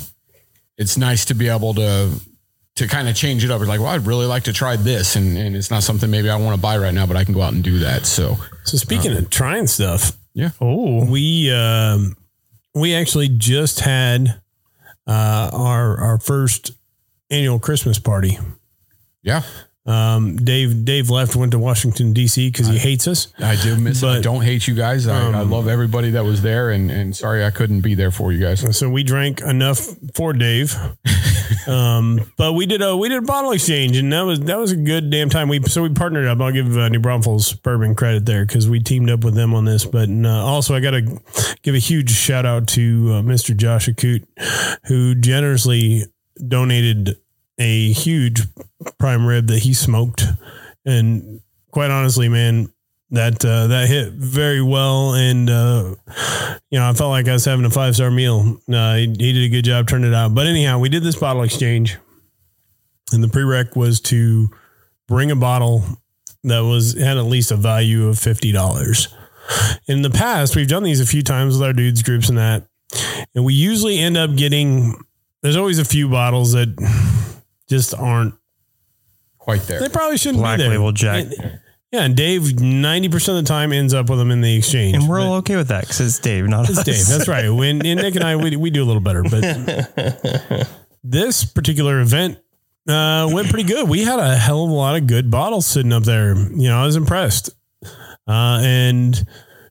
it's 0.76 0.96
nice 0.96 1.24
to 1.24 1.34
be 1.34 1.48
able 1.48 1.74
to 1.74 2.20
to 2.76 2.88
kind 2.88 3.08
of 3.08 3.14
change 3.14 3.44
it 3.44 3.50
up. 3.50 3.60
It's 3.60 3.68
like, 3.68 3.80
well, 3.80 3.90
I'd 3.90 4.06
really 4.06 4.26
like 4.26 4.44
to 4.44 4.52
try 4.52 4.76
this, 4.76 5.16
and, 5.16 5.36
and 5.38 5.54
it's 5.56 5.70
not 5.70 5.82
something 5.82 6.10
maybe 6.10 6.28
I 6.30 6.36
want 6.36 6.56
to 6.56 6.60
buy 6.60 6.76
right 6.78 6.92
now, 6.94 7.06
but 7.06 7.16
I 7.16 7.24
can 7.24 7.32
go 7.34 7.40
out 7.42 7.52
and 7.52 7.62
do 7.62 7.78
that. 7.80 8.06
So 8.06 8.36
so 8.64 8.76
speaking 8.76 9.12
of 9.16 9.30
trying 9.30 9.66
stuff, 9.66 10.12
yeah, 10.34 10.50
oh, 10.60 11.04
we 11.04 11.50
um, 11.52 12.16
we 12.74 12.94
actually 12.94 13.28
just 13.28 13.80
had 13.80 14.40
uh, 15.06 15.50
our 15.52 15.98
our 16.00 16.18
first 16.18 16.72
annual 17.30 17.58
Christmas 17.58 17.98
party. 17.98 18.38
yeah, 19.22 19.42
Um, 19.86 20.36
Dave 20.36 20.84
Dave 20.84 21.10
left 21.10 21.36
went 21.36 21.52
to 21.52 21.58
Washington 21.58 22.12
D.C. 22.12 22.48
because 22.50 22.66
he 22.68 22.78
hates 22.78 23.06
us. 23.06 23.28
I 23.38 23.54
do 23.56 23.76
miss. 23.76 24.02
it. 24.02 24.06
I 24.06 24.14
But- 24.16 24.22
don't 24.24 24.42
hate 24.42 24.66
you 24.66 24.74
guys. 24.74 25.06
I, 25.06 25.30
I 25.30 25.42
love 25.42 25.68
everybody 25.68 26.10
that 26.10 26.24
was 26.24 26.42
there, 26.42 26.70
and 26.70 26.90
and 26.90 27.14
sorry 27.14 27.44
I 27.44 27.50
couldn't 27.50 27.82
be 27.82 27.94
there 27.94 28.10
for 28.10 28.32
you 28.32 28.40
guys. 28.40 28.76
So 28.76 28.88
we 28.90 29.02
drank 29.04 29.40
enough 29.42 29.78
for 30.14 30.32
Dave. 30.32 30.74
Um, 31.66 32.20
but 32.36 32.52
we 32.52 32.66
did 32.66 32.82
a 32.82 32.96
we 32.96 33.08
did 33.08 33.18
a 33.18 33.26
bottle 33.26 33.52
exchange, 33.52 33.96
and 33.96 34.12
that 34.12 34.22
was 34.22 34.40
that 34.40 34.58
was 34.58 34.72
a 34.72 34.76
good 34.76 35.10
damn 35.10 35.30
time. 35.30 35.48
We 35.48 35.62
so 35.62 35.82
we 35.82 35.90
partnered 35.90 36.26
up. 36.26 36.40
I'll 36.40 36.52
give 36.52 36.76
uh, 36.76 36.88
New 36.88 37.00
Braunfels 37.00 37.54
Bourbon 37.54 37.94
credit 37.94 38.26
there 38.26 38.44
because 38.44 38.68
we 38.68 38.80
teamed 38.80 39.10
up 39.10 39.24
with 39.24 39.34
them 39.34 39.54
on 39.54 39.64
this. 39.64 39.84
But 39.84 40.08
uh, 40.08 40.28
also, 40.28 40.74
I 40.74 40.80
got 40.80 40.92
to 40.92 41.20
give 41.62 41.74
a 41.74 41.78
huge 41.78 42.10
shout 42.10 42.46
out 42.46 42.68
to 42.68 43.12
uh, 43.12 43.22
Mr. 43.22 43.56
Josh 43.56 43.88
Akut, 43.88 44.24
who 44.86 45.14
generously 45.14 46.04
donated 46.46 47.18
a 47.58 47.92
huge 47.92 48.42
prime 48.98 49.26
rib 49.26 49.46
that 49.46 49.60
he 49.60 49.74
smoked, 49.74 50.24
and 50.84 51.40
quite 51.70 51.90
honestly, 51.90 52.28
man. 52.28 52.68
That 53.14 53.44
uh, 53.44 53.68
that 53.68 53.88
hit 53.88 54.12
very 54.14 54.60
well, 54.60 55.14
and 55.14 55.48
uh, 55.48 55.94
you 56.70 56.78
know, 56.80 56.88
I 56.88 56.92
felt 56.94 57.10
like 57.10 57.28
I 57.28 57.32
was 57.32 57.44
having 57.44 57.64
a 57.64 57.70
five 57.70 57.94
star 57.94 58.10
meal. 58.10 58.58
Uh, 58.68 58.96
he, 58.96 59.06
he 59.06 59.32
did 59.32 59.44
a 59.44 59.48
good 59.48 59.64
job 59.64 59.86
turning 59.86 60.10
it 60.10 60.14
out. 60.14 60.34
But 60.34 60.46
anyhow, 60.46 60.80
we 60.80 60.88
did 60.88 61.04
this 61.04 61.14
bottle 61.14 61.42
exchange, 61.44 61.96
and 63.12 63.22
the 63.22 63.28
prereq 63.28 63.76
was 63.76 64.00
to 64.02 64.48
bring 65.06 65.30
a 65.30 65.36
bottle 65.36 65.84
that 66.42 66.60
was 66.60 66.94
had 66.94 67.16
at 67.16 67.26
least 67.26 67.52
a 67.52 67.56
value 67.56 68.08
of 68.08 68.18
fifty 68.18 68.50
dollars. 68.50 69.14
In 69.86 70.02
the 70.02 70.10
past, 70.10 70.56
we've 70.56 70.66
done 70.66 70.82
these 70.82 71.00
a 71.00 71.06
few 71.06 71.22
times 71.22 71.54
with 71.54 71.62
our 71.62 71.72
dudes 71.72 72.02
groups 72.02 72.28
and 72.28 72.38
that, 72.38 72.66
and 73.34 73.44
we 73.44 73.54
usually 73.54 73.98
end 73.98 74.16
up 74.16 74.34
getting. 74.34 74.94
There's 75.42 75.56
always 75.56 75.78
a 75.78 75.84
few 75.84 76.08
bottles 76.08 76.52
that 76.52 76.68
just 77.68 77.94
aren't. 77.94 78.34
Quite 79.38 79.60
there. 79.68 79.78
They 79.78 79.88
probably 79.88 80.16
shouldn't 80.16 80.40
Black 80.42 80.56
be 80.56 80.64
there. 80.64 80.70
label 80.72 80.90
Jack. 80.90 81.26
And- 81.26 81.60
yeah, 81.94 82.02
and 82.02 82.16
Dave 82.16 82.60
ninety 82.60 83.08
percent 83.08 83.38
of 83.38 83.44
the 83.44 83.48
time 83.48 83.72
ends 83.72 83.94
up 83.94 84.10
with 84.10 84.18
them 84.18 84.32
in 84.32 84.40
the 84.40 84.56
exchange. 84.56 84.96
And 84.96 85.08
we're 85.08 85.20
all 85.20 85.34
okay 85.36 85.54
with 85.54 85.68
that 85.68 85.82
because 85.82 86.00
it's 86.00 86.18
Dave, 86.18 86.44
not 86.48 86.68
It's 86.68 86.80
us. 86.80 86.84
Dave. 86.84 87.06
That's 87.06 87.28
right. 87.28 87.48
When 87.48 87.86
and 87.86 88.02
Nick 88.02 88.16
and 88.16 88.24
I, 88.24 88.34
we, 88.34 88.56
we 88.56 88.70
do 88.70 88.82
a 88.82 88.84
little 88.86 89.00
better, 89.00 89.22
but 89.22 90.68
this 91.04 91.44
particular 91.44 92.00
event 92.00 92.38
uh, 92.88 93.30
went 93.32 93.48
pretty 93.48 93.68
good. 93.68 93.88
We 93.88 94.02
had 94.02 94.18
a 94.18 94.34
hell 94.34 94.64
of 94.64 94.70
a 94.70 94.74
lot 94.74 94.96
of 94.96 95.06
good 95.06 95.30
bottles 95.30 95.66
sitting 95.66 95.92
up 95.92 96.02
there. 96.02 96.34
You 96.34 96.68
know, 96.68 96.82
I 96.82 96.84
was 96.84 96.96
impressed, 96.96 97.50
uh, 98.26 98.58
and 98.60 99.24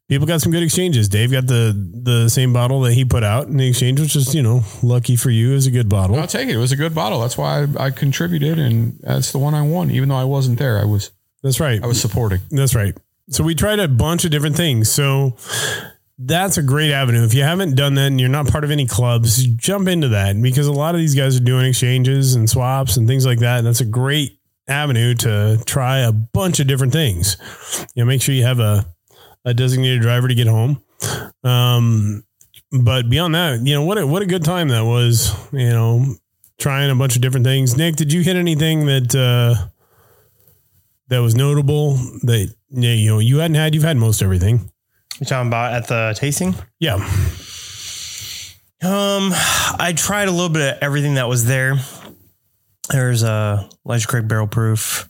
people 0.07 0.25
got 0.25 0.39
some 0.39 0.53
good 0.53 0.63
exchanges. 0.63 1.09
Dave 1.09 1.29
got 1.29 1.45
the 1.45 1.73
the 1.75 2.29
same 2.29 2.53
bottle 2.53 2.79
that 2.81 2.93
he 2.93 3.03
put 3.03 3.23
out 3.23 3.47
in 3.47 3.57
the 3.57 3.67
exchange, 3.67 3.99
which 3.99 4.15
is 4.15 4.33
you 4.33 4.43
know 4.43 4.61
lucky 4.81 5.17
for 5.17 5.29
you, 5.29 5.51
is 5.51 5.67
a 5.67 5.71
good 5.71 5.89
bottle. 5.89 6.15
I'll 6.15 6.25
take 6.25 6.47
it. 6.47 6.55
It 6.55 6.57
was 6.57 6.71
a 6.71 6.77
good 6.77 6.95
bottle. 6.95 7.19
That's 7.19 7.37
why 7.37 7.63
I, 7.63 7.87
I 7.87 7.91
contributed, 7.91 8.59
and 8.59 8.97
that's 9.01 9.33
the 9.33 9.39
one 9.39 9.53
I 9.53 9.61
won. 9.63 9.91
Even 9.91 10.07
though 10.07 10.15
I 10.15 10.23
wasn't 10.23 10.57
there, 10.57 10.79
I 10.79 10.85
was 10.85 11.11
That's 11.43 11.59
right. 11.59 11.83
I 11.83 11.87
was 11.87 12.01
supporting. 12.01 12.39
That's 12.49 12.73
right. 12.73 12.97
So 13.29 13.43
we 13.43 13.53
tried 13.55 13.79
a 13.79 13.87
bunch 13.87 14.25
of 14.25 14.31
different 14.31 14.55
things. 14.55 14.91
So 14.91 15.37
that's 16.17 16.57
a 16.57 16.63
great 16.63 16.91
avenue. 16.91 17.23
If 17.23 17.33
you 17.33 17.43
haven't 17.43 17.75
done 17.75 17.95
that 17.95 18.07
and 18.07 18.19
you're 18.19 18.29
not 18.29 18.47
part 18.47 18.63
of 18.63 18.71
any 18.71 18.85
clubs, 18.85 19.45
jump 19.45 19.87
into 19.87 20.09
that 20.09 20.41
because 20.41 20.67
a 20.67 20.71
lot 20.71 20.95
of 20.95 20.99
these 20.99 21.15
guys 21.15 21.35
are 21.37 21.43
doing 21.43 21.65
exchanges 21.65 22.35
and 22.35 22.49
swaps 22.49 22.97
and 22.97 23.07
things 23.07 23.25
like 23.25 23.39
that. 23.39 23.59
And 23.59 23.67
that's 23.67 23.81
a 23.81 23.85
great 23.85 24.39
avenue 24.67 25.15
to 25.15 25.61
try 25.65 25.99
a 25.99 26.11
bunch 26.11 26.59
of 26.59 26.67
different 26.67 26.93
things. 26.93 27.37
You 27.95 28.03
know, 28.03 28.07
make 28.07 28.21
sure 28.21 28.35
you 28.35 28.43
have 28.43 28.59
a, 28.59 28.85
a 29.43 29.53
designated 29.53 30.01
driver 30.01 30.27
to 30.27 30.35
get 30.35 30.47
home. 30.47 30.81
Um, 31.43 32.23
but 32.71 33.09
beyond 33.09 33.35
that, 33.35 33.65
you 33.65 33.73
know, 33.73 33.83
what 33.83 33.97
a, 33.97 34.07
what 34.07 34.21
a 34.21 34.25
good 34.25 34.43
time 34.43 34.69
that 34.69 34.85
was, 34.85 35.33
you 35.51 35.69
know, 35.69 36.05
trying 36.57 36.89
a 36.89 36.95
bunch 36.95 37.15
of 37.15 37.21
different 37.21 37.45
things. 37.45 37.75
Nick, 37.75 37.95
did 37.95 38.13
you 38.13 38.21
hit 38.21 38.35
anything 38.35 38.85
that, 38.85 39.15
uh, 39.15 39.67
that 41.07 41.19
was 41.19 41.35
notable 41.35 41.95
that 42.23 42.53
you 42.69 43.09
know 43.09 43.19
you 43.19 43.37
hadn't 43.37 43.55
had? 43.55 43.75
You've 43.75 43.83
had 43.83 43.97
most 43.97 44.21
everything. 44.21 44.71
You're 45.19 45.25
talking 45.27 45.47
about 45.47 45.73
at 45.73 45.87
the 45.87 46.15
tasting? 46.17 46.55
Yeah. 46.79 46.95
Um, 48.83 49.31
I 49.79 49.93
tried 49.95 50.27
a 50.27 50.31
little 50.31 50.49
bit 50.49 50.75
of 50.75 50.79
everything 50.81 51.13
that 51.15 51.29
was 51.29 51.45
there. 51.45 51.75
There's 52.89 53.23
a 53.23 53.69
Elijah 53.85 54.07
Craig 54.07 54.27
barrel 54.27 54.47
proof. 54.47 55.07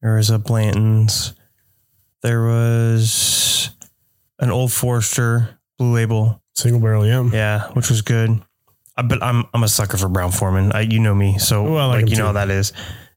There 0.00 0.16
was 0.16 0.30
a 0.30 0.38
Blanton's. 0.38 1.34
There 2.22 2.42
was 2.42 3.70
an 4.38 4.50
Old 4.50 4.72
Forester 4.72 5.58
blue 5.78 5.92
label. 5.92 6.42
Single 6.54 6.80
barrel, 6.80 7.06
yeah. 7.06 7.28
Yeah, 7.32 7.68
which 7.72 7.90
was 7.90 8.02
good. 8.02 8.42
I, 8.96 9.02
but 9.02 9.22
I'm 9.22 9.44
I'm 9.52 9.62
a 9.62 9.68
sucker 9.68 9.96
for 9.96 10.08
Brown-Forman. 10.08 10.72
I, 10.72 10.80
you 10.82 11.00
know 11.00 11.14
me, 11.14 11.38
so 11.38 11.64
Well, 11.64 11.88
like 11.88 12.02
like 12.02 12.10
you 12.10 12.16
know 12.16 12.26
how 12.26 12.32
that 12.32 12.50
is. 12.50 12.72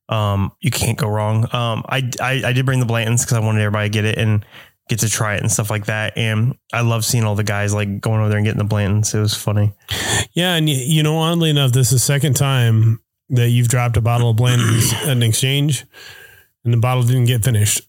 Um, 0.08 0.52
you 0.60 0.72
can't 0.72 0.98
go 0.98 1.08
wrong. 1.08 1.44
Um, 1.54 1.84
I 1.88 2.10
I, 2.22 2.42
I 2.46 2.54
did 2.54 2.66
bring 2.66 2.80
the 2.80 2.86
Blantons 2.86 3.22
because 3.22 3.34
I 3.34 3.40
wanted 3.40 3.62
everybody 3.62 3.90
to 3.90 3.94
get 3.94 4.06
it 4.06 4.18
and 4.18 4.46
get 4.88 5.00
to 5.00 5.10
try 5.10 5.36
it 5.36 5.42
and 5.42 5.52
stuff 5.52 5.70
like 5.70 5.86
that. 5.88 6.18
And 6.18 6.58
I 6.72 6.82
love 6.82 7.04
seeing 7.04 7.24
all 7.24 7.36
the 7.36 7.44
guys 7.44 7.74
like 7.74 8.02
going 8.02 8.20
over 8.20 8.30
there 8.30 8.38
and 8.38 8.46
getting 8.46 8.66
the 8.66 8.76
Blantons. 8.76 9.16
It 9.16 9.20
was 9.20 9.34
funny. 9.34 9.74
Yeah, 10.34 10.56
and 10.56 10.70
you 10.70 11.02
know, 11.04 11.18
oddly 11.18 11.50
enough, 11.50 11.72
this 11.72 11.88
is 11.88 11.94
the 11.94 12.00
second 12.00 12.36
time 12.36 13.02
that 13.30 13.50
you've 13.50 13.68
dropped 13.68 13.98
a 13.98 14.02
bottle 14.02 14.30
of 14.30 14.36
Blanton's 14.36 14.94
at 14.94 15.10
an 15.10 15.24
exchange, 15.24 15.86
and 16.64 16.74
the 16.74 16.78
bottle 16.78 17.04
didn't 17.04 17.26
get 17.26 17.44
finished. 17.44 17.82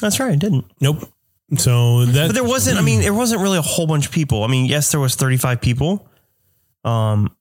That's 0.00 0.18
right, 0.20 0.32
I 0.32 0.36
didn't. 0.36 0.64
Nope. 0.80 1.08
So 1.56 2.04
that 2.06 2.28
But 2.28 2.34
there 2.34 2.44
wasn't. 2.44 2.78
I 2.78 2.82
mean, 2.82 3.00
there 3.00 3.14
wasn't 3.14 3.40
really 3.40 3.58
a 3.58 3.62
whole 3.62 3.86
bunch 3.86 4.06
of 4.06 4.12
people. 4.12 4.42
I 4.42 4.48
mean, 4.48 4.66
yes, 4.66 4.90
there 4.90 5.00
was 5.00 5.14
35 5.14 5.60
people. 5.60 6.08
Um, 6.84 7.35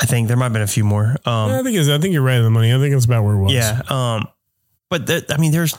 I 0.00 0.06
think 0.06 0.28
there 0.28 0.36
might 0.36 0.44
have 0.46 0.52
been 0.54 0.62
a 0.62 0.66
few 0.66 0.84
more. 0.84 1.04
Um, 1.26 1.50
I 1.52 1.62
think 1.62 1.76
it's, 1.76 1.88
I 1.88 1.98
think 1.98 2.14
you're 2.14 2.22
right 2.22 2.38
on 2.38 2.44
the 2.44 2.50
money. 2.50 2.72
I 2.74 2.78
think 2.78 2.94
it's 2.94 3.04
about 3.04 3.22
where 3.24 3.34
it 3.34 3.38
was. 3.40 3.52
yeah. 3.52 3.82
Um, 3.90 4.26
but 4.88 5.06
that, 5.08 5.32
I 5.32 5.36
mean, 5.36 5.52
there's 5.52 5.76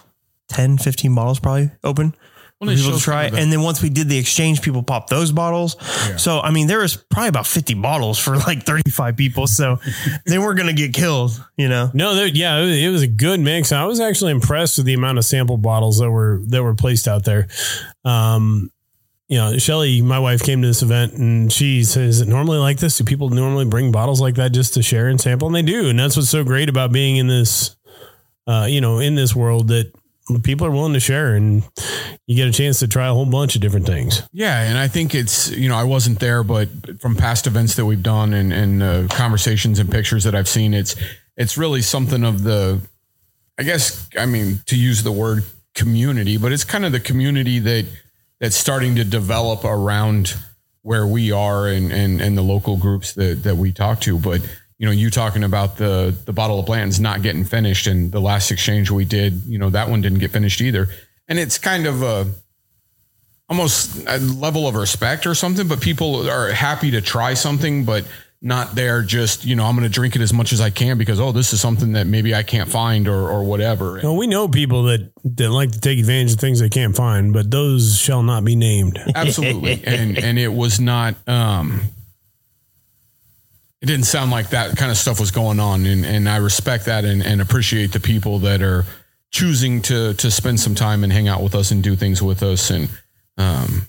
10, 0.49 0.77
15 0.77 1.15
bottles 1.15 1.39
probably 1.39 1.71
open 1.83 2.13
Well, 2.59 2.69
for 2.69 2.75
people 2.77 2.97
to 2.97 3.03
try. 3.03 3.23
kind 3.23 3.27
of 3.27 3.31
the- 3.33 3.41
And 3.41 3.51
then 3.51 3.61
once 3.61 3.81
we 3.81 3.89
did 3.89 4.09
the 4.09 4.17
exchange, 4.17 4.61
people 4.61 4.83
popped 4.83 5.09
those 5.09 5.31
bottles. 5.31 5.75
So 6.21 6.39
I 6.39 6.51
mean, 6.51 6.67
there 6.67 6.79
was 6.79 6.97
probably 6.97 7.29
about 7.29 7.47
50 7.47 7.73
bottles 7.75 8.19
for 8.19 8.37
like 8.37 8.63
35 8.63 9.17
people. 9.17 9.47
So 9.47 9.79
they 10.27 10.37
weren't 10.37 10.57
going 10.57 10.67
to 10.73 10.79
get 10.79 10.93
killed, 10.93 11.43
you 11.57 11.67
know. 11.67 11.89
No, 11.93 12.11
yeah, 12.25 12.57
it 12.59 12.65
was, 12.65 12.77
it 12.77 12.89
was 12.89 13.01
a 13.01 13.07
good 13.07 13.39
mix. 13.39 13.71
I 13.71 13.85
was 13.85 13.99
actually 13.99 14.31
impressed 14.33 14.77
with 14.77 14.85
the 14.85 14.93
amount 14.93 15.17
of 15.17 15.25
sample 15.25 15.57
bottles 15.57 15.97
that 15.99 16.11
were 16.11 16.41
that 16.47 16.61
were 16.61 16.75
placed 16.75 17.07
out 17.07 17.23
there. 17.25 17.47
Um, 18.05 18.71
you 19.31 19.37
know, 19.37 19.57
Shelly, 19.57 20.01
my 20.01 20.19
wife, 20.19 20.43
came 20.43 20.61
to 20.61 20.67
this 20.67 20.81
event 20.81 21.13
and 21.13 21.51
she 21.51 21.85
says, 21.85 22.17
"Is 22.17 22.21
it 22.21 22.27
normally 22.27 22.57
like 22.57 22.79
this? 22.79 22.97
Do 22.97 23.05
people 23.05 23.29
normally 23.29 23.63
bring 23.63 23.89
bottles 23.89 24.19
like 24.19 24.35
that 24.35 24.51
just 24.51 24.73
to 24.73 24.83
share 24.83 25.07
and 25.07 25.21
sample?" 25.21 25.47
And 25.47 25.55
they 25.55 25.61
do, 25.61 25.87
and 25.87 25.97
that's 25.97 26.17
what's 26.17 26.29
so 26.29 26.43
great 26.43 26.67
about 26.67 26.91
being 26.91 27.15
in 27.15 27.27
this, 27.27 27.77
uh, 28.45 28.67
you 28.69 28.81
know, 28.81 28.99
in 28.99 29.15
this 29.15 29.33
world 29.33 29.69
that 29.69 29.89
people 30.43 30.67
are 30.67 30.71
willing 30.71 30.91
to 30.91 30.99
share, 30.99 31.33
and 31.33 31.63
you 32.27 32.35
get 32.35 32.49
a 32.49 32.51
chance 32.51 32.79
to 32.79 32.89
try 32.89 33.07
a 33.07 33.13
whole 33.13 33.25
bunch 33.25 33.55
of 33.55 33.61
different 33.61 33.85
things. 33.85 34.21
Yeah, 34.33 34.63
and 34.63 34.77
I 34.77 34.89
think 34.89 35.15
it's 35.15 35.49
you 35.49 35.69
know 35.69 35.77
I 35.77 35.85
wasn't 35.85 36.19
there, 36.19 36.43
but 36.43 36.99
from 36.99 37.15
past 37.15 37.47
events 37.47 37.77
that 37.77 37.85
we've 37.85 38.03
done 38.03 38.33
and 38.33 38.51
and 38.51 38.83
uh, 38.83 39.07
conversations 39.07 39.79
and 39.79 39.89
pictures 39.89 40.25
that 40.25 40.35
I've 40.35 40.49
seen, 40.49 40.73
it's 40.73 40.93
it's 41.37 41.57
really 41.57 41.81
something 41.81 42.25
of 42.25 42.43
the, 42.43 42.81
I 43.57 43.63
guess 43.63 44.09
I 44.19 44.25
mean 44.25 44.59
to 44.65 44.75
use 44.75 45.03
the 45.03 45.11
word 45.13 45.45
community, 45.73 46.35
but 46.35 46.51
it's 46.51 46.65
kind 46.65 46.83
of 46.83 46.91
the 46.91 46.99
community 46.99 47.59
that 47.59 47.85
that's 48.41 48.57
starting 48.57 48.95
to 48.95 49.05
develop 49.05 49.63
around 49.63 50.35
where 50.81 51.07
we 51.07 51.31
are 51.31 51.67
and 51.67 51.93
and 51.93 52.19
and 52.19 52.37
the 52.37 52.41
local 52.41 52.75
groups 52.75 53.13
that 53.13 53.43
that 53.43 53.55
we 53.55 53.71
talk 53.71 54.01
to, 54.01 54.19
but. 54.19 54.41
You 54.77 54.87
know, 54.87 54.93
you 54.93 55.11
talking 55.11 55.43
about 55.43 55.77
the 55.77 56.11
the 56.25 56.33
bottle 56.33 56.59
of 56.59 56.65
Blanton's 56.65 56.99
not 56.99 57.21
getting 57.21 57.43
finished, 57.43 57.85
and 57.85 58.11
the 58.11 58.19
last 58.19 58.49
exchange 58.49 58.89
we 58.89 59.05
did, 59.05 59.43
you 59.45 59.59
know, 59.59 59.69
that 59.69 59.89
one 59.89 60.01
didn't 60.01 60.17
get 60.17 60.31
finished 60.31 60.59
either. 60.59 60.87
And 61.27 61.37
it's 61.37 61.59
kind 61.59 61.85
of 61.85 62.01
a, 62.01 62.25
almost 63.47 64.07
a 64.07 64.17
level 64.17 64.67
of 64.67 64.73
respect 64.73 65.27
or 65.27 65.35
something, 65.35 65.67
but 65.67 65.81
people 65.81 66.27
are 66.27 66.51
happy 66.51 66.89
to 66.89 67.01
try 67.01 67.35
something, 67.35 67.85
but 67.85 68.05
not 68.41 68.73
there 68.73 69.03
just, 69.03 69.45
you 69.45 69.55
know, 69.55 69.65
I'm 69.65 69.75
going 69.75 69.87
to 69.87 69.93
drink 69.93 70.15
it 70.15 70.21
as 70.21 70.33
much 70.33 70.51
as 70.51 70.61
I 70.61 70.71
can 70.71 70.97
because, 70.97 71.19
oh, 71.19 71.31
this 71.31 71.53
is 71.53 71.61
something 71.61 71.91
that 71.91 72.07
maybe 72.07 72.33
I 72.33 72.41
can't 72.41 72.67
find 72.69 73.07
or, 73.07 73.29
or 73.29 73.43
whatever. 73.43 73.99
Well, 74.01 74.17
we 74.17 74.25
know 74.25 74.47
people 74.47 74.83
that 74.83 75.11
that 75.23 75.51
like 75.51 75.71
to 75.71 75.79
take 75.79 75.99
advantage 75.99 76.33
of 76.33 76.39
things 76.39 76.59
they 76.59 76.69
can't 76.69 76.95
find, 76.95 77.33
but 77.33 77.51
those 77.51 77.99
shall 77.99 78.23
not 78.23 78.43
be 78.43 78.55
named. 78.55 78.97
Absolutely. 79.15 79.83
and, 79.85 80.17
and 80.17 80.39
it 80.39 80.47
was 80.47 80.79
not, 80.79 81.15
um, 81.27 81.81
it 83.79 83.85
didn't 83.85 84.05
sound 84.05 84.31
like 84.31 84.49
that 84.49 84.75
kind 84.75 84.89
of 84.89 84.97
stuff 84.97 85.19
was 85.19 85.29
going 85.29 85.59
on. 85.59 85.85
And, 85.85 86.03
and 86.03 86.27
I 86.27 86.37
respect 86.37 86.85
that 86.85 87.05
and, 87.05 87.23
and 87.23 87.41
appreciate 87.41 87.91
the 87.91 87.99
people 87.99 88.39
that 88.39 88.63
are 88.63 88.85
choosing 89.29 89.83
to, 89.83 90.15
to 90.15 90.31
spend 90.31 90.59
some 90.59 90.73
time 90.73 91.03
and 91.03 91.13
hang 91.13 91.27
out 91.27 91.43
with 91.43 91.53
us 91.53 91.69
and 91.69 91.83
do 91.83 91.95
things 91.95 92.23
with 92.23 92.41
us. 92.41 92.71
And, 92.71 92.89
um, 93.37 93.87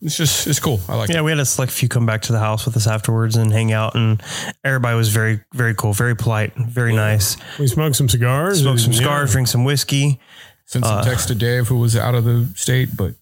it's 0.00 0.16
just, 0.16 0.46
it's 0.46 0.60
cool. 0.60 0.80
I 0.88 0.96
like 0.96 1.10
it. 1.10 1.14
Yeah, 1.14 1.22
we 1.22 1.30
had 1.30 1.40
a 1.40 1.44
select 1.44 1.72
few 1.72 1.88
come 1.88 2.06
back 2.06 2.22
to 2.22 2.32
the 2.32 2.38
house 2.38 2.64
with 2.64 2.76
us 2.76 2.86
afterwards 2.86 3.36
and 3.36 3.52
hang 3.52 3.72
out, 3.72 3.94
and 3.94 4.22
everybody 4.64 4.96
was 4.96 5.08
very, 5.08 5.40
very 5.52 5.74
cool, 5.74 5.92
very 5.92 6.16
polite, 6.16 6.54
very 6.56 6.94
nice. 6.94 7.36
We 7.58 7.66
smoked 7.66 7.96
some 7.96 8.08
cigars. 8.08 8.60
Smoke 8.60 8.78
some 8.78 8.90
and, 8.90 8.96
cigars, 8.96 9.32
drink 9.32 9.48
some 9.48 9.64
whiskey. 9.64 10.20
Sent 10.66 10.84
some 10.84 11.04
text 11.04 11.28
to 11.28 11.34
Dave 11.34 11.66
who 11.66 11.78
was 11.78 11.96
out 11.96 12.14
of 12.14 12.24
the 12.24 12.48
state, 12.54 12.90
but 12.96 13.14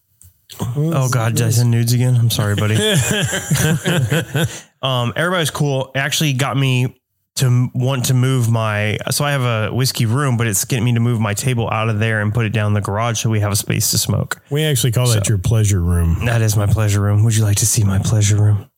Oh 0.61 1.09
God, 1.09 1.35
did 1.35 1.47
I 1.47 1.49
send 1.51 1.71
nudes 1.71 1.93
again? 1.93 2.15
I'm 2.15 2.29
sorry, 2.29 2.55
buddy. 2.55 2.75
um, 4.81 5.13
everybody 5.15 5.41
was 5.41 5.51
cool. 5.51 5.91
It 5.93 5.99
actually 5.99 6.33
got 6.33 6.57
me 6.57 6.98
to 7.39 7.69
want 7.73 8.05
to 8.05 8.13
move 8.13 8.49
my. 8.49 8.97
So 9.11 9.25
I 9.25 9.31
have 9.31 9.41
a 9.41 9.73
whiskey 9.73 10.05
room, 10.05 10.37
but 10.37 10.47
it's 10.47 10.63
getting 10.65 10.85
me 10.85 10.93
to 10.93 10.99
move 10.99 11.19
my 11.19 11.33
table 11.33 11.69
out 11.69 11.89
of 11.89 11.99
there 11.99 12.21
and 12.21 12.33
put 12.33 12.45
it 12.45 12.49
down 12.51 12.67
in 12.67 12.73
the 12.73 12.81
garage 12.81 13.21
so 13.21 13.29
we 13.29 13.39
have 13.41 13.51
a 13.51 13.55
space 13.55 13.91
to 13.91 13.97
smoke. 13.97 14.41
We 14.49 14.63
actually 14.63 14.91
call 14.91 15.07
that 15.09 15.27
your 15.27 15.37
pleasure 15.37 15.79
room. 15.81 16.25
That 16.25 16.41
is 16.41 16.55
my 16.55 16.65
pleasure 16.65 17.01
room. 17.01 17.23
Would 17.23 17.35
you 17.35 17.43
like 17.43 17.57
to 17.57 17.65
see 17.65 17.83
my 17.83 17.99
pleasure 17.99 18.37
room? 18.41 18.69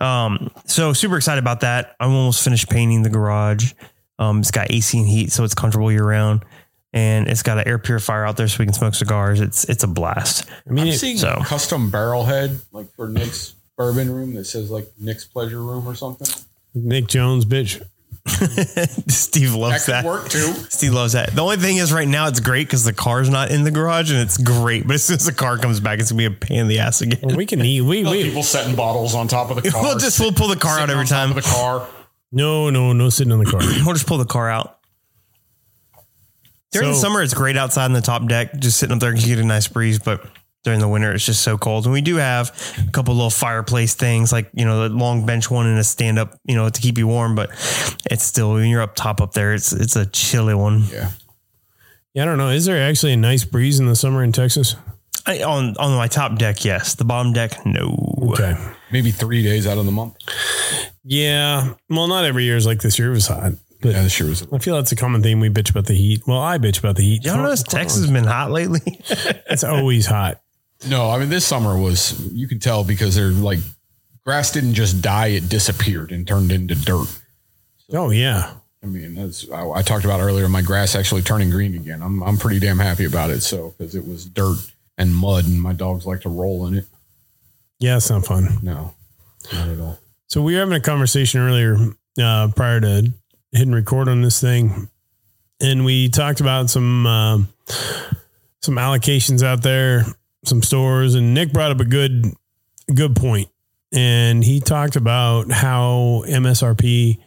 Um, 0.00 0.50
so 0.66 0.92
super 0.92 1.16
excited 1.16 1.38
about 1.40 1.60
that. 1.60 1.96
I'm 2.00 2.10
almost 2.10 2.44
finished 2.44 2.68
painting 2.70 3.02
the 3.02 3.10
garage. 3.10 3.72
Um, 4.18 4.40
it's 4.40 4.50
got 4.50 4.70
AC 4.70 4.98
and 4.98 5.08
heat, 5.08 5.32
so 5.32 5.44
it's 5.44 5.54
comfortable 5.54 5.90
year 5.90 6.04
round. 6.04 6.44
And 6.92 7.28
it's 7.28 7.42
got 7.42 7.56
an 7.58 7.68
air 7.68 7.78
purifier 7.78 8.24
out 8.26 8.36
there 8.36 8.48
so 8.48 8.56
we 8.58 8.64
can 8.66 8.74
smoke 8.74 8.94
cigars. 8.94 9.40
It's 9.40 9.62
it's 9.64 9.84
a 9.84 9.86
blast. 9.86 10.50
I 10.68 10.72
mean, 10.72 10.88
I'm 10.88 10.92
seeing 10.94 11.18
so- 11.18 11.38
a 11.40 11.44
custom 11.44 11.90
barrel 11.90 12.24
head 12.24 12.60
like 12.72 12.92
for 12.96 13.08
Nick's 13.08 13.54
bourbon 13.76 14.12
room 14.12 14.34
that 14.34 14.44
says 14.46 14.70
like 14.70 14.88
Nick's 14.98 15.24
pleasure 15.24 15.62
room 15.62 15.86
or 15.86 15.94
something. 15.94 16.26
Nick 16.74 17.06
Jones, 17.06 17.44
bitch. 17.44 17.80
Steve 19.08 19.52
That 19.52 19.58
loves 19.58 19.84
could 19.84 19.92
that. 19.94 20.04
work 20.04 20.28
too. 20.28 20.52
Steve 20.68 20.92
loves 20.92 21.12
that. 21.12 21.34
The 21.34 21.42
only 21.42 21.56
thing 21.56 21.76
is, 21.76 21.92
right 21.92 22.08
now 22.08 22.26
it's 22.28 22.40
great 22.40 22.66
because 22.66 22.84
the 22.84 22.92
car's 22.92 23.28
not 23.28 23.50
in 23.50 23.64
the 23.64 23.70
garage, 23.70 24.10
and 24.10 24.20
it's 24.20 24.38
great. 24.38 24.86
But 24.86 24.94
as 24.94 25.04
soon 25.04 25.16
as 25.16 25.26
the 25.26 25.32
car 25.32 25.58
comes 25.58 25.80
back, 25.80 25.98
it's 26.00 26.10
gonna 26.10 26.18
be 26.18 26.24
a 26.26 26.30
pain 26.30 26.58
in 26.60 26.68
the 26.68 26.78
ass 26.80 27.00
again. 27.02 27.36
We 27.36 27.46
can 27.46 27.60
eat. 27.64 27.80
We, 27.82 28.04
we 28.04 28.22
People 28.24 28.42
setting 28.42 28.74
bottles 28.76 29.14
on 29.14 29.28
top 29.28 29.50
of 29.50 29.62
the 29.62 29.70
car. 29.70 29.82
We'll 29.90 29.98
just 29.98 30.18
we'll 30.20 30.32
pull 30.32 30.48
the 30.48 30.56
car 30.56 30.78
out 30.78 30.90
every 30.90 31.00
on 31.02 31.06
top 31.06 31.16
time. 31.28 31.30
of 31.30 31.36
the 31.36 31.42
car. 31.42 31.86
no, 32.32 32.70
no, 32.70 32.92
no 32.92 33.08
sitting 33.10 33.32
in 33.32 33.38
the 33.38 33.50
car. 33.50 33.60
We'll 33.84 33.94
just 33.94 34.06
pull 34.06 34.18
the 34.18 34.24
car 34.24 34.48
out. 34.48 34.78
During 36.72 36.90
the 36.90 36.94
summer, 36.96 37.20
it's 37.20 37.34
great 37.34 37.56
outside 37.56 37.86
on 37.86 37.92
the 37.94 38.00
top 38.00 38.28
deck, 38.28 38.54
just 38.60 38.78
sitting 38.78 38.94
up 38.94 39.00
there. 39.00 39.12
You 39.14 39.26
get 39.26 39.38
a 39.40 39.44
nice 39.44 39.66
breeze, 39.66 39.98
but 39.98 40.24
during 40.62 40.80
the 40.80 40.88
winter, 40.88 41.12
it's 41.12 41.24
just 41.24 41.42
so 41.42 41.56
cold. 41.56 41.84
And 41.84 41.92
we 41.92 42.00
do 42.00 42.16
have 42.16 42.50
a 42.86 42.90
couple 42.90 43.14
little 43.14 43.30
fireplace 43.30 43.94
things, 43.94 44.32
like 44.32 44.50
you 44.54 44.64
know, 44.64 44.88
the 44.88 44.94
long 44.94 45.24
bench 45.24 45.50
one 45.50 45.66
and 45.66 45.78
a 45.78 45.84
stand 45.84 46.18
up, 46.18 46.38
you 46.44 46.54
know, 46.54 46.68
to 46.68 46.80
keep 46.80 46.98
you 46.98 47.06
warm. 47.06 47.34
But 47.34 47.50
it's 48.10 48.24
still 48.24 48.52
when 48.52 48.68
you're 48.68 48.82
up 48.82 48.94
top 48.94 49.20
up 49.20 49.32
there, 49.32 49.54
it's 49.54 49.72
it's 49.72 49.96
a 49.96 50.06
chilly 50.06 50.54
one. 50.54 50.84
Yeah. 50.92 51.10
Yeah, 52.12 52.24
I 52.24 52.26
don't 52.26 52.38
know. 52.38 52.48
Is 52.50 52.64
there 52.64 52.82
actually 52.88 53.12
a 53.12 53.16
nice 53.16 53.44
breeze 53.44 53.78
in 53.78 53.86
the 53.86 53.94
summer 53.94 54.24
in 54.24 54.32
Texas? 54.32 54.74
I, 55.26 55.42
on 55.42 55.76
on 55.76 55.96
my 55.96 56.08
top 56.08 56.38
deck, 56.38 56.64
yes. 56.64 56.94
The 56.94 57.04
bottom 57.04 57.32
deck, 57.32 57.64
no. 57.64 58.16
Okay. 58.32 58.56
Maybe 58.90 59.12
three 59.12 59.42
days 59.42 59.66
out 59.66 59.78
of 59.78 59.86
the 59.86 59.92
month. 59.92 60.16
Yeah. 61.04 61.74
Well, 61.88 62.08
not 62.08 62.24
every 62.24 62.44
year 62.44 62.56
is 62.56 62.66
like 62.66 62.80
this 62.80 62.98
year. 62.98 63.10
Was 63.10 63.28
hot. 63.28 63.52
But 63.80 63.92
Yeah, 63.92 64.02
this 64.02 64.18
year 64.20 64.28
was. 64.28 64.46
I 64.52 64.58
feel 64.58 64.74
that's 64.76 64.92
a 64.92 64.96
common 64.96 65.22
theme. 65.22 65.40
We 65.40 65.48
bitch 65.48 65.70
about 65.70 65.86
the 65.86 65.94
heat. 65.94 66.22
Well, 66.26 66.40
I 66.40 66.58
bitch 66.58 66.78
about 66.80 66.96
the 66.96 67.02
heat. 67.02 67.24
Y'all 67.24 67.36
notice 67.36 67.62
Texas 67.62 68.00
has 68.00 68.10
been 68.10 68.24
hot 68.24 68.50
lately? 68.50 68.80
It's 69.50 69.64
always 69.64 70.06
hot. 70.06 70.40
No, 70.88 71.10
I 71.10 71.18
mean 71.18 71.28
this 71.28 71.46
summer 71.46 71.78
was. 71.78 72.18
You 72.32 72.48
could 72.48 72.62
tell 72.62 72.84
because 72.84 73.14
they're 73.14 73.30
like 73.30 73.58
grass 74.24 74.50
didn't 74.50 74.74
just 74.74 75.02
die; 75.02 75.28
it 75.28 75.48
disappeared 75.48 76.12
and 76.12 76.26
turned 76.26 76.52
into 76.52 76.74
dirt. 76.74 77.08
Oh 77.92 78.10
yeah. 78.10 78.54
I 78.82 78.86
mean, 78.86 79.18
as 79.18 79.46
I, 79.52 79.68
I 79.70 79.82
talked 79.82 80.06
about 80.06 80.20
earlier, 80.20 80.48
my 80.48 80.62
grass 80.62 80.94
actually 80.94 81.20
turning 81.22 81.50
green 81.50 81.74
again. 81.74 82.02
I'm 82.02 82.22
I'm 82.22 82.38
pretty 82.38 82.58
damn 82.58 82.78
happy 82.78 83.04
about 83.04 83.30
it. 83.30 83.42
So 83.42 83.74
because 83.76 83.94
it 83.94 84.06
was 84.06 84.24
dirt 84.24 84.58
and 84.96 85.14
mud, 85.14 85.46
and 85.46 85.60
my 85.60 85.72
dogs 85.72 86.06
like 86.06 86.22
to 86.22 86.28
roll 86.28 86.66
in 86.66 86.74
it. 86.74 86.86
Yeah, 87.78 87.96
it's 87.96 88.10
not 88.10 88.24
fun. 88.26 88.58
No, 88.62 88.94
not 89.52 89.68
at 89.68 89.80
all. 89.80 89.98
So 90.28 90.42
we 90.42 90.54
were 90.54 90.60
having 90.60 90.74
a 90.74 90.80
conversation 90.80 91.40
earlier 91.40 91.76
uh, 92.22 92.48
prior 92.54 92.80
to 92.80 93.12
hitting 93.52 93.72
record 93.72 94.08
on 94.08 94.22
this 94.22 94.40
thing, 94.40 94.88
and 95.60 95.84
we 95.84 96.08
talked 96.08 96.40
about 96.40 96.70
some 96.70 97.06
uh, 97.06 97.38
some 98.60 98.76
allocations 98.76 99.42
out 99.42 99.62
there, 99.62 100.04
some 100.44 100.62
stores, 100.62 101.14
and 101.14 101.34
Nick 101.34 101.52
brought 101.52 101.70
up 101.70 101.80
a 101.80 101.84
good 101.84 102.34
good 102.94 103.14
point, 103.16 103.48
and 103.92 104.42
he 104.44 104.60
talked 104.60 104.96
about 104.96 105.50
how 105.50 106.24
MSRP 106.26 107.18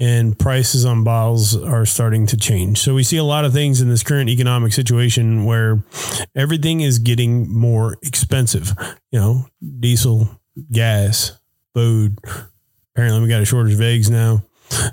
and 0.00 0.38
prices 0.38 0.84
on 0.84 1.02
bottles 1.02 1.56
are 1.56 1.84
starting 1.84 2.26
to 2.26 2.36
change. 2.36 2.78
So 2.78 2.94
we 2.94 3.02
see 3.02 3.16
a 3.16 3.24
lot 3.24 3.44
of 3.44 3.52
things 3.52 3.80
in 3.80 3.88
this 3.88 4.04
current 4.04 4.30
economic 4.30 4.72
situation 4.72 5.44
where 5.44 5.82
everything 6.36 6.80
is 6.82 7.00
getting 7.00 7.52
more 7.52 7.96
expensive. 8.02 8.72
You 9.10 9.18
know, 9.18 9.46
diesel, 9.80 10.28
gas, 10.70 11.32
food. 11.74 12.18
Apparently, 12.94 13.22
we 13.22 13.28
got 13.28 13.42
a 13.42 13.44
shortage 13.44 13.74
of 13.74 13.80
eggs 13.80 14.08
now. 14.10 14.42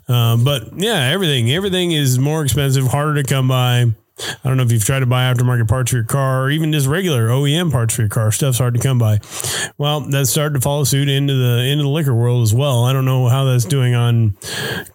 Uh, 0.08 0.38
but 0.38 0.70
yeah, 0.78 1.10
everything 1.12 1.52
everything 1.52 1.92
is 1.92 2.18
more 2.18 2.44
expensive, 2.44 2.88
harder 2.88 3.22
to 3.22 3.28
come 3.28 3.48
by. 3.48 3.94
I 4.18 4.48
don't 4.48 4.58
know 4.58 4.64
if 4.64 4.72
you've 4.72 4.86
tried 4.86 5.00
to 5.00 5.06
buy 5.06 5.24
aftermarket 5.24 5.68
parts 5.68 5.92
for 5.92 5.98
your 5.98 6.06
car 6.06 6.44
or 6.44 6.50
even 6.50 6.72
just 6.72 6.88
regular 6.88 7.28
OEM 7.28 7.72
parts 7.72 7.96
for 7.96 8.04
your 8.04 8.10
car. 8.10 8.32
Stuff's 8.32 8.58
hard 8.58 8.74
to 8.76 8.80
come 8.80 8.98
by. 8.98 9.20
Well, 9.78 10.02
that's 10.02 10.30
starting 10.30 10.56
to 10.56 10.62
follow 10.62 10.84
suit 10.86 11.10
into 11.10 11.34
the 11.34 11.66
into 11.66 11.84
the 11.84 11.90
liquor 11.90 12.16
world 12.16 12.44
as 12.44 12.54
well. 12.54 12.86
I 12.86 12.94
don't 12.94 13.06
know 13.06 13.28
how 13.28 13.44
that's 13.46 13.66
doing 13.66 13.94
on 13.94 14.38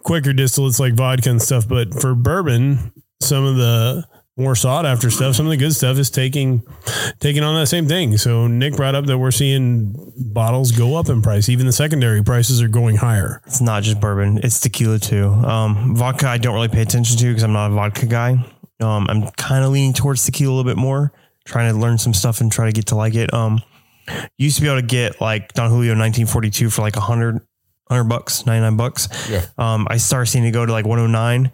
quicker 0.03 0.31
distillates 0.31 0.79
like 0.79 0.93
vodka 0.93 1.29
and 1.29 1.41
stuff, 1.41 1.67
but 1.67 1.93
for 2.01 2.15
bourbon, 2.15 2.93
some 3.19 3.45
of 3.45 3.57
the 3.57 4.05
more 4.37 4.55
sought 4.55 4.85
after 4.85 5.09
stuff, 5.09 5.35
some 5.35 5.45
of 5.45 5.51
the 5.51 5.57
good 5.57 5.73
stuff 5.73 5.97
is 5.97 6.09
taking 6.09 6.63
taking 7.19 7.43
on 7.43 7.55
that 7.55 7.67
same 7.67 7.87
thing. 7.87 8.17
So 8.17 8.47
Nick 8.47 8.75
brought 8.75 8.95
up 8.95 9.05
that 9.05 9.17
we're 9.17 9.31
seeing 9.31 9.93
bottles 10.17 10.71
go 10.71 10.95
up 10.95 11.09
in 11.09 11.21
price. 11.21 11.49
Even 11.49 11.65
the 11.65 11.71
secondary 11.71 12.23
prices 12.23 12.61
are 12.61 12.67
going 12.67 12.95
higher. 12.95 13.41
It's 13.45 13.61
not 13.61 13.83
just 13.83 13.99
bourbon; 13.99 14.39
it's 14.43 14.59
tequila 14.59 14.99
too. 14.99 15.27
Um, 15.27 15.95
vodka, 15.95 16.27
I 16.27 16.37
don't 16.37 16.55
really 16.55 16.69
pay 16.69 16.81
attention 16.81 17.17
to 17.17 17.27
because 17.27 17.43
I'm 17.43 17.53
not 17.53 17.71
a 17.71 17.73
vodka 17.73 18.05
guy. 18.05 18.43
Um, 18.81 19.07
I'm 19.09 19.29
kind 19.31 19.63
of 19.63 19.71
leaning 19.71 19.93
towards 19.93 20.25
tequila 20.25 20.53
a 20.53 20.55
little 20.55 20.69
bit 20.69 20.77
more, 20.77 21.13
trying 21.45 21.73
to 21.73 21.79
learn 21.79 21.97
some 21.97 22.13
stuff 22.13 22.41
and 22.41 22.51
try 22.51 22.65
to 22.65 22.71
get 22.71 22.87
to 22.87 22.95
like 22.95 23.15
it. 23.15 23.33
Um, 23.33 23.61
used 24.37 24.57
to 24.57 24.61
be 24.61 24.67
able 24.67 24.81
to 24.81 24.87
get 24.87 25.21
like 25.21 25.53
Don 25.53 25.69
Julio 25.69 25.91
1942 25.91 26.69
for 26.69 26.81
like 26.81 26.95
100, 26.95 27.35
100 27.35 28.03
bucks, 28.05 28.45
99 28.45 28.77
bucks. 28.77 29.29
Yeah. 29.29 29.45
Um, 29.57 29.87
I 29.89 29.97
started 29.97 30.27
seeing 30.27 30.45
it 30.45 30.51
go 30.51 30.65
to 30.65 30.71
like 30.71 30.85
109. 30.85 31.51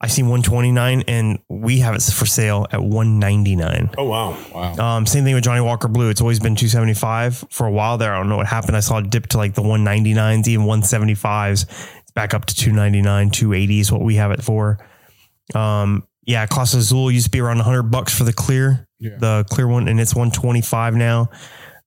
I 0.00 0.06
seen 0.06 0.26
129 0.26 1.02
and 1.08 1.40
we 1.48 1.80
have 1.80 1.96
it 1.96 2.02
for 2.02 2.24
sale 2.24 2.66
at 2.70 2.80
199. 2.80 3.90
Oh 3.98 4.04
wow. 4.04 4.38
Wow. 4.54 4.74
Um, 4.74 5.06
same 5.06 5.24
thing 5.24 5.34
with 5.34 5.42
Johnnie 5.42 5.60
Walker 5.60 5.88
Blue. 5.88 6.08
It's 6.08 6.20
always 6.20 6.38
been 6.38 6.54
275 6.54 7.46
for 7.50 7.66
a 7.66 7.70
while 7.70 7.98
there. 7.98 8.14
I 8.14 8.18
don't 8.18 8.28
know 8.28 8.36
what 8.36 8.46
happened. 8.46 8.76
I 8.76 8.80
saw 8.80 8.98
it 8.98 9.10
dip 9.10 9.26
to 9.28 9.38
like 9.38 9.54
the 9.54 9.62
199s, 9.62 10.46
even 10.46 10.66
175s. 10.66 11.64
It's 12.00 12.10
back 12.12 12.32
up 12.32 12.44
to 12.46 12.54
299, 12.54 13.30
280 13.30 13.80
is 13.80 13.90
what 13.90 14.02
we 14.02 14.14
have 14.14 14.30
it 14.30 14.42
for. 14.42 14.78
Um, 15.52 16.06
yeah, 16.28 16.46
Clase 16.46 16.74
Azul 16.76 17.10
used 17.10 17.24
to 17.24 17.30
be 17.30 17.40
around 17.40 17.56
100 17.56 17.84
bucks 17.84 18.14
for 18.16 18.22
the 18.24 18.34
clear, 18.34 18.86
Yeah. 19.00 19.16
the 19.18 19.46
clear 19.48 19.66
one, 19.66 19.88
and 19.88 19.98
it's 19.98 20.14
125 20.14 20.94
now. 20.94 21.30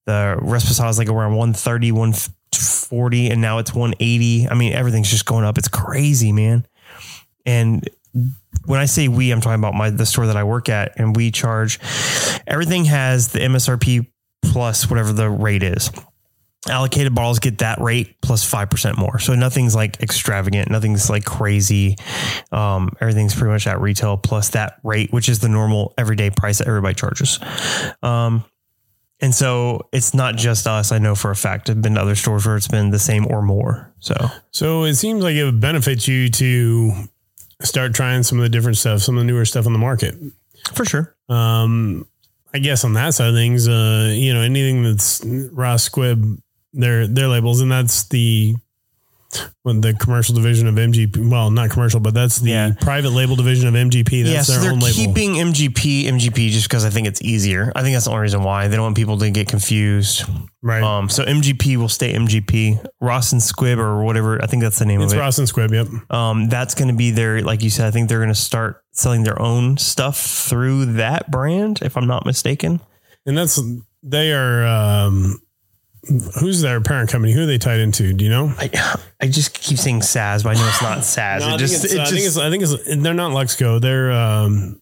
The 0.08 0.36
Resposado 0.42 0.90
is 0.90 0.98
like 0.98 1.10
around 1.10 1.36
130, 1.36 1.92
140, 1.92 3.30
and 3.30 3.40
now 3.40 3.60
it's 3.60 3.74
180. 3.74 4.48
I 4.50 4.56
mean, 4.56 4.74
everything's 4.74 5.12
just 5.12 5.28
going 5.28 5.46
up. 5.46 5.60
It's 5.60 5.68
crazy, 5.68 6.32
man. 6.32 6.66
And 7.46 7.88
when 8.66 8.80
I 8.80 8.86
say 8.86 9.08
we, 9.08 9.30
I'm 9.30 9.42
talking 9.42 9.60
about 9.60 9.76
my 9.76 9.92
the 9.92 10.08
store 10.08 10.26
that 10.26 10.36
I 10.36 10.44
work 10.44 10.70
at, 10.70 11.00
and 11.00 11.16
we 11.16 11.30
charge 11.30 11.80
everything 12.48 12.86
has 12.86 13.30
the 13.30 13.40
MSRP 13.40 14.08
plus 14.44 14.90
whatever 14.90 15.14
the 15.14 15.30
rate 15.30 15.62
is. 15.64 15.92
Allocated 16.72 17.14
bottles 17.14 17.40
get 17.40 17.60
that 17.60 17.80
rate 17.80 18.20
plus 18.22 18.32
plus 18.32 18.50
five 18.50 18.70
percent 18.70 18.98
more, 18.98 19.20
so 19.20 19.36
nothing's 19.36 19.76
like 19.76 20.02
extravagant, 20.02 20.72
nothing's 20.72 21.10
like 21.10 21.26
crazy. 21.26 21.98
Um, 22.52 22.94
everything's 23.02 23.36
pretty 23.36 23.52
much 23.52 23.68
at 23.68 23.82
retail 23.82 24.16
plus 24.16 24.52
that 24.52 24.80
rate, 24.84 25.12
which 25.12 25.28
is 25.28 25.40
the 25.40 25.50
normal 25.50 25.94
everyday 25.98 26.30
price 26.30 26.60
that 26.60 26.68
everybody 26.68 26.96
charges. 26.96 27.40
Um, 28.02 28.46
and 29.20 29.36
so 29.36 29.90
it's 29.92 30.14
not 30.14 30.38
just 30.38 30.66
us. 30.66 30.94
I 30.94 30.98
know 30.98 31.14
for 31.14 31.30
a 31.30 31.36
fact. 31.36 31.70
I've 31.70 31.82
been 31.82 31.96
to 31.96 32.02
other 32.02 32.16
stores 32.16 32.46
where 32.46 32.56
it's 32.56 32.70
been 32.70 32.90
the 32.90 33.00
same 33.00 33.28
or 33.30 33.42
more. 33.42 33.94
So 34.00 34.16
So 34.52 34.84
it 34.86 34.96
seems 34.96 35.22
like 35.22 35.36
it 35.36 35.44
would 35.44 35.60
benefit 35.60 36.08
you 36.08 36.30
to 36.30 36.92
start 37.62 37.94
trying 37.94 38.24
some 38.24 38.40
of 38.40 38.44
the 38.44 38.50
different 38.50 38.78
stuff, 38.78 39.02
some 39.02 39.18
of 39.18 39.22
the 39.22 39.28
newer 39.28 39.46
stuff 39.46 39.68
on 39.68 39.74
the 39.74 39.80
market. 39.80 40.16
for 40.74 40.86
sure. 40.86 41.16
Um, 41.28 42.08
I 42.54 42.60
guess 42.60 42.84
on 42.84 42.94
that 42.94 43.14
side 43.14 43.30
of 43.30 43.36
things, 43.36 43.68
uh, 43.68 44.12
you 44.14 44.34
know, 44.34 44.42
anything 44.42 44.84
that's 44.84 45.22
Ross 45.52 45.88
Squibb, 45.88 46.42
their 46.74 47.08
their 47.08 47.28
labels, 47.28 47.62
and 47.62 47.72
that's 47.72 48.08
the 48.10 48.56
the 49.64 49.96
commercial 49.98 50.36
division 50.36 50.68
of 50.68 50.76
MGP. 50.76 51.30
Well, 51.30 51.52
not 51.52 51.70
commercial, 51.70 52.02
but 52.02 52.14
that's 52.14 52.40
the 52.40 52.50
Yeah. 52.50 52.72
private 52.82 53.12
label 53.12 53.38
division 53.38 53.66
of 53.70 53.76
MGP. 53.76 54.24
That's 54.24 54.34
yeah, 54.34 54.42
so 54.42 54.52
their 54.54 54.62
they're 54.64 54.72
own 54.74 54.80
label. 54.80 54.94
keeping 54.94 55.36
MGP 55.40 56.06
MGP 56.08 56.50
just 56.50 56.68
because 56.68 56.84
I 56.84 56.90
think 56.90 57.08
it's 57.08 57.22
easier. 57.22 57.72
I 57.74 57.82
think 57.82 57.96
that's 57.96 58.04
the 58.06 58.12
only 58.12 58.24
reason 58.24 58.44
why 58.44 58.68
they 58.68 58.76
don't 58.76 58.84
want 58.84 58.98
people 58.98 59.18
to 59.20 59.30
get 59.30 59.48
confused. 59.48 60.26
right. 60.62 60.84
Um, 60.84 61.08
so 61.08 61.24
MGP 61.24 61.78
will 61.78 61.88
stay 61.88 62.14
MGP. 62.14 62.78
Ross 63.00 63.32
and 63.32 63.40
Squibb 63.42 63.78
or 63.78 64.04
whatever. 64.04 64.42
I 64.44 64.48
think 64.48 64.64
that's 64.64 64.80
the 64.80 64.86
name 64.86 65.00
it's 65.02 65.14
of 65.14 65.18
it. 65.20 65.22
Ross 65.22 65.38
and 65.40 65.48
Squibb. 65.48 65.72
Yep. 65.72 66.12
Um, 66.14 66.50
that's 66.50 66.76
going 66.76 66.90
to 66.90 66.94
be 66.94 67.12
their, 67.12 67.42
like 67.42 67.64
you 67.64 67.70
said, 67.70 67.88
I 67.88 67.92
think 67.92 68.10
they're 68.10 68.20
going 68.20 68.28
to 68.30 68.36
start 68.36 68.84
selling 68.92 69.24
their 69.24 69.42
own 69.42 69.78
stuff 69.78 70.20
through 70.20 70.94
that 70.98 71.32
brand, 71.32 71.80
if 71.82 71.96
I'm 71.96 72.06
not 72.08 72.26
mistaken. 72.26 72.82
And 73.26 73.38
that's 73.38 73.62
they 74.04 74.34
are. 74.34 74.66
Um, 74.68 75.42
who's 76.40 76.62
their 76.62 76.82
parent 76.82 77.10
company? 77.10 77.32
Who 77.34 77.44
are 77.44 77.46
they 77.46 77.58
tied 77.58 77.80
into? 77.80 78.14
Do 78.14 78.24
you 78.26 78.32
know? 78.32 78.54
I, 78.58 78.70
I 79.22 79.28
just 79.28 79.54
keep 79.54 79.78
saying 79.78 80.00
Saz, 80.02 80.44
but 80.44 80.56
I 80.58 80.60
know 80.60 80.68
it's 80.68 80.82
not 80.82 80.98
Saz. 81.00 81.40
No, 81.42 81.48
I 81.50 81.56
it 81.56 81.60
think 81.60 81.72
it's- 81.72 81.94
it 81.94 82.00
I 82.00 82.06
think 82.06 82.26
it's. 82.26 82.38
I 82.38 82.50
think 82.50 82.64
it's. 82.64 83.02
They're 83.04 83.14
not 83.14 83.32
Luxco. 83.32 83.80
They're. 83.80 84.12
Um, 84.12 84.82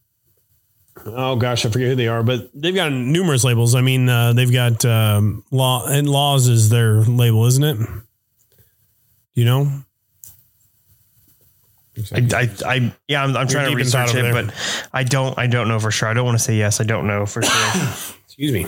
oh 1.05 1.36
gosh, 1.36 1.65
I 1.65 1.70
forget 1.70 1.89
who 1.89 1.95
they 1.95 2.07
are, 2.07 2.24
but 2.24 2.49
they've 2.53 2.76
got 2.76 2.91
numerous 2.91 3.43
labels. 3.43 3.76
I 3.76 3.82
mean, 3.82 4.07
uh, 4.09 4.34
they've 4.34 4.51
got 4.51 4.84
um, 4.86 5.43
Law 5.51 5.86
and 5.88 6.09
Laws 6.09 6.47
is 6.47 6.70
their 6.70 7.01
label, 7.01 7.45
isn't 7.45 7.63
it? 7.63 7.78
You 9.34 9.45
know, 9.45 9.72
I, 12.13 12.28
I, 12.34 12.49
I, 12.65 12.93
yeah, 13.07 13.24
I'm, 13.24 13.36
I'm 13.38 13.47
trying 13.47 13.70
to 13.72 13.76
research 13.76 14.09
it, 14.11 14.22
there. 14.22 14.34
but 14.34 14.53
I 14.93 15.03
don't, 15.03 15.38
I 15.38 15.47
don't 15.47 15.67
know 15.67 15.80
for 15.80 15.91
sure. 15.91 16.09
I 16.09 16.13
don't 16.13 16.26
want 16.26 16.38
to 16.38 16.43
say 16.43 16.55
yes. 16.57 16.80
I 16.82 16.84
don't 16.84 17.07
know 17.07 17.26
for 17.26 17.41
sure. 17.41 18.15
excuse 18.26 18.51
me. 18.51 18.67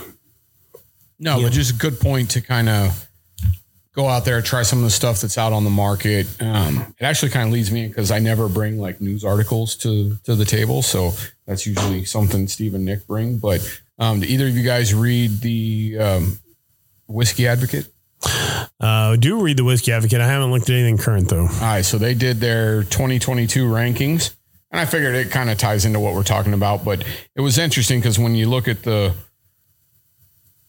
No, 1.21 1.39
but 1.39 1.51
just 1.51 1.75
a 1.75 1.77
good 1.77 1.99
point 1.99 2.31
to 2.31 2.41
kind 2.41 2.67
of 2.67 3.07
go 3.93 4.07
out 4.07 4.25
there, 4.25 4.41
try 4.41 4.63
some 4.63 4.79
of 4.79 4.85
the 4.85 4.89
stuff 4.89 5.21
that's 5.21 5.37
out 5.37 5.53
on 5.53 5.63
the 5.63 5.69
market. 5.69 6.25
Um, 6.41 6.95
it 6.99 7.03
actually 7.03 7.31
kind 7.31 7.47
of 7.47 7.53
leads 7.53 7.71
me 7.71 7.83
in 7.83 7.89
because 7.89 8.09
I 8.09 8.17
never 8.17 8.49
bring 8.49 8.79
like 8.79 8.99
news 9.01 9.23
articles 9.23 9.75
to 9.77 10.17
to 10.23 10.35
the 10.35 10.45
table, 10.45 10.81
so 10.81 11.11
that's 11.45 11.67
usually 11.67 12.05
something 12.05 12.47
Steve 12.47 12.73
and 12.73 12.85
Nick 12.85 13.05
bring. 13.05 13.37
But 13.37 13.61
um, 13.99 14.19
do 14.19 14.25
either 14.25 14.47
of 14.47 14.57
you 14.57 14.63
guys 14.63 14.95
read 14.95 15.41
the 15.41 15.97
um, 15.99 16.39
Whiskey 17.07 17.47
Advocate? 17.47 17.87
Uh, 18.79 19.15
do 19.15 19.41
read 19.41 19.57
the 19.57 19.63
Whiskey 19.63 19.91
Advocate. 19.91 20.21
I 20.21 20.27
haven't 20.27 20.51
looked 20.51 20.69
at 20.69 20.75
anything 20.75 20.97
current 20.97 21.29
though. 21.29 21.43
All 21.43 21.59
right, 21.61 21.85
so 21.85 21.99
they 21.99 22.15
did 22.15 22.39
their 22.39 22.81
2022 22.81 23.65
rankings, 23.67 24.33
and 24.71 24.81
I 24.81 24.85
figured 24.85 25.13
it 25.13 25.29
kind 25.29 25.51
of 25.51 25.59
ties 25.59 25.85
into 25.85 25.99
what 25.99 26.15
we're 26.15 26.23
talking 26.23 26.53
about. 26.53 26.83
But 26.83 27.03
it 27.35 27.41
was 27.41 27.59
interesting 27.59 27.99
because 27.99 28.17
when 28.17 28.33
you 28.33 28.49
look 28.49 28.67
at 28.67 28.81
the 28.81 29.13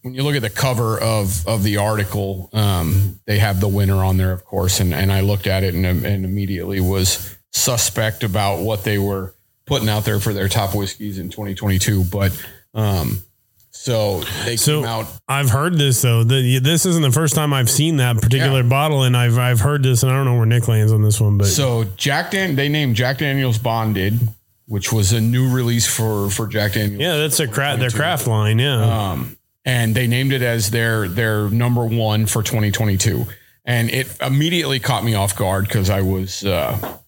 when 0.02 0.14
you 0.14 0.22
look 0.22 0.34
at 0.36 0.42
the 0.42 0.50
cover 0.50 0.98
of 1.00 1.46
of 1.46 1.62
the 1.62 1.78
article, 1.78 2.50
um, 2.52 3.20
they 3.26 3.38
have 3.38 3.60
the 3.60 3.68
winner 3.68 4.04
on 4.04 4.16
there, 4.16 4.32
of 4.32 4.44
course, 4.44 4.80
and 4.80 4.92
and 4.94 5.10
I 5.12 5.20
looked 5.20 5.46
at 5.46 5.62
it 5.64 5.74
and, 5.74 5.86
and 5.86 6.24
immediately 6.24 6.80
was 6.80 7.36
suspect 7.50 8.24
about 8.24 8.60
what 8.60 8.84
they 8.84 8.98
were 8.98 9.34
putting 9.66 9.88
out 9.88 10.04
there 10.04 10.18
for 10.20 10.32
their 10.32 10.48
top 10.48 10.74
whiskeys 10.74 11.18
in 11.18 11.28
2022. 11.30 12.04
But 12.04 12.32
um, 12.74 13.22
so 13.70 14.20
they 14.44 14.56
So 14.56 14.80
came 14.80 14.88
out. 14.88 15.06
I've 15.28 15.50
heard 15.50 15.78
this 15.78 16.02
though. 16.02 16.24
The, 16.24 16.58
this 16.58 16.84
isn't 16.86 17.02
the 17.02 17.12
first 17.12 17.34
time 17.34 17.52
I've 17.52 17.70
seen 17.70 17.96
that 17.98 18.16
particular 18.20 18.62
Yeah. 18.62 18.68
bottle, 18.68 19.02
and 19.04 19.16
I've 19.16 19.38
I've 19.38 19.60
heard 19.60 19.82
this, 19.82 20.02
and 20.02 20.10
I 20.10 20.14
don't 20.16 20.24
know 20.24 20.36
where 20.36 20.46
Nick 20.46 20.66
lands 20.68 20.92
on 20.92 21.02
this 21.02 21.20
one, 21.20 21.38
but 21.38 21.46
So 21.46 21.84
Jack 21.96 22.32
Dan, 22.32 22.56
they 22.56 22.68
named 22.68 22.96
Jack 22.96 23.18
Daniel's 23.18 23.58
Bonded, 23.58 24.18
which 24.66 24.92
was 24.92 25.12
a 25.12 25.20
new 25.20 25.48
release 25.50 25.86
for 25.86 26.28
for 26.30 26.46
Jack 26.46 26.72
Daniel's. 26.72 27.00
yeah, 27.00 27.16
that's 27.16 27.38
a 27.40 27.46
craft 27.48 27.80
their 27.80 27.90
craft 27.90 28.26
line. 28.26 28.58
Yeah, 28.58 28.82
um, 29.12 29.36
and 29.64 29.94
they 29.94 30.06
named 30.06 30.32
it 30.32 30.42
as 30.42 30.70
their 30.70 31.08
their 31.08 31.48
number 31.50 31.84
one 31.84 32.26
for 32.26 32.42
2022 32.42 33.24
and 33.64 33.90
it 33.90 34.08
immediately 34.20 34.80
caught 34.80 35.04
me 35.04 35.14
off 35.14 35.36
guard 35.36 35.64
because 35.64 35.88
i 35.90 36.00
was 36.00 36.44
uh, 36.44 36.98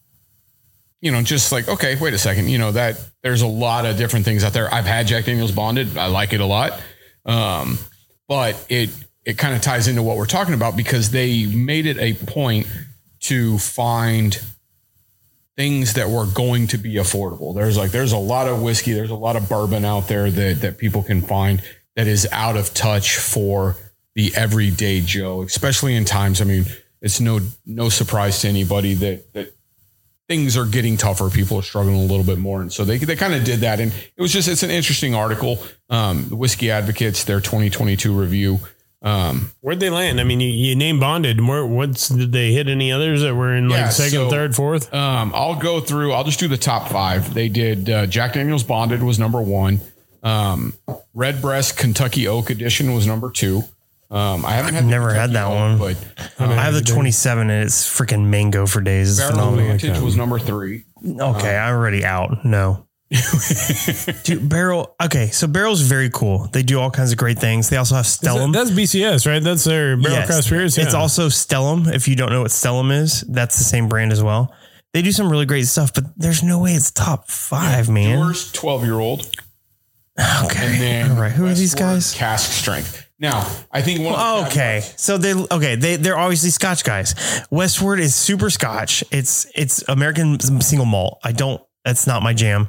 you 1.05 1.13
know 1.13 1.23
just 1.23 1.53
like 1.53 1.69
okay 1.69 1.97
wait 2.01 2.15
a 2.15 2.19
second. 2.19 2.49
You 2.49 2.57
know 2.57 2.73
that 2.73 2.99
there's 3.23 3.43
a 3.43 3.47
lot 3.47 3.85
of 3.85 3.99
different 3.99 4.25
things 4.25 4.43
out 4.43 4.55
there. 4.55 4.73
I've 4.73 4.87
had 4.87 5.07
jack 5.07 5.27
daniels 5.27 5.53
bonded. 5.53 5.99
I 5.99 6.07
like 6.07 6.33
it 6.33 6.41
a 6.41 6.47
lot. 6.47 6.81
Um, 7.27 7.79
but 8.27 8.57
it 8.71 8.89
it 9.25 9.37
kind 9.37 9.55
of 9.55 9.61
ties 9.61 9.87
into 9.87 10.03
what 10.03 10.17
we're 10.17 10.25
talking 10.25 10.55
about 10.55 10.77
because 10.77 11.11
they 11.11 11.45
made 11.45 11.85
it 11.85 11.99
a 11.99 12.15
point 12.25 12.67
to 13.21 13.59
find 13.59 14.41
things 15.57 15.93
that 15.93 16.09
were 16.09 16.27
going 16.27 16.67
to 16.69 16.79
be 16.79 16.95
affordable. 16.95 17.55
There's 17.55 17.77
like 17.77 17.91
there's 17.91 18.13
a 18.13 18.19
lot 18.19 18.49
of 18.49 18.63
whiskey, 18.63 18.95
there's 18.95 19.11
a 19.11 19.15
lot 19.15 19.37
of 19.37 19.47
bourbon 19.47 19.85
out 19.85 20.09
there 20.09 20.31
that 20.31 20.63
that 20.63 20.79
people 20.79 21.03
can 21.03 21.21
find 21.21 21.63
that 21.97 22.07
is 22.07 22.27
out 22.33 22.57
of 22.57 22.75
touch 22.75 23.17
for 23.19 23.77
the 24.15 24.33
everyday 24.35 25.01
Joe, 25.01 25.43
especially 25.43 25.95
in 25.97 26.05
times. 26.05 26.41
I 26.41 26.45
mean, 26.45 26.65
it's 27.01 27.21
no 27.21 27.41
no 27.67 27.89
surprise 27.89 28.41
to 28.43 28.49
anybody 28.49 28.95
that 28.95 29.33
that 29.35 29.55
things 30.29 30.57
are 30.57 30.65
getting 30.65 30.97
tougher. 30.97 31.29
People 31.31 31.59
are 31.59 31.63
struggling 31.63 31.97
a 31.97 32.01
little 32.05 32.25
bit 32.25 32.39
more, 32.39 32.61
and 32.61 32.73
so 32.73 32.85
they 32.85 32.99
they 32.99 33.17
kind 33.17 33.35
of 33.35 33.45
did 33.45 33.61
that. 33.61 33.81
And 33.81 33.93
it 34.17 34.23
was 34.23 34.33
just 34.33 34.49
it's 34.49 34.63
an 34.63 34.71
interesting 34.71 35.15
article. 35.15 35.59
Um, 35.91 36.29
the 36.29 36.37
Whiskey 36.37 36.71
Advocates 36.71 37.25
their 37.25 37.41
2022 37.41 38.13
review. 38.19 38.61
Um, 39.03 39.51
Where'd 39.61 39.81
they 39.81 39.91
land? 39.91 40.19
I 40.19 40.25
mean, 40.25 40.41
you, 40.41 40.49
you 40.49 40.75
name 40.75 40.99
bonded. 40.99 41.39
Where, 41.47 41.67
what's 41.67 42.09
did 42.09 42.33
they 42.33 42.53
hit 42.55 42.69
any 42.69 42.91
others 42.91 43.21
that 43.21 43.35
were 43.35 43.55
in 43.55 43.69
like 43.69 43.79
Yeah, 43.81 43.89
second, 43.91 44.13
so- 44.13 44.31
third, 44.31 44.57
fourth? 44.57 44.95
Um, 44.95 45.31
I'll 45.35 45.57
go 45.57 45.81
through. 45.81 46.13
I'll 46.13 46.25
just 46.25 46.41
do 46.41 46.49
the 46.49 46.57
top 46.57 46.89
five. 46.89 47.35
They 47.35 47.51
did 47.51 47.91
uh, 47.91 48.07
Jack 48.07 48.33
Daniel's 48.33 48.65
Bonded 48.65 49.03
was 49.03 49.19
number 49.19 49.43
one. 49.43 49.81
Um, 50.25 50.73
Redbreast 51.15 51.77
Kentucky 51.77 52.27
Oak 52.27 52.51
Edition 52.51 52.95
was 52.95 53.07
number 53.07 53.31
two. 53.31 53.63
Um, 54.11 54.45
I 54.47 54.53
haven't 54.53 54.75
had 54.75 54.85
never 54.87 55.13
had 55.13 55.33
that 55.33 55.49
one. 55.49 55.79
but 55.79 55.97
I 56.39 56.55
have 56.55 56.75
the 56.75 56.81
27 56.83 57.51
and 57.51 57.65
it's 57.65 57.87
freaking 57.87 58.27
mango 58.27 58.67
for 58.67 58.81
days. 58.81 59.11
It's 59.11 59.19
Barrel 59.21 59.33
phenomenal. 59.37 59.71
Advantage 59.73 60.01
was 60.03 60.17
number 60.17 60.39
three. 60.39 60.85
Okay, 61.05 61.57
I'm 61.57 61.75
already 61.75 62.05
out. 62.05 62.45
No. 62.45 62.87
Dude, 64.25 64.49
Barrel. 64.49 64.95
Okay, 65.03 65.29
so 65.29 65.47
Barrel's 65.47 65.83
very 65.83 66.11
cool. 66.11 66.49
They 66.53 66.63
do 66.63 66.81
all 66.81 66.91
kinds 66.91 67.13
of 67.13 67.19
great 67.19 67.39
things. 67.39 67.69
They 67.71 67.77
also 67.77 67.95
have 67.97 68.07
Is 68.07 68.19
that- 68.19 68.31
Stellum. 68.31 68.53
that's 68.53 68.71
BCS, 68.71 69.27
right? 69.27 69.43
That's 69.43 69.65
their 69.65 69.97
barrel 69.97 70.17
Yes. 70.19 70.27
craft 70.27 70.45
spirits. 70.45 70.79
It's 70.79 70.95
also 70.95 71.29
Stellum. 71.29 71.93
If 71.93 72.09
you 72.09 72.17
don't 72.17 72.31
know 72.31 72.43
what 72.43 72.51
Stellum 72.51 72.91
is, 72.93 73.23
that's 73.23 73.59
the 73.59 73.65
same 73.65 73.89
brand 73.89 74.13
as 74.13 74.23
well. 74.23 74.53
They 74.93 75.03
do 75.03 75.13
some 75.13 75.29
really 75.29 75.47
great 75.47 75.67
stuff, 75.67 75.93
but 75.93 76.05
there's 76.17 76.43
no 76.43 76.61
way 76.61 76.73
it's 76.73 76.91
top 76.91 77.29
five, 77.29 77.89
man. 77.89 78.19
Yours, 78.19 78.51
12 78.53 78.85
year 78.85 79.01
old. 79.01 79.29
Okay. 80.45 80.67
And 80.67 80.81
then 80.81 81.11
All 81.13 81.21
right. 81.21 81.33
Who 81.33 81.47
are 81.47 81.55
these 81.55 81.75
guys? 81.75 82.15
Cask 82.15 82.53
Strength. 82.53 83.09
Now, 83.19 83.49
I 83.73 83.81
think 83.83 84.01
one 84.01 84.15
of 84.15 84.45
the 84.45 84.51
Okay, 84.51 84.83
so 84.97 85.19
they 85.19 85.35
okay 85.35 85.77
they 85.77 85.97
they're 85.97 86.19
obviously 86.19 86.51
Scotch 86.51 86.85
guys. 86.85 87.15
Westward 87.51 88.01
is 88.01 88.15
super 88.15 88.51
Scotch. 88.51 89.03
It's 89.11 89.47
it's 89.55 89.83
American 89.89 90.39
single 90.61 90.87
malt. 90.87 91.21
I 91.25 91.33
don't. 91.33 91.63
That's 91.85 92.07
not 92.07 92.23
my 92.23 92.35
jam. 92.35 92.69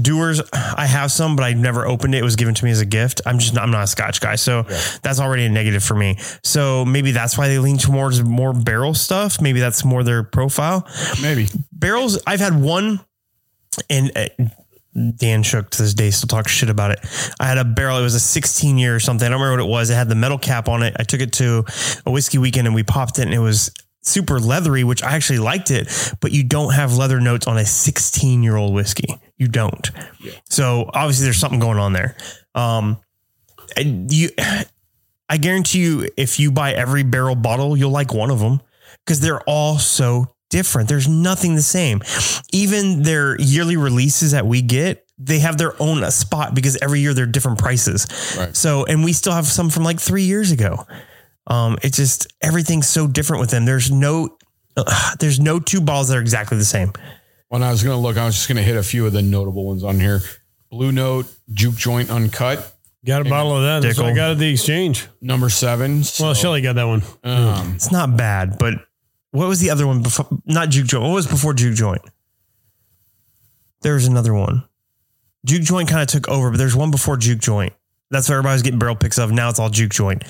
Dewar's, 0.00 0.40
I 0.52 0.86
have 0.86 1.12
some, 1.12 1.36
but 1.36 1.42
I 1.44 1.52
never 1.52 1.86
opened 1.86 2.14
it. 2.14 2.18
It 2.18 2.24
was 2.24 2.36
given 2.36 2.54
to 2.54 2.64
me 2.64 2.70
as 2.70 2.80
a 2.80 2.86
gift. 2.86 3.20
I'm 3.26 3.38
just 3.38 3.54
not, 3.54 3.64
I'm 3.64 3.70
not 3.70 3.84
a 3.84 3.86
Scotch 3.86 4.20
guy, 4.20 4.34
so 4.36 4.62
that's 5.02 5.20
already 5.20 5.44
a 5.44 5.48
negative 5.48 5.84
for 5.84 5.94
me. 5.94 6.16
So 6.42 6.84
maybe 6.84 7.10
that's 7.12 7.36
why 7.36 7.48
they 7.48 7.58
lean 7.58 7.76
towards 7.78 8.22
more 8.22 8.52
barrel 8.54 8.94
stuff. 8.94 9.40
Maybe 9.40 9.60
that's 9.60 9.84
more 9.84 10.02
their 10.02 10.22
profile. 10.22 10.88
maybe 11.22 11.48
Barrels. 11.72 12.18
I've 12.26 12.40
had 12.40 12.60
one, 12.60 13.00
and 13.90 14.10
uh, 14.16 14.26
Dan 15.16 15.42
Shook 15.42 15.70
to 15.70 15.82
this 15.82 15.94
day 15.94 16.10
still 16.10 16.28
talks 16.28 16.52
shit 16.52 16.70
about 16.70 16.92
it. 16.92 17.00
I 17.40 17.46
had 17.46 17.58
a 17.58 17.64
barrel. 17.64 17.98
It 17.98 18.02
was 18.02 18.14
a 18.14 18.20
16 18.20 18.78
year 18.78 18.94
or 18.94 19.00
something. 19.00 19.26
I 19.26 19.30
don't 19.30 19.40
remember 19.40 19.62
what 19.62 19.68
it 19.68 19.72
was. 19.72 19.90
It 19.90 19.94
had 19.94 20.08
the 20.08 20.14
metal 20.14 20.38
cap 20.38 20.68
on 20.68 20.82
it. 20.82 20.94
I 20.98 21.02
took 21.02 21.20
it 21.20 21.32
to 21.34 21.64
a 22.06 22.10
whiskey 22.10 22.38
weekend 22.38 22.66
and 22.66 22.74
we 22.74 22.82
popped 22.82 23.18
it, 23.18 23.22
and 23.22 23.34
it 23.34 23.40
was 23.40 23.72
super 24.02 24.38
leathery, 24.38 24.84
which 24.84 25.02
I 25.02 25.12
actually 25.16 25.40
liked 25.40 25.70
it. 25.70 26.14
But 26.20 26.32
you 26.32 26.44
don't 26.44 26.74
have 26.74 26.94
leather 26.94 27.20
notes 27.20 27.46
on 27.46 27.58
a 27.58 27.64
16 27.64 28.42
year 28.42 28.56
old 28.56 28.72
whiskey. 28.72 29.16
You 29.36 29.48
don't. 29.48 29.90
So 30.48 30.90
obviously 30.92 31.24
there's 31.24 31.38
something 31.38 31.60
going 31.60 31.78
on 31.78 31.92
there. 31.92 32.16
Um, 32.54 33.00
you, 33.76 34.30
I 35.28 35.36
guarantee 35.38 35.80
you, 35.80 36.08
if 36.16 36.38
you 36.38 36.52
buy 36.52 36.72
every 36.72 37.02
barrel 37.02 37.34
bottle, 37.34 37.76
you'll 37.76 37.90
like 37.90 38.14
one 38.14 38.30
of 38.30 38.38
them 38.38 38.60
because 39.04 39.20
they're 39.20 39.40
all 39.42 39.78
so 39.78 40.33
different. 40.54 40.88
There's 40.88 41.08
nothing 41.08 41.56
the 41.56 41.62
same. 41.62 42.00
Even 42.52 43.02
their 43.02 43.36
yearly 43.40 43.76
releases 43.76 44.30
that 44.30 44.46
we 44.46 44.62
get, 44.62 45.04
they 45.18 45.40
have 45.40 45.58
their 45.58 45.74
own 45.82 46.08
spot 46.12 46.54
because 46.54 46.78
every 46.80 47.00
year 47.00 47.12
they're 47.12 47.26
different 47.26 47.58
prices. 47.58 48.06
Right. 48.38 48.56
So, 48.56 48.84
and 48.84 49.02
we 49.02 49.12
still 49.12 49.32
have 49.32 49.46
some 49.46 49.68
from 49.68 49.82
like 49.82 49.98
three 49.98 50.22
years 50.22 50.52
ago. 50.52 50.86
Um, 51.48 51.76
it's 51.82 51.96
just 51.96 52.32
everything's 52.40 52.88
so 52.88 53.06
different 53.08 53.40
with 53.40 53.50
them. 53.50 53.64
There's 53.64 53.90
no, 53.90 54.38
uh, 54.76 55.14
there's 55.20 55.40
no 55.40 55.58
two 55.58 55.80
balls 55.80 56.08
that 56.08 56.16
are 56.18 56.20
exactly 56.20 56.56
the 56.56 56.64
same. 56.64 56.92
when 57.48 57.62
I 57.64 57.70
was 57.72 57.82
going 57.82 57.96
to 57.96 58.00
look, 58.00 58.16
I 58.16 58.24
was 58.24 58.34
just 58.36 58.46
going 58.48 58.56
to 58.56 58.62
hit 58.62 58.76
a 58.76 58.82
few 58.82 59.06
of 59.06 59.12
the 59.12 59.22
notable 59.22 59.66
ones 59.66 59.82
on 59.82 59.98
here. 59.98 60.20
Blue 60.70 60.92
Note, 60.92 61.26
Juke 61.52 61.74
Joint 61.76 62.10
Uncut, 62.10 62.74
got 63.04 63.26
a 63.26 63.28
bottle 63.30 63.56
of 63.56 63.62
that. 63.64 63.82
That's 63.86 63.98
what 63.98 64.06
I 64.06 64.14
got 64.14 64.30
at 64.32 64.38
the 64.38 64.50
exchange. 64.52 65.06
number 65.20 65.48
seven. 65.48 66.02
So, 66.04 66.24
Well, 66.24 66.34
Shelly 66.34 66.62
got 66.62 66.74
that 66.76 66.84
one. 66.86 67.02
um, 67.24 67.74
It's 67.74 67.90
not 67.92 68.16
bad, 68.16 68.56
but 68.58 68.74
what 69.34 69.48
was 69.48 69.60
the 69.60 69.70
other 69.70 69.86
one 69.86 70.02
before? 70.02 70.26
Not 70.46 70.68
juke 70.70 70.86
joint. 70.86 71.04
What 71.04 71.12
was 71.12 71.26
before 71.26 71.54
juke 71.54 71.74
joint? 71.74 72.02
There 73.82 73.94
was 73.94 74.06
another 74.06 74.32
one. 74.32 74.64
Juke 75.44 75.62
joint 75.62 75.88
kind 75.88 76.00
of 76.02 76.08
took 76.08 76.28
over, 76.28 76.50
but 76.50 76.56
there's 76.56 76.74
one 76.76 76.90
before 76.90 77.16
juke 77.16 77.40
joint. 77.40 77.72
That's 78.10 78.28
what 78.28 78.36
everybody 78.36 78.54
was 78.54 78.62
getting 78.62 78.78
barrel 78.78 78.96
picks 78.96 79.18
of. 79.18 79.32
Now 79.32 79.50
it's 79.50 79.58
all 79.58 79.70
juke 79.70 79.92
joint. 79.92 80.24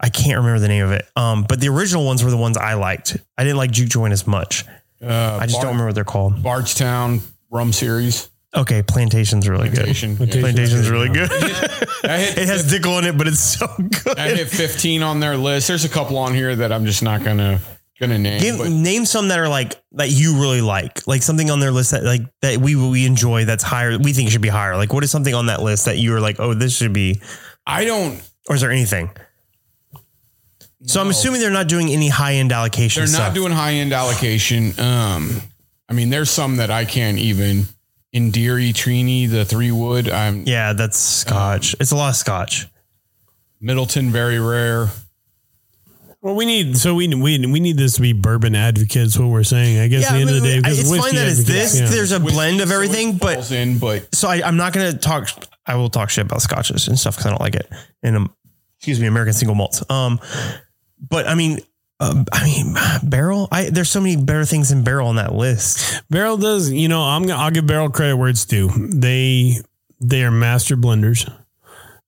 I 0.00 0.08
can't 0.08 0.36
remember 0.38 0.60
the 0.60 0.68
name 0.68 0.84
of 0.84 0.92
it. 0.92 1.06
Um, 1.16 1.44
but 1.48 1.60
the 1.60 1.68
original 1.68 2.06
ones 2.06 2.22
were 2.22 2.30
the 2.30 2.36
ones 2.36 2.56
I 2.56 2.74
liked. 2.74 3.16
I 3.36 3.42
didn't 3.44 3.56
like 3.56 3.72
juke 3.72 3.88
joint 3.90 4.12
as 4.12 4.26
much. 4.26 4.64
uh, 5.02 5.38
I 5.40 5.46
just 5.46 5.56
don't 5.60 5.66
remember 5.72 5.86
what 5.86 5.94
they're 5.96 6.04
called. 6.04 6.42
Bardstown 6.42 7.20
Rum 7.50 7.72
Series. 7.72 8.30
Okay, 8.56 8.82
plantation's 8.82 9.46
really 9.48 9.68
Plantation. 9.68 10.14
good. 10.14 10.34
Yeah. 10.34 10.40
Plantation's 10.40 10.88
really 10.88 11.08
good. 11.10 11.30
I 11.30 11.36
hit, 12.18 12.38
it 12.38 12.46
has 12.48 12.72
Dickel 12.72 12.98
in 13.00 13.04
it, 13.04 13.18
but 13.18 13.26
it's 13.26 13.40
so 13.40 13.66
good. 13.76 14.18
I 14.18 14.30
hit 14.30 14.48
15 14.48 15.02
on 15.02 15.20
their 15.20 15.36
list. 15.36 15.68
There's 15.68 15.84
a 15.84 15.88
couple 15.88 16.16
on 16.16 16.32
here 16.34 16.56
that 16.56 16.72
I'm 16.72 16.86
just 16.86 17.02
not 17.02 17.22
gonna 17.24 17.60
gonna 18.00 18.18
name. 18.18 18.40
Give, 18.40 18.58
but 18.58 18.70
name 18.70 19.04
some 19.04 19.28
that 19.28 19.38
are 19.38 19.48
like 19.48 19.80
that 19.92 20.10
you 20.10 20.40
really 20.40 20.60
like, 20.60 21.06
like 21.06 21.22
something 21.22 21.50
on 21.50 21.60
their 21.60 21.70
list 21.70 21.90
that 21.92 22.04
like 22.04 22.22
that 22.42 22.58
we 22.58 22.76
we 22.76 23.06
enjoy 23.06 23.44
that's 23.44 23.62
higher. 23.62 23.98
We 23.98 24.12
think 24.12 24.30
should 24.30 24.42
be 24.42 24.48
higher. 24.48 24.76
Like, 24.76 24.92
what 24.92 25.04
is 25.04 25.10
something 25.10 25.34
on 25.34 25.46
that 25.46 25.62
list 25.62 25.86
that 25.86 25.98
you 25.98 26.12
were 26.12 26.20
like, 26.20 26.40
oh, 26.40 26.54
this 26.54 26.76
should 26.76 26.92
be, 26.92 27.20
I 27.66 27.84
don't. 27.84 28.20
or 28.48 28.54
is 28.54 28.60
there 28.60 28.70
anything? 28.70 29.10
So 30.84 31.00
I'm 31.00 31.08
assuming 31.08 31.40
they're 31.40 31.50
not 31.50 31.66
doing 31.68 31.88
any 31.88 32.08
high 32.08 32.34
end 32.34 32.52
allocation. 32.52 33.00
They're 33.00 33.08
stuff. 33.08 33.28
not 33.28 33.34
doing 33.34 33.52
high 33.52 33.72
end 33.74 33.92
allocation. 33.92 34.78
Um, 34.78 35.42
I 35.88 35.92
mean, 35.92 36.10
there's 36.10 36.30
some 36.30 36.56
that 36.56 36.70
I 36.70 36.84
can't 36.84 37.18
even. 37.18 37.64
Indiri 38.14 38.72
Trini, 38.72 39.28
the 39.28 39.44
three 39.44 39.70
wood. 39.70 40.08
I'm 40.08 40.44
Yeah, 40.46 40.72
that's 40.72 40.98
Scotch. 40.98 41.76
it's 41.78 41.90
a 41.90 41.96
lot 41.96 42.10
of 42.10 42.16
Scotch. 42.16 42.66
Midleton, 43.62 44.10
very 44.10 44.38
rare. 44.38 44.88
Well, 46.20 46.34
we 46.34 46.46
need 46.46 46.76
so 46.76 46.94
we 46.94 47.06
we 47.14 47.38
we 47.46 47.60
need 47.60 47.76
this 47.76 47.94
to 47.94 48.02
be 48.02 48.12
bourbon 48.12 48.56
advocates. 48.56 49.16
What 49.16 49.28
we're 49.28 49.44
saying, 49.44 49.78
I 49.78 49.86
guess. 49.86 50.04
at 50.10 50.14
the 50.14 50.20
end 50.20 50.30
of 50.30 50.36
the 50.36 50.42
day, 50.42 50.58
because 50.58 50.80
it's 50.80 50.90
whiskey 50.90 51.06
fine 51.06 51.14
that 51.14 51.28
it's 51.28 51.44
this. 51.44 51.78
yeah. 51.78 51.86
There's 51.88 52.10
a 52.10 52.18
blend 52.18 52.60
of 52.60 52.68
So 52.68 52.74
everything, 52.74 53.18
but 53.18 53.50
in, 53.52 53.78
but 53.78 54.12
so 54.14 54.28
I, 54.28 54.42
I'm 54.44 54.56
not 54.56 54.72
going 54.72 54.90
to 54.90 54.98
talk. 54.98 55.28
I 55.64 55.76
will 55.76 55.90
talk 55.90 56.10
shit 56.10 56.24
about 56.24 56.42
scotches 56.42 56.88
and 56.88 56.98
stuff 56.98 57.14
because 57.14 57.26
I 57.26 57.30
don't 57.30 57.40
like 57.40 57.54
it. 57.54 57.70
And 58.02 58.16
um, 58.16 58.34
excuse 58.78 58.98
me, 59.00 59.06
American 59.06 59.32
single 59.32 59.54
malts. 59.54 59.88
Um, 59.88 60.18
but 61.00 61.28
I 61.28 61.36
mean, 61.36 61.60
um, 62.00 62.26
I 62.32 62.44
mean, 62.44 62.74
barrel. 63.08 63.46
I 63.52 63.70
there's 63.70 63.90
so 63.90 64.00
many 64.00 64.16
better 64.16 64.44
things 64.44 64.72
in 64.72 64.82
barrel 64.82 65.08
on 65.08 65.16
that 65.16 65.34
list. 65.34 66.02
Barrel 66.10 66.36
does, 66.36 66.70
you 66.70 66.88
know, 66.88 67.02
I'm 67.02 67.26
gonna 67.26 67.40
I'll 67.40 67.50
give 67.50 67.66
Barrel 67.66 67.90
credit 67.90 68.16
where 68.16 68.28
it's 68.28 68.44
due. 68.44 68.70
They 68.92 69.58
they 70.00 70.24
are 70.24 70.30
master 70.30 70.76
blenders. 70.76 71.30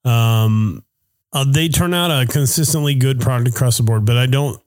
Um, 0.04 0.84
uh, 1.32 1.44
they 1.48 1.68
turn 1.68 1.94
out 1.94 2.10
a 2.10 2.26
consistently 2.26 2.94
good 2.94 3.20
product 3.20 3.48
across 3.54 3.76
the 3.76 3.82
board, 3.82 4.04
but 4.04 4.16
I 4.16 4.26
don't. 4.26 4.60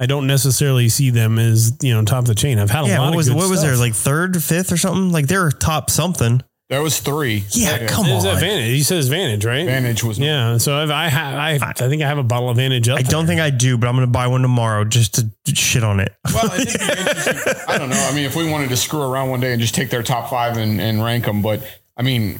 I 0.00 0.06
don't 0.06 0.26
necessarily 0.28 0.88
see 0.88 1.10
them 1.10 1.38
as 1.38 1.76
you 1.82 1.92
know 1.92 2.04
top 2.04 2.20
of 2.20 2.26
the 2.26 2.34
chain. 2.34 2.58
I've 2.58 2.70
had 2.70 2.84
a 2.84 2.88
Yeah, 2.88 2.98
lot 3.00 3.06
what 3.06 3.10
of 3.10 3.16
was 3.16 3.28
good 3.28 3.36
what 3.36 3.50
was 3.50 3.58
stuff. 3.60 3.70
there 3.70 3.76
like 3.78 3.94
third, 3.94 4.42
fifth, 4.42 4.70
or 4.70 4.76
something? 4.76 5.10
Like 5.10 5.26
they're 5.26 5.50
top 5.50 5.90
something. 5.90 6.42
there 6.68 6.82
was 6.82 7.00
three. 7.00 7.44
Yeah, 7.50 7.86
come 7.88 8.06
Is 8.06 8.24
on. 8.24 8.34
that 8.34 8.40
Vantage? 8.40 8.68
He 8.76 8.82
says 8.84 9.08
Vantage, 9.08 9.44
right? 9.44 9.60
Advantage 9.62 10.04
was 10.04 10.18
Yeah. 10.18 10.58
So 10.58 10.76
I've, 10.78 10.90
I 10.90 11.08
have 11.08 11.34
I 11.34 11.66
I 11.66 11.72
think 11.88 12.02
I 12.02 12.06
have 12.06 12.18
a 12.18 12.22
bottle 12.22 12.48
of 12.50 12.58
Vantage. 12.58 12.88
Up 12.88 12.98
I 12.98 13.02
don't 13.02 13.26
think 13.26 13.40
I 13.40 13.50
do, 13.50 13.76
but 13.78 13.88
I'm 13.88 13.96
going 13.96 14.06
to 14.06 14.12
buy 14.12 14.28
one 14.28 14.42
tomorrow 14.42 14.84
just 14.84 15.14
to 15.14 15.54
shit 15.56 15.82
on 15.82 15.98
it. 15.98 16.14
Well, 16.32 16.48
I, 16.48 16.56
it'd 16.58 16.78
be 16.78 16.86
interesting. 16.86 17.52
I 17.66 17.78
don't 17.78 17.88
know. 17.90 18.06
I 18.08 18.14
mean, 18.14 18.24
if 18.26 18.36
we 18.36 18.48
wanted 18.48 18.68
to 18.68 18.76
screw 18.76 19.02
around 19.02 19.30
one 19.30 19.40
day 19.40 19.50
and 19.52 19.60
just 19.60 19.74
take 19.74 19.90
their 19.90 20.02
top 20.04 20.30
five 20.30 20.58
and, 20.58 20.80
and 20.80 21.02
rank 21.02 21.24
them, 21.24 21.42
but 21.42 21.66
I 21.96 22.02
mean, 22.02 22.38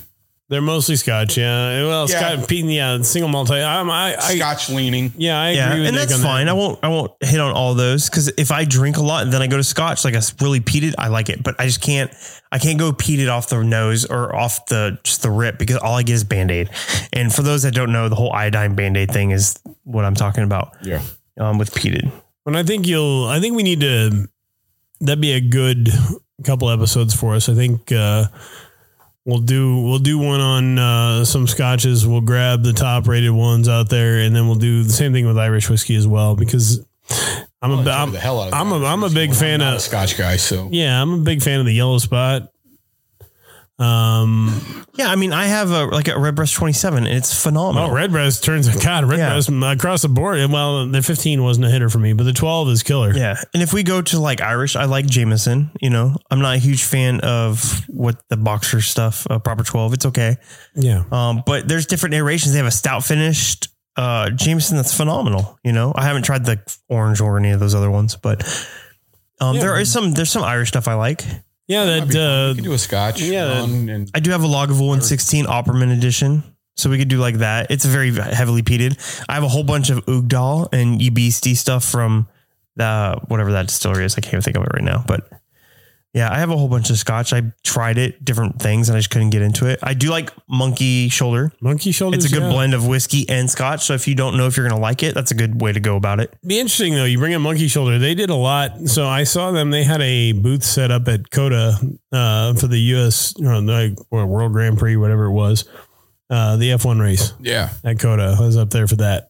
they're 0.48 0.62
mostly 0.62 0.96
Scotch. 0.96 1.36
Yeah. 1.36 1.84
Well, 1.84 2.08
Yeah. 2.08 2.34
Scotch, 2.34 2.48
Pete, 2.48 2.64
yeah, 2.64 3.00
single 3.02 3.28
multi. 3.28 3.54
I'm, 3.54 3.90
I, 3.90 4.16
I, 4.16 4.36
Scotch 4.36 4.70
leaning. 4.70 5.12
yeah, 5.16 5.40
I 5.40 5.50
yeah, 5.50 5.68
agree 5.68 5.80
with 5.80 5.88
and 5.88 5.96
Nick 5.96 6.08
that's 6.08 6.14
on 6.14 6.20
that. 6.22 6.26
fine. 6.26 6.48
I 6.48 6.52
won't 6.54 6.78
I 6.82 6.88
won't 6.88 7.12
hit 7.20 7.38
on 7.40 7.52
all 7.52 7.74
those 7.74 8.08
because 8.08 8.28
if 8.38 8.50
I 8.50 8.64
drink 8.64 8.96
a 8.96 9.02
lot 9.02 9.22
and 9.24 9.32
then 9.32 9.42
I 9.42 9.46
go 9.46 9.56
to 9.56 9.64
Scotch, 9.64 10.04
like 10.04 10.14
a 10.14 10.22
really 10.40 10.60
peated, 10.60 10.94
I 10.98 11.08
like 11.08 11.28
it, 11.28 11.42
but 11.42 11.54
I 11.58 11.66
just 11.66 11.80
can't. 11.82 12.10
I 12.50 12.58
can't 12.58 12.78
go 12.78 12.92
peated 12.92 13.30
off 13.30 13.48
the 13.50 13.62
nose 13.62 14.06
or 14.06 14.34
off 14.34 14.64
the 14.66 14.98
just 15.04 15.22
the 15.22 15.30
rip 15.30 15.58
because 15.58 15.76
all 15.76 15.94
I 15.96 16.02
get 16.02 16.14
is 16.14 16.24
Band 16.24 16.50
Aid. 16.50 16.70
And 17.12 17.32
for 17.34 17.42
those 17.42 17.62
that 17.64 17.74
don't 17.74 17.92
know, 17.92 18.08
the 18.08 18.14
whole 18.16 18.32
iodine 18.32 18.74
Band 18.74 18.96
Aid 18.96 19.10
thing 19.10 19.32
is 19.32 19.58
what 19.84 20.04
I'm 20.06 20.14
talking 20.14 20.44
about 20.44 20.74
Yeah. 20.82 21.02
um, 21.38 21.58
with 21.58 21.74
peated. 21.74 22.10
And 22.46 22.56
I 22.56 22.62
think 22.62 22.86
you'll. 22.86 23.26
I 23.26 23.38
think 23.40 23.54
we 23.54 23.62
need 23.62 23.80
to. 23.80 24.28
That'd 25.00 25.20
be 25.20 25.32
a 25.32 25.40
good 25.42 25.90
couple 26.44 26.70
episodes 26.70 27.12
for 27.14 27.34
us. 27.34 27.48
I 27.50 27.54
think 27.54 27.92
uh, 27.92 28.24
we'll 29.28 29.38
do 29.38 29.82
we'll 29.82 29.98
do 29.98 30.18
one 30.18 30.40
on 30.40 30.78
uh, 30.78 31.24
some 31.24 31.46
scotches. 31.46 32.06
We'll 32.06 32.22
grab 32.22 32.62
the 32.62 32.72
top 32.72 33.06
rated 33.06 33.30
ones 33.30 33.68
out 33.68 33.90
there, 33.90 34.18
and 34.20 34.34
then 34.34 34.46
we'll 34.46 34.56
do 34.56 34.82
the 34.82 34.92
same 34.92 35.12
thing 35.12 35.26
with 35.26 35.38
Irish 35.38 35.68
whiskey 35.68 35.94
as 35.94 36.08
well. 36.08 36.34
Because 36.34 36.84
I'm 37.60 37.70
a, 37.70 37.78
Enjoy 37.78 37.90
I'm, 37.90 38.12
the 38.12 38.18
hell 38.18 38.40
out 38.40 38.48
of 38.48 38.54
I'm 38.54 38.72
a. 38.72 38.84
I'm 38.84 39.04
a 39.04 39.10
big 39.10 39.34
fan 39.34 39.60
of, 39.60 39.80
Scotch 39.80 40.16
guy, 40.16 40.36
so 40.36 40.68
yeah, 40.72 41.00
I'm 41.00 41.12
a 41.12 41.18
big 41.18 41.42
fan 41.42 41.60
of 41.60 41.66
the 41.66 41.74
yellow 41.74 41.98
spot. 41.98 42.50
Um, 43.78 44.84
Yeah, 44.94 45.08
I 45.10 45.14
mean, 45.16 45.32
I 45.32 45.44
have 45.46 45.70
a 45.70 45.84
like 45.86 46.08
a 46.08 46.18
Redbreast 46.18 46.54
27, 46.54 47.06
and 47.06 47.16
it's 47.16 47.32
phenomenal. 47.40 47.90
oh, 47.90 47.94
Redbreast 47.94 48.42
turns, 48.42 48.66
a 48.66 48.76
God, 48.78 49.04
Redbreast 49.04 49.48
across 49.50 50.02
the 50.02 50.08
board. 50.08 50.40
Well, 50.50 50.88
the 50.88 51.00
15 51.02 51.42
wasn't 51.42 51.66
a 51.66 51.70
hitter 51.70 51.88
for 51.88 51.98
me, 52.00 52.12
but 52.14 52.24
the 52.24 52.32
12 52.32 52.68
is 52.70 52.82
killer. 52.82 53.12
Yeah, 53.14 53.36
and 53.54 53.62
if 53.62 53.72
we 53.72 53.84
go 53.84 54.02
to 54.02 54.18
like 54.18 54.40
Irish, 54.40 54.74
I 54.74 54.86
like 54.86 55.06
Jameson. 55.06 55.70
You 55.80 55.90
know, 55.90 56.16
I'm 56.30 56.40
not 56.40 56.56
a 56.56 56.58
huge 56.58 56.82
fan 56.82 57.20
of 57.20 57.84
what 57.88 58.16
the 58.28 58.36
boxer 58.36 58.80
stuff. 58.80 59.26
Uh, 59.30 59.38
Proper 59.38 59.62
12, 59.62 59.92
it's 59.94 60.06
okay. 60.06 60.36
Yeah. 60.74 61.04
Um, 61.12 61.42
but 61.46 61.68
there's 61.68 61.86
different 61.86 62.14
iterations. 62.16 62.52
They 62.52 62.58
have 62.58 62.66
a 62.66 62.72
stout 62.72 63.04
finished 63.04 63.68
uh, 63.96 64.30
Jameson 64.30 64.76
that's 64.76 64.96
phenomenal. 64.96 65.58
You 65.64 65.72
know, 65.72 65.92
I 65.94 66.04
haven't 66.04 66.22
tried 66.22 66.44
the 66.44 66.60
orange 66.88 67.20
or 67.20 67.38
any 67.38 67.50
of 67.50 67.60
those 67.60 67.74
other 67.74 67.90
ones, 67.90 68.16
but 68.16 68.42
um, 69.40 69.54
Yeah. 69.56 69.62
there 69.62 69.78
is 69.80 69.92
some 69.92 70.12
there's 70.12 70.30
some 70.30 70.42
Irish 70.42 70.68
stuff 70.68 70.88
I 70.88 70.94
like. 70.94 71.22
Yeah. 71.68 71.84
That, 71.84 72.12
you 72.12 72.20
uh, 72.20 72.54
can 72.54 72.64
do 72.64 72.72
a 72.72 72.78
Scotch. 72.78 73.20
yeah, 73.22 73.44
that- 73.44 73.64
and 73.64 74.10
I 74.14 74.20
do 74.20 74.30
have 74.30 74.42
a 74.42 74.46
Lagavulin 74.46 74.88
116 74.88 75.44
Offerman 75.46 75.96
edition. 75.96 76.42
So 76.76 76.88
we 76.90 76.96
could 76.98 77.08
do 77.08 77.18
like 77.18 77.38
that. 77.38 77.70
It's 77.70 77.84
very 77.84 78.12
heavily 78.14 78.62
peated. 78.62 78.96
I 79.28 79.34
have 79.34 79.42
a 79.42 79.48
whole 79.48 79.64
bunch 79.64 79.90
of 79.90 80.04
Uigeadail 80.06 80.68
and 80.72 80.98
Wee 80.98 81.10
Beastie 81.10 81.56
stuff 81.56 81.84
from 81.84 82.28
the 82.76 83.20
whatever 83.26 83.50
that 83.52 83.66
distillery 83.66 84.04
is. 84.04 84.16
I 84.16 84.20
can't 84.20 84.42
think 84.44 84.56
of 84.56 84.62
it 84.62 84.70
right 84.72 84.84
now, 84.84 85.02
but 85.06 85.28
yeah, 86.14 86.32
I 86.32 86.38
have 86.38 86.50
a 86.50 86.56
whole 86.56 86.68
bunch 86.68 86.88
of 86.88 86.98
scotch. 86.98 87.32
I 87.32 87.52
tried 87.62 87.98
it, 87.98 88.24
different 88.24 88.60
things, 88.60 88.88
and 88.88 88.96
I 88.96 88.98
just 88.98 89.10
couldn't 89.10 89.30
get 89.30 89.42
into 89.42 89.66
it. 89.66 89.78
I 89.82 89.92
do 89.92 90.08
like 90.08 90.30
monkey 90.48 91.10
shoulder. 91.10 91.52
monkey 91.60 91.92
shoulders. 91.92 92.24
It's 92.24 92.32
a 92.32 92.34
good 92.34 92.44
yeah. 92.44 92.50
blend 92.50 92.72
of 92.72 92.86
whiskey 92.86 93.28
and 93.28 93.50
scotch. 93.50 93.84
So 93.84 93.92
if 93.92 94.08
you 94.08 94.14
don't 94.14 94.36
know 94.36 94.46
if 94.46 94.56
you're 94.56 94.66
going 94.66 94.78
to 94.78 94.82
like 94.82 95.02
it, 95.02 95.14
that's 95.14 95.30
a 95.32 95.34
good 95.34 95.60
way 95.60 95.72
to 95.72 95.80
go 95.80 95.96
about 95.96 96.18
it. 96.18 96.34
Be 96.46 96.58
interesting 96.58 96.94
though. 96.94 97.04
You 97.04 97.18
bring 97.18 97.34
a 97.34 97.38
monkey 97.38 97.68
shoulder. 97.68 97.98
They 97.98 98.14
did 98.14 98.30
a 98.30 98.34
lot. 98.34 98.88
So 98.88 99.06
I 99.06 99.24
saw 99.24 99.50
them. 99.50 99.70
They 99.70 99.84
had 99.84 100.00
a 100.00 100.32
booth 100.32 100.64
set 100.64 100.90
up 100.90 101.08
at 101.08 101.30
COTA 101.30 101.78
uh, 102.12 102.54
for 102.54 102.68
the 102.68 102.78
U.S. 102.78 103.34
Or 103.38 103.60
the 103.60 103.96
or 104.10 104.26
World 104.26 104.52
Grand 104.52 104.78
Prix, 104.78 104.96
whatever 104.96 105.26
it 105.26 105.32
was, 105.32 105.68
uh, 106.30 106.56
the 106.56 106.70
F1 106.70 107.00
race 107.00 107.34
yeah, 107.38 107.70
at 107.84 107.98
COTA. 107.98 108.36
I 108.38 108.40
was 108.40 108.56
up 108.56 108.70
there 108.70 108.86
for 108.86 108.96
that, 108.96 109.28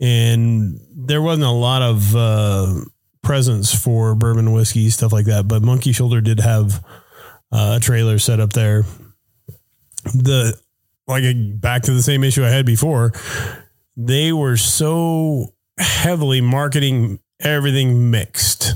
and 0.00 0.78
there 0.94 1.22
wasn't 1.22 1.46
a 1.46 1.50
lot 1.50 1.82
of 1.82 2.14
uh, 2.14 2.74
presence 3.24 3.74
for 3.74 4.14
bourbon 4.14 4.52
whiskey 4.52 4.88
stuff 4.90 5.12
like 5.12 5.26
that. 5.26 5.48
But 5.48 5.62
Monkey 5.62 5.92
Shoulder 5.92 6.20
did 6.20 6.40
have 6.40 6.84
uh, 7.50 7.74
a 7.76 7.80
trailer 7.80 8.18
set 8.18 8.40
up 8.40 8.52
there. 8.52 8.84
The 10.04 10.58
like 11.06 11.24
back 11.60 11.82
to 11.82 11.92
the 11.92 12.02
same 12.02 12.24
issue 12.24 12.44
I 12.44 12.50
had 12.50 12.66
before. 12.66 13.12
They 13.96 14.32
were 14.32 14.56
so 14.56 15.54
heavily 15.78 16.40
marketing 16.40 17.20
everything 17.40 18.10
mixed. 18.10 18.74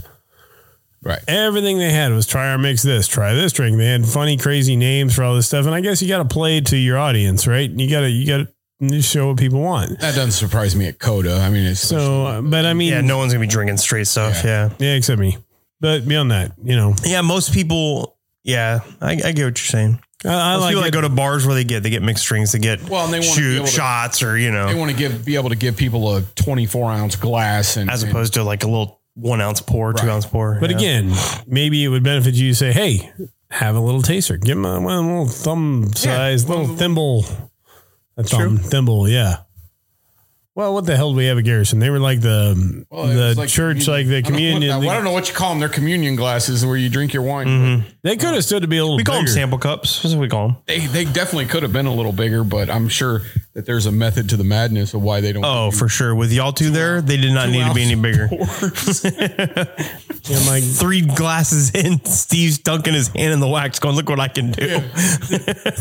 right. 1.03 1.21
Everything 1.27 1.79
they 1.79 1.91
had 1.91 2.13
was 2.13 2.27
try 2.27 2.51
our 2.51 2.59
mix 2.59 2.83
this, 2.83 3.09
try 3.09 3.35
this 3.35 3.53
drink. 3.53 3.77
They 3.77 3.87
had 3.87 4.07
funny, 4.07 4.37
crazy 4.37 4.77
names 4.77 5.15
for 5.15 5.23
all 5.23 5.35
this 5.35 5.47
stuff. 5.47 5.67
And 5.67 5.75
I 5.75 5.81
guess 5.81 6.03
you 6.03 6.09
got 6.09 6.19
to 6.19 6.35
play 6.35 6.61
to 6.61 6.77
your 6.77 6.99
audience, 6.99 7.47
right? 7.47 7.71
You 7.71 7.91
got 7.91 8.01
to, 8.01 8.11
you 8.11 8.27
got 8.27 8.39
to 8.39 8.53
show 9.01 9.29
what 9.29 9.39
people 9.39 9.61
want. 9.61 9.99
That 10.01 10.15
doesn't 10.15 10.33
surprise 10.33 10.77
me 10.77 10.87
at 10.87 10.99
COTA. 10.99 11.35
I 11.35 11.51
mean, 11.51 11.67
it's 11.67 11.81
So, 11.81 12.27
uh, 12.27 12.41
but 12.43 12.65
I 12.65 12.75
mean, 12.75 12.93
Yeah, 12.93 13.01
no 13.01 13.19
one's 13.19 13.33
going 13.33 13.43
to 13.43 13.47
be 13.49 13.51
drinking 13.51 13.79
straight 13.79 14.07
stuff. 14.07 14.43
Yeah. 14.45 14.71
yeah, 14.79 14.95
except 14.95 15.21
me. 15.21 15.39
But 15.81 16.07
beyond 16.07 16.31
that, 16.31 16.53
you 16.63 16.77
know, 16.77 16.95
Yeah, 17.05 17.21
most 17.23 17.53
people. 17.53 18.17
Yeah, 18.45 18.81
I, 19.01 19.13
I 19.13 19.15
get 19.15 19.29
what 19.29 19.37
you're 19.43 19.57
saying. 19.57 20.01
I, 20.25 20.29
I 20.29 20.55
like, 20.57 20.71
people 20.71 20.83
it. 20.83 20.85
that 20.87 20.93
go 20.93 21.01
to 21.03 21.09
bars 21.09 21.47
where 21.47 21.55
they 21.55 21.65
get 21.65 21.83
they 21.83 21.91
get 21.91 22.03
mixed 22.03 22.27
drinks, 22.27 22.51
they 22.53 22.59
get 22.59 22.89
Well, 22.89 23.05
and 23.05 23.13
they 23.13 23.21
wanna 23.21 23.31
shoot 23.33 23.61
to- 23.61 23.67
shots 23.67 24.23
or 24.23 24.37
you 24.39 24.51
know, 24.51 24.67
they 24.67 24.75
want 24.75 24.91
to 24.91 24.97
give 24.97 25.25
be 25.25 25.37
able 25.37 25.51
to 25.51 25.55
give 25.57 25.77
people 25.77 26.17
a 26.17 26.23
24 26.23 26.91
ounce 26.91 27.15
glass 27.17 27.77
and 27.77 27.89
as 27.91 28.03
and- 28.03 28.11
opposed 28.11 28.35
to 28.35 28.43
like 28.43 28.65
a 28.65 28.67
little 28.67 29.01
one 29.15 29.41
ounce 29.41 29.61
pour, 29.61 29.93
two 29.93 30.09
ounce 30.11 30.25
pour. 30.27 30.59
But 30.61 30.71
yeah. 30.71 30.77
again, 30.77 31.13
maybe 31.47 31.85
it 31.85 31.89
would 31.89 32.03
benefit 32.05 32.35
you 32.35 32.49
to 32.51 32.55
say, 32.55 32.73
"Hey, 32.73 33.13
have 33.51 33.77
a 33.77 33.81
little 33.81 34.03
taster. 34.03 34.37
Give 34.39 34.57
them 34.57 34.65
a, 34.65 34.81
one 34.81 35.07
little 35.07 35.27
thumb 35.29 35.91
size, 35.95 36.49
little 36.49 36.67
thimble, 36.69 37.25
a 38.19 38.23
thumb 38.25 38.59
thimble." 38.59 39.09
Yeah. 39.09 39.37
Well, 40.55 40.75
what 40.75 40.87
the 40.87 40.97
hell 40.97 41.13
do 41.13 41.17
we 41.17 41.27
have 41.27 41.39
at 41.39 41.45
Garrison? 41.45 41.79
They 41.79 41.89
were 41.89 42.01
like 42.01 42.21
the 42.21 42.85
Well, 42.91 43.07
the 43.07 43.35
like 43.37 43.49
church, 43.49 43.85
communion- 43.85 43.93
like 43.93 44.07
the 44.09 44.17
I 44.17 44.21
don't 44.21 44.25
what 44.25 44.27
communion. 44.27 44.81
that- 44.81 44.89
I 44.91 44.95
don't 44.97 45.05
know 45.05 45.13
what 45.13 45.29
you 45.29 45.35
call 45.37 45.51
them. 45.51 45.61
They're 45.61 45.69
communion 45.69 46.17
glasses 46.17 46.67
where 46.67 46.77
you 46.77 46.89
drink 46.89 47.13
your 47.13 47.23
wine. 47.23 47.47
Mm-hmm. 47.47 47.89
they 48.03 48.17
could 48.17 48.35
have 48.35 48.43
stood 48.45 48.63
to 48.63 48.69
be 48.69 48.79
a 48.79 48.83
little. 48.83 48.97
we 48.97 49.05
call 49.05 49.19
them 49.19 49.29
sample 49.29 49.59
cups. 49.59 50.03
That's 50.03 50.17
what 50.17 50.21
we 50.21 50.29
call 50.29 50.49
them. 50.49 50.57
They 50.67 50.81
they 50.89 51.05
definitely 51.05 51.47
could 51.47 51.63
have 51.63 51.73
been 51.73 51.87
a 51.87 51.95
little 51.95 52.11
bigger, 52.13 52.43
but 52.43 52.71
I'm 52.71 52.89
sure 52.89 53.23
that 53.59 53.67
there's 53.67 53.87
a 53.87 53.91
method 53.93 54.29
to 54.29 54.37
the 54.37 54.45
madness 54.45 54.95
of 54.95 55.03
why 55.03 55.21
they 55.21 55.33
don't. 55.33 55.45
Oh, 55.45 55.73
do 55.73 55.77
for 55.77 55.89
sure. 55.89 56.15
With 56.15 56.33
y'all 56.33 56.53
two 56.53 56.71
there, 56.71 57.01
they 57.01 57.17
did 57.17 57.33
not 57.33 57.49
need 57.49 57.67
to 57.67 57.75
be 57.75 57.83
any 57.83 57.97
bigger. 57.97 58.29
pours. 58.29 59.05
Yeah, 60.25 60.45
my 60.47 60.61
Three 60.61 61.01
glasses 61.01 61.75
in, 61.75 62.05
Steve's 62.05 62.59
dunking 62.59 62.93
his 62.93 63.09
hand 63.09 63.33
in 63.33 63.41
the 63.41 63.49
wax, 63.49 63.79
going, 63.79 63.97
"Look 63.97 64.11
what 64.11 64.21
I 64.21 64.29
can 64.29 64.51
do." 64.53 64.79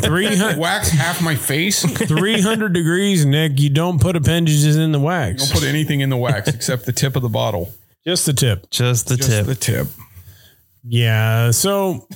three 0.01 0.25
hundred 0.35 0.57
wax 0.57 0.89
half 0.89 1.21
my 1.21 1.35
face. 1.35 1.83
Three 2.07 2.41
hundred 2.41 2.71
degrees, 2.73 3.25
Nick. 3.25 3.59
You 3.59 3.69
don't 3.69 3.99
put 4.01 4.15
appendages 4.15 4.77
in 4.77 4.93
the 4.93 4.99
wax. 4.99 5.41
You 5.41 5.47
don't 5.53 5.61
put 5.61 5.67
anything 5.67 5.99
in 5.99 6.09
the 6.09 6.15
wax 6.17 6.47
except 6.55 6.85
the 6.85 6.93
tip 6.93 7.15
of 7.17 7.21
the 7.23 7.29
bottle. 7.29 7.73
Just 8.05 8.25
the 8.25 8.33
tip. 8.33 8.69
Just 8.71 9.07
the 9.09 9.17
Just 9.17 9.29
tip. 9.29 9.45
the 9.45 9.55
tip. 9.55 9.87
Yeah. 10.83 11.51
So 11.51 12.07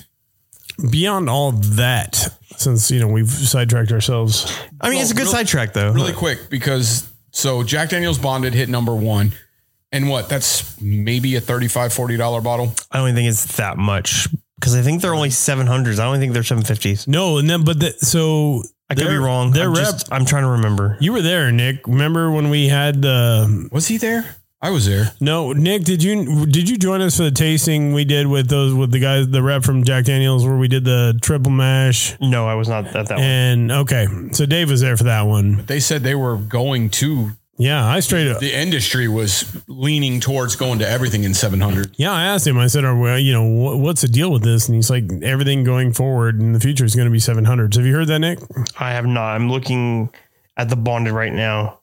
beyond 0.90 1.28
all 1.28 1.52
that, 1.52 2.34
since 2.56 2.90
you 2.90 3.00
know 3.00 3.08
we've 3.08 3.30
sidetracked 3.30 3.92
ourselves, 3.92 4.52
I 4.80 4.90
mean, 4.90 5.00
it's 5.00 5.10
a 5.10 5.14
good 5.14 5.20
really- 5.22 5.32
sidetrack 5.32 5.72
though. 5.72 5.92
Really 5.92 6.12
quick 6.12 6.48
because 6.50 7.08
so 7.30 7.62
Jack 7.62 7.90
Daniels 7.90 8.18
Bonded 8.18 8.54
hit 8.54 8.68
number 8.68 8.94
one. 8.94 9.32
And 9.94 10.08
what? 10.08 10.30
That's 10.30 10.80
maybe 10.80 11.36
a 11.36 11.40
$35, 11.42 11.68
$40 11.94 12.42
bottle. 12.42 12.72
I 12.90 12.96
don't 12.96 13.08
even 13.08 13.14
think 13.14 13.28
it's 13.28 13.56
that 13.58 13.76
much 13.76 14.26
because 14.58 14.74
I 14.74 14.80
think 14.80 15.02
they're 15.02 15.14
only 15.14 15.28
seven 15.28 15.66
hundreds. 15.66 15.98
I 15.98 16.04
don't 16.04 16.18
think 16.18 16.32
they're 16.32 16.42
seven 16.42 16.64
fifties. 16.64 17.06
no, 17.06 17.36
and 17.36 17.50
then 17.50 17.62
but 17.62 17.78
the, 17.78 17.92
so 17.98 18.62
I 18.88 18.94
could 18.94 19.02
be 19.04 19.08
their- 19.10 19.20
wrong. 19.20 19.50
Their 19.50 19.66
I'm, 19.68 19.74
rep, 19.74 19.84
just, 19.84 20.08
I'm 20.10 20.24
trying 20.24 20.44
to 20.44 20.48
remember. 20.52 20.96
you 20.98 21.12
were 21.12 21.20
there, 21.20 21.52
Nick. 21.52 21.86
Remember 21.86 22.30
when 22.30 22.48
we 22.48 22.68
had 22.68 23.02
the 23.02 23.68
Was 23.70 23.86
he 23.86 23.98
there? 23.98 24.24
I 24.64 24.70
was 24.70 24.86
there. 24.86 25.12
no, 25.20 25.52
Nick? 25.52 25.82
Did 25.82 26.02
you 26.04 26.46
did 26.46 26.68
you 26.68 26.78
join 26.78 27.00
us 27.00 27.16
for 27.16 27.24
the 27.24 27.32
tasting 27.32 27.92
we 27.94 28.04
did 28.04 28.28
with 28.28 28.48
those 28.48 28.72
with 28.72 28.92
the 28.92 29.00
guys, 29.00 29.28
the 29.28 29.42
rep 29.42 29.64
from 29.64 29.82
Jack 29.82 30.04
Daniels, 30.04 30.46
where 30.46 30.56
we 30.56 30.68
did 30.68 30.84
the 30.84 31.18
triple 31.20 31.50
mash? 31.50 32.14
No, 32.20 32.46
I 32.46 32.54
was 32.54 32.68
not 32.68 32.86
at 32.94 33.08
that 33.08 33.16
one. 33.16 33.20
And 33.24 33.72
okay, 33.72 34.06
so 34.30 34.46
Dave 34.46 34.70
was 34.70 34.80
there 34.80 34.96
for 34.96 35.04
that 35.04 35.22
one. 35.22 35.64
They 35.66 35.80
said 35.80 36.02
they 36.04 36.14
were 36.14 36.36
going 36.36 36.90
to, 36.90 37.30
Yeah, 37.58 37.84
I 37.84 37.98
straight 37.98 38.28
up. 38.28 38.38
the 38.38 38.54
industry 38.56 39.08
was 39.08 39.44
leaning 39.66 40.20
towards 40.20 40.54
going 40.54 40.78
to 40.78 40.88
everything 40.88 41.24
in 41.24 41.34
700. 41.34 41.90
Yeah, 41.96 42.12
I 42.12 42.22
asked 42.22 42.46
him. 42.46 42.56
I 42.56 42.68
said, 42.68 42.84
"Are 42.84 42.96
we, 42.96 43.18
you 43.18 43.32
know 43.32 43.42
wh- 43.44 43.80
what's 43.80 44.02
the 44.02 44.08
deal 44.08 44.30
with 44.30 44.44
this?" 44.44 44.68
And 44.68 44.76
he's 44.76 44.90
like, 44.90 45.10
"Everything 45.24 45.64
going 45.64 45.92
forward 45.92 46.40
in 46.40 46.52
the 46.52 46.60
future 46.60 46.84
is 46.84 46.94
going 46.94 47.06
to 47.06 47.12
be 47.12 47.18
700s." 47.18 47.74
Have 47.76 47.84
you 47.84 47.94
heard 47.94 48.06
that, 48.06 48.20
Nick? 48.20 48.38
I 48.78 48.92
have 48.92 49.06
not. 49.06 49.34
I'm 49.34 49.50
looking 49.50 50.10
at 50.56 50.68
the 50.68 50.76
bonded 50.76 51.14
right 51.14 51.32
now 51.32 51.80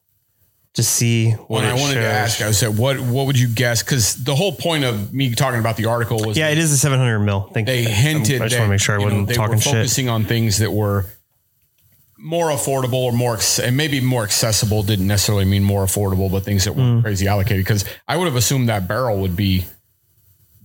to 0.74 0.82
see 0.84 1.32
what 1.32 1.48
When 1.62 1.64
I 1.64 1.72
wanted 1.74 1.94
shows. 1.94 2.02
to 2.04 2.08
ask, 2.08 2.42
I 2.42 2.50
said, 2.52 2.78
what 2.78 3.00
what 3.00 3.26
would 3.26 3.38
you 3.38 3.48
guess? 3.48 3.82
Because 3.82 4.14
the 4.22 4.34
whole 4.36 4.52
point 4.52 4.84
of 4.84 5.12
me 5.12 5.34
talking 5.34 5.58
about 5.58 5.76
the 5.76 5.86
article 5.86 6.24
was 6.24 6.36
Yeah, 6.38 6.48
it 6.50 6.58
is 6.58 6.70
a 6.72 6.76
700 6.78 7.18
mil. 7.20 7.50
Thank 7.52 7.66
they 7.66 7.82
you. 7.82 7.88
hinted 7.88 8.40
I 8.40 8.46
just 8.46 8.58
want 8.58 8.68
to 8.68 8.70
make 8.74 8.80
sure 8.80 8.94
I 9.00 9.02
wasn't 9.04 9.26
they 9.28 9.34
talking 9.34 9.56
were 9.56 9.60
shit. 9.60 9.72
focusing 9.72 10.08
on 10.08 10.24
things 10.24 10.58
that 10.58 10.70
were 10.72 11.06
more 12.16 12.50
affordable 12.50 12.94
or 13.02 13.12
more 13.12 13.38
and 13.62 13.76
maybe 13.76 14.00
more 14.00 14.22
accessible 14.22 14.82
didn't 14.82 15.06
necessarily 15.06 15.44
mean 15.46 15.64
more 15.64 15.84
affordable, 15.84 16.30
but 16.30 16.44
things 16.44 16.64
that 16.64 16.76
were 16.76 16.82
Hmm. 16.82 17.00
crazy 17.00 17.26
allocated. 17.26 17.64
Because 17.64 17.84
I 18.06 18.16
would 18.16 18.26
have 18.26 18.36
assumed 18.36 18.68
that 18.68 18.86
barrel 18.86 19.18
would 19.22 19.34
be 19.34 19.64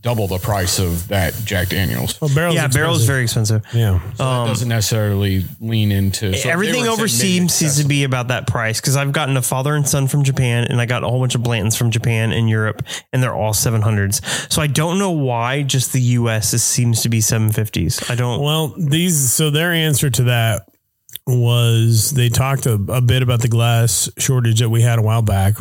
double 0.05 0.27
the 0.27 0.37
price 0.37 0.77
of 0.77 1.07
that 1.07 1.33
Jack 1.45 1.69
Daniels. 1.69 2.21
Well, 2.21 2.29
barrels. 2.33 2.55
Yeah, 2.55 2.67
barrel 2.67 2.95
is 2.95 3.05
very 3.05 3.23
expensive. 3.23 3.65
Yeah. 3.73 3.99
So 4.13 4.23
that 4.23 4.45
doesn't 4.45 4.69
necessarily 4.69 5.43
lean 5.59 5.91
into 5.91 6.35
so 6.35 6.47
Everything 6.47 6.81
were 6.81 6.81
saying 6.81 6.83
maybe 6.83 6.93
overseas 6.93 7.53
seems 7.53 7.81
to 7.81 7.87
be 7.87 8.03
about 8.03 8.27
that 8.27 8.45
price 8.45 8.79
because 8.79 8.95
I've 8.95 9.11
gotten 9.11 9.35
a 9.35 9.41
father 9.41 9.75
and 9.75 9.87
son 9.89 10.07
from 10.07 10.23
Japan 10.23 10.65
and 10.69 10.79
I 10.79 10.85
got 10.85 11.03
a 11.03 11.07
whole 11.07 11.19
bunch 11.19 11.33
of 11.33 11.41
Blantons 11.41 11.75
from 11.75 11.89
Japan 11.89 12.31
and 12.31 12.47
Europe 12.47 12.83
and 13.11 13.23
they're 13.23 13.33
all 13.33 13.53
700s. 13.53 14.51
So 14.53 14.61
I 14.61 14.67
don't 14.67 14.99
know 14.99 15.09
why 15.09 15.63
just 15.63 15.91
the 15.91 16.01
US 16.01 16.53
is, 16.53 16.63
seems 16.63 17.01
to 17.01 17.09
be 17.09 17.17
750s. 17.17 18.09
I 18.09 18.13
don't. 18.13 18.43
Well, 18.43 18.75
these 18.77 19.33
so 19.33 19.49
their 19.49 19.71
answer 19.71 20.11
to 20.11 20.23
that 20.25 20.69
was 21.25 22.11
they 22.11 22.29
talked 22.29 22.67
a, 22.67 22.73
a 22.73 23.01
bit 23.01 23.23
about 23.23 23.41
the 23.41 23.47
glass 23.47 24.07
shortage 24.19 24.59
that 24.59 24.69
we 24.69 24.83
had 24.83 24.99
a 24.99 25.01
while 25.01 25.23
back. 25.23 25.55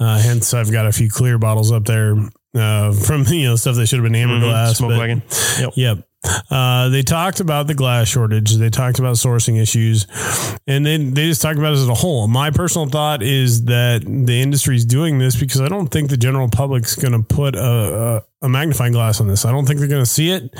Uh, 0.00 0.18
hence, 0.18 0.52
I've 0.52 0.72
got 0.72 0.86
a 0.86 0.92
few 0.92 1.08
clear 1.08 1.38
bottles 1.38 1.70
up 1.70 1.84
there 1.84 2.16
uh, 2.56 2.92
from 2.92 3.24
you 3.28 3.48
know 3.48 3.56
stuff 3.56 3.76
that 3.76 3.86
should 3.86 3.98
have 3.98 4.04
been 4.04 4.14
amber 4.14 4.40
glass. 4.40 4.68
Mm-hmm. 4.68 4.76
Smoke 4.76 4.90
but- 4.90 4.98
wagon. 4.98 5.22
Yep. 5.58 5.72
Yep. 5.76 6.08
Uh, 6.50 6.88
they 6.88 7.02
talked 7.02 7.38
about 7.38 7.66
the 7.68 7.74
glass 7.74 8.08
shortage. 8.08 8.54
They 8.56 8.70
talked 8.70 8.98
about 8.98 9.14
sourcing 9.14 9.60
issues, 9.60 10.06
and 10.66 10.84
then 10.84 11.14
they 11.14 11.28
just 11.28 11.40
talked 11.40 11.58
about 11.58 11.72
it 11.72 11.76
as 11.76 11.88
a 11.88 11.94
whole. 11.94 12.26
My 12.26 12.50
personal 12.50 12.88
thought 12.88 13.22
is 13.22 13.66
that 13.66 14.02
the 14.02 14.40
industry 14.40 14.74
is 14.74 14.84
doing 14.84 15.18
this 15.18 15.38
because 15.38 15.60
I 15.60 15.68
don't 15.68 15.86
think 15.86 16.10
the 16.10 16.16
general 16.16 16.48
public's 16.48 16.96
going 16.96 17.12
to 17.12 17.22
put 17.22 17.54
a, 17.54 18.22
a, 18.42 18.46
a 18.46 18.48
magnifying 18.48 18.92
glass 18.92 19.20
on 19.20 19.28
this. 19.28 19.44
I 19.44 19.52
don't 19.52 19.66
think 19.66 19.78
they're 19.78 19.88
going 19.88 20.02
to 20.02 20.10
see 20.10 20.30
it, 20.30 20.50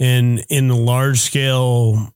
and 0.00 0.44
in 0.48 0.66
the 0.66 0.76
large 0.76 1.20
scale, 1.20 2.12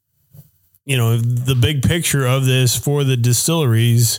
you 0.85 0.97
know, 0.97 1.17
the 1.17 1.55
big 1.55 1.83
picture 1.83 2.27
of 2.27 2.45
this 2.45 2.77
for 2.77 3.05
the 3.05 3.17
distilleries 3.17 4.19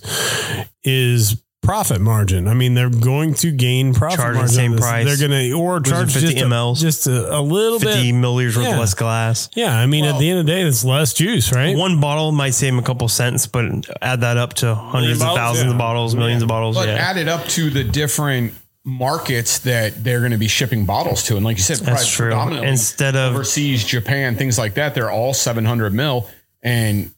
is 0.84 1.42
profit 1.68 2.00
margin. 2.00 2.48
I 2.48 2.54
mean, 2.54 2.76
they're 2.76 2.90
going 2.90 3.34
to 3.36 3.52
gain 3.52 3.94
profit 3.94 4.20
Charge 4.20 4.38
the 4.38 4.48
same 4.48 4.78
price. 4.78 5.06
They're 5.06 5.28
going 5.28 5.50
to 5.50 5.52
or 5.52 5.82
charge 5.82 6.14
50 6.14 6.28
just 6.28 6.42
a, 6.42 6.48
mLs. 6.48 6.80
just 6.80 7.08
a, 7.08 7.38
a 7.38 7.42
little 7.42 7.78
50 7.78 8.10
bit. 8.10 8.16
milliliters 8.16 8.56
worth 8.56 8.80
less 8.80 8.94
glass. 8.94 9.50
Yeah, 9.54 9.78
I 9.78 9.86
mean, 9.86 10.06
at 10.06 10.18
the 10.18 10.30
end 10.30 10.40
of 10.40 10.46
the 10.46 10.52
day, 10.54 10.62
it's 10.62 10.86
less 10.86 11.14
juice, 11.14 11.52
right? 11.52 11.76
One 11.76 12.00
bottle 12.00 12.32
might 12.32 12.52
save 12.52 12.72
them 12.72 12.80
a 12.80 12.84
couple 12.84 13.10
cents, 13.10 13.48
but 13.48 13.66
add 14.02 14.22
that 14.22 14.38
up 14.38 14.54
to 14.56 14.76
hundreds 14.76 15.22
of 15.22 15.36
thousands 15.36 15.66
yeah. 15.66 15.72
of 15.74 15.78
bottles, 15.78 16.16
millions 16.16 16.42
of 16.42 16.48
bottles. 16.48 16.78
But 16.78 16.88
yeah. 16.88 16.96
add 16.96 17.18
it 17.18 17.28
up 17.28 17.46
to 17.48 17.70
the 17.70 17.84
different 17.84 18.54
markets 18.86 19.60
that 19.60 20.02
they're 20.02 20.20
going 20.20 20.32
to 20.32 20.38
be 20.38 20.48
shipping 20.48 20.86
bottles 20.86 21.24
to. 21.24 21.36
And 21.36 21.44
like 21.44 21.58
you 21.58 21.64
said, 21.64 21.80
That's 21.80 22.10
true. 22.10 22.32
Instead 22.34 23.18
of 23.18 23.34
overseas, 23.34 23.84
Japan, 23.84 24.38
things 24.38 24.58
like 24.58 24.76
that, 24.76 24.96
they're 24.96 25.12
all 25.12 25.34
700 25.34 25.94
mil. 25.94 26.30
And 26.64 27.12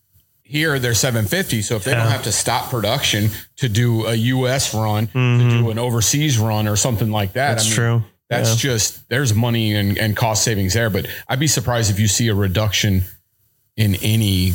here 0.49 0.79
they're 0.79 0.95
750. 0.95 1.61
So 1.61 1.75
if 1.75 1.83
they 1.83 1.93
don't 1.93 2.07
have 2.07 2.23
to 2.23 2.31
stop 2.31 2.69
production 2.71 3.29
to 3.57 3.69
do 3.69 4.07
a 4.07 4.15
US 4.15 4.73
run, 4.73 5.07
to 5.07 5.49
do 5.49 5.69
an 5.69 5.77
overseas 5.79 6.37
run 6.39 6.67
or 6.67 6.75
something 6.75 7.11
like 7.11 7.33
that, 7.33 7.57
Mm-hmm. 7.59 7.65
That's 7.67 7.73
true. 7.75 8.03
That's 8.29 8.55
just, 8.57 9.09
there's 9.09 9.33
money 9.33 9.73
and, 9.75 9.97
and 9.97 10.15
cost 10.15 10.43
savings 10.43 10.73
there. 10.73 10.89
But 10.89 11.07
I'd 11.27 11.39
be 11.39 11.47
surprised 11.47 11.89
if 11.91 11.99
you 11.99 12.07
see 12.07 12.27
a 12.27 12.35
reduction 12.35 13.03
in 13.77 13.95
any 13.95 14.53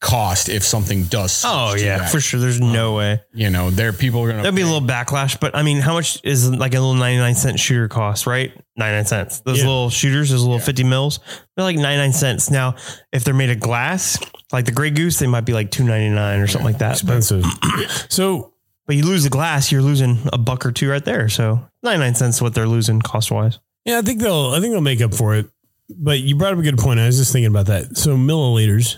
cost 0.00 0.48
if 0.48 0.62
something 0.62 1.04
does. 1.04 1.42
oh 1.46 1.74
yeah, 1.74 1.98
that. 1.98 2.10
for 2.10 2.20
sure. 2.20 2.38
There's 2.38 2.60
no 2.60 2.94
way. 2.94 3.20
You 3.32 3.50
know, 3.50 3.70
there 3.70 3.92
people 3.92 4.20
are 4.22 4.26
going 4.26 4.36
to 4.36 4.42
There'd 4.42 4.54
be 4.54 4.60
a 4.62 4.66
little 4.66 4.86
backlash, 4.86 5.40
but 5.40 5.56
I 5.56 5.62
mean, 5.62 5.78
how 5.80 5.94
much 5.94 6.20
is 6.22 6.48
like 6.50 6.74
a 6.74 6.78
little 6.80 6.94
99 6.94 7.34
cent 7.34 7.58
shooter 7.58 7.88
cost, 7.88 8.26
right? 8.26 8.52
99 8.76 9.06
cents. 9.06 9.40
Those 9.40 9.58
Yeah. 9.60 9.66
little 9.66 9.90
shooters, 9.90 10.30
those 10.30 10.42
little 10.42 10.58
50 10.60 10.84
mils, 10.84 11.18
they're 11.56 11.64
like 11.64 11.76
99 11.76 12.12
cents. 12.12 12.50
Now, 12.50 12.76
if 13.12 13.24
they're 13.24 13.34
made 13.34 13.50
of 13.50 13.58
glass, 13.58 14.18
like 14.52 14.64
the 14.64 14.72
Grey 14.72 14.90
Goose, 14.90 15.18
they 15.18 15.26
might 15.26 15.44
be 15.44 15.52
like 15.52 15.70
299 15.70 16.40
or 16.40 16.46
something 16.46 16.66
like 16.66 16.78
that. 16.78 17.02
But, 17.04 17.18
Expensive. 17.18 17.44
so 18.08 18.52
but 18.86 18.94
you 18.94 19.04
lose 19.04 19.24
the 19.24 19.30
glass, 19.30 19.72
you're 19.72 19.82
losing 19.82 20.18
a 20.32 20.38
buck 20.38 20.64
or 20.64 20.72
two 20.72 20.88
right 20.88 21.04
there. 21.04 21.28
So 21.28 21.60
99 21.82 22.14
cents 22.14 22.36
is 22.36 22.42
what 22.42 22.54
they're 22.54 22.68
losing 22.68 23.00
cost 23.02 23.30
wise. 23.30 23.58
yeah, 23.84 23.98
I 23.98 24.02
think 24.02 24.20
they'll 24.20 24.52
I 24.52 24.60
think 24.60 24.72
they'll 24.72 24.80
make 24.80 25.00
up 25.00 25.14
for 25.14 25.34
it. 25.34 25.46
But 25.88 26.20
you 26.20 26.36
brought 26.36 26.52
up 26.52 26.58
a 26.58 26.62
good 26.62 26.78
point. 26.78 26.98
I 26.98 27.06
was 27.06 27.16
just 27.16 27.32
thinking 27.32 27.50
about 27.50 27.66
that. 27.66 27.96
So 27.96 28.16
milliliters. 28.16 28.96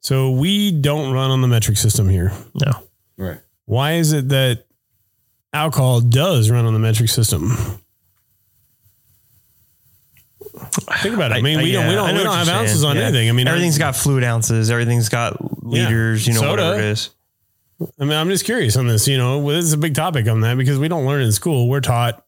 So 0.00 0.32
we 0.32 0.70
don't 0.70 1.12
run 1.12 1.30
on 1.30 1.40
the 1.40 1.48
metric 1.48 1.78
system 1.78 2.08
here. 2.08 2.32
No. 2.54 2.72
right. 3.16 3.40
Why 3.64 3.94
is 3.94 4.12
it 4.12 4.28
that 4.28 4.66
alcohol 5.52 6.00
does 6.00 6.50
run 6.50 6.66
on 6.66 6.74
the 6.74 6.78
metric 6.78 7.08
system? 7.08 7.56
Think 11.02 11.14
about 11.14 11.30
it. 11.30 11.36
I 11.36 11.40
mean, 11.40 11.58
we 11.62 11.70
don't 11.72 11.86
we 11.88 11.94
don't, 11.94 12.14
we 12.16 12.22
don't 12.24 12.34
have 12.36 12.48
ounces 12.48 12.80
saying. 12.80 12.90
on 12.90 12.96
Yeah. 12.96 13.02
anything. 13.04 13.28
I 13.28 13.32
mean, 13.32 13.46
everything's 13.46 13.78
got 13.78 13.94
fluid 13.94 14.24
ounces, 14.24 14.70
everything's 14.70 15.08
got 15.08 15.36
liters, 15.64 16.26
you 16.26 16.34
know, 16.34 16.40
Soda. 16.40 16.50
whatever 16.64 16.78
it 16.80 16.84
is. 16.86 17.10
I 18.00 18.04
mean, 18.04 18.12
I'm 18.12 18.28
just 18.28 18.44
curious 18.44 18.76
on 18.76 18.86
this. 18.86 19.06
You 19.06 19.16
know, 19.18 19.38
well, 19.38 19.54
this 19.56 19.64
is 19.64 19.72
a 19.72 19.78
big 19.78 19.94
topic 19.94 20.26
on 20.28 20.40
that 20.40 20.56
because 20.56 20.78
we 20.78 20.88
don't 20.88 21.06
learn 21.06 21.22
in 21.22 21.32
school. 21.32 21.68
We're 21.68 21.80
taught, 21.80 22.24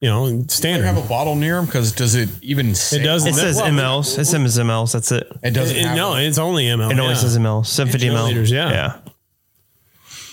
you 0.00 0.08
know, 0.08 0.28
Do 0.28 0.42
they 0.42 0.48
standard. 0.48 0.86
have 0.86 0.96
a 0.96 1.08
bottle 1.08 1.34
near 1.34 1.56
them? 1.56 1.66
Because 1.66 1.92
does 1.92 2.14
it 2.14 2.28
even 2.42 2.74
say 2.74 3.00
It 3.00 3.04
doesn't. 3.04 3.30
It 3.30 3.34
says 3.34 3.56
Well, 3.56 3.70
mLs. 3.70 4.18
It 4.18 4.24
says 4.26 4.58
mLs. 4.58 4.92
That's 4.92 5.10
it. 5.12 5.26
It 5.42 5.50
doesn't. 5.52 5.76
It- 5.76 5.86
have 5.86 5.96
no, 5.96 6.14
a- 6.14 6.20
it's 6.22 6.38
only 6.38 6.64
ml. 6.66 6.90
It 6.90 6.98
only 6.98 7.14
yeah. 7.14 7.14
says 7.14 7.36
mL. 7.38 7.64
750 7.66 8.08
ml. 8.08 8.32
milliliters, 8.32 8.50
yeah. 8.50 8.70
Yeah. 8.70 8.96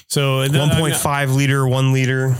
so 0.07 0.41
it- 0.41 0.51
1.5 0.51 1.35
liter, 1.35 1.67
one 1.67 1.93
liter, 1.93 2.35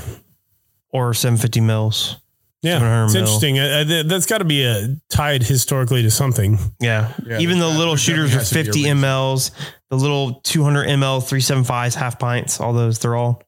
or 0.92 1.14
750 1.14 1.62
mils. 1.62 2.18
Yeah, 2.62 2.80
700 2.80 3.04
it's 3.06 3.14
mil. 3.14 3.22
interesting. 3.22 3.60
Uh, 3.60 3.64
uh, 3.64 4.04
that's 4.04 4.26
got 4.26 4.40
to 4.40 4.46
be 4.46 4.66
uh 4.66 4.88
tied 5.10 5.44
historically 5.44 6.02
to 6.04 6.12
something. 6.12 6.58
Yeah. 6.80 7.14
Yeah, 7.26 7.40
Even 7.40 7.60
the 7.60 7.68
little 7.68 7.96
shooters 7.96 8.32
definitely 8.32 8.36
are 8.36 8.40
has 8.40 8.50
to 8.50 8.82
be 8.82 8.90
a 8.90 8.94
50 8.94 9.02
mLs, 9.02 9.52
the 9.90 9.96
little 9.98 10.42
200 10.44 10.88
ml 10.88 11.22
375s, 11.22 11.96
half 11.96 12.20
pints, 12.20 12.60
all 12.60 12.74
those, 12.74 13.00
they're 13.00 13.16
all. 13.16 13.42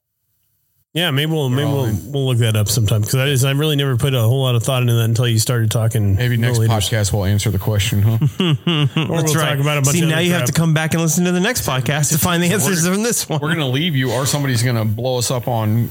Yeah, 0.94 1.10
maybe 1.10 1.32
we'll 1.32 1.48
maybe 1.48 1.64
we'll, 1.70 1.84
in. 1.86 2.12
we'll 2.12 2.26
look 2.26 2.36
that 2.38 2.54
up 2.54 2.68
sometime 2.68 3.00
because 3.00 3.14
I 3.14 3.26
just 3.26 3.46
I 3.46 3.52
really 3.52 3.76
never 3.76 3.96
put 3.96 4.12
a 4.12 4.20
whole 4.20 4.42
lot 4.42 4.54
of 4.56 4.62
thought 4.62 4.82
into 4.82 4.92
that 4.92 5.04
until 5.04 5.26
you 5.26 5.38
started 5.38 5.70
talking. 5.70 6.16
Maybe 6.16 6.36
next 6.36 6.58
milliliters. 6.58 6.68
podcast 6.68 7.12
we'll 7.14 7.24
answer 7.24 7.50
the 7.50 7.58
question, 7.58 8.02
huh? 8.02 8.18
Or 8.38 9.08
we'll 9.08 9.24
talk 9.24 9.58
about 9.58 9.78
a 9.78 9.80
bunch 9.80 9.96
See, 9.96 10.02
of 10.02 10.10
now 10.10 10.16
other 10.16 10.22
you 10.22 10.32
have 10.32 10.44
to 10.44 10.52
come 10.52 10.74
back 10.74 10.92
and 10.92 11.02
listen 11.02 11.24
to 11.24 11.32
the 11.32 11.40
next 11.40 11.66
podcast 11.66 12.12
to 12.12 12.18
find 12.18 12.42
the 12.42 12.52
answers 12.52 12.86
from 12.86 13.02
this 13.02 13.26
one. 13.26 13.40
We're 13.40 13.54
gonna 13.54 13.68
leave 13.70 13.96
you, 13.96 14.12
or 14.12 14.26
somebody's 14.26 14.62
gonna 14.62 14.84
blow 14.84 15.16
us 15.16 15.30
up 15.30 15.48
on 15.48 15.88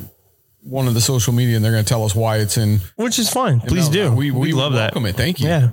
one 0.64 0.88
of 0.88 0.93
the 0.93 1.01
social 1.01 1.34
media, 1.34 1.55
and 1.55 1.66
they're 1.66 1.72
gonna 1.72 1.84
tell 1.84 2.03
us 2.05 2.16
why 2.16 2.38
it's 2.38 2.57
in. 2.57 2.80
Which 2.95 3.20
is 3.20 3.30
fine. 3.30 3.59
Please 3.62 3.88
No, 3.89 3.93
do. 3.93 4.12
We, 4.16 4.32
We, 4.32 4.39
we 4.39 4.53
love 4.53 4.74
that. 4.74 4.93
welcome 4.93 5.05
it. 5.07 5.16
Thank 5.16 5.39
you. 5.39 5.47
Yeah. 5.47 5.72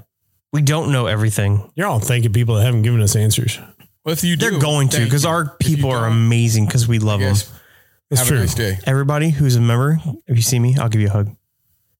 We 0.52 0.62
don't 0.62 0.92
know 0.92 1.06
everything. 1.06 1.70
You're 1.74 1.86
all 1.88 2.00
thanking 2.00 2.32
people 2.32 2.54
that 2.56 2.64
haven't 2.64 2.82
given 2.82 3.02
us 3.02 3.14
answers. 3.16 3.58
Well, 4.04 4.14
if 4.14 4.24
you 4.24 4.36
do, 4.36 4.50
They're 4.50 4.58
going 4.60 4.88
to 4.88 4.96
thank 4.96 5.08
because 5.10 5.24
you. 5.24 5.30
our 5.30 5.56
If 5.60 5.68
you 5.68 5.76
people 5.76 5.90
are 5.90 6.08
don't, 6.08 6.12
amazing 6.16 6.64
because 6.64 6.88
we 6.88 6.98
love 6.98 7.20
them. 7.20 7.34
yes, 7.34 7.52
It's 8.10 8.20
have 8.20 8.28
true. 8.28 8.38
a 8.38 8.40
nice 8.40 8.54
day. 8.54 8.78
Everybody 8.86 9.28
who's 9.28 9.56
a 9.56 9.60
member, 9.60 9.98
if 10.26 10.36
you 10.36 10.42
see 10.42 10.58
me, 10.58 10.74
I'll 10.80 10.88
give 10.88 11.02
you 11.02 11.08
a 11.08 11.10
hug. 11.10 11.36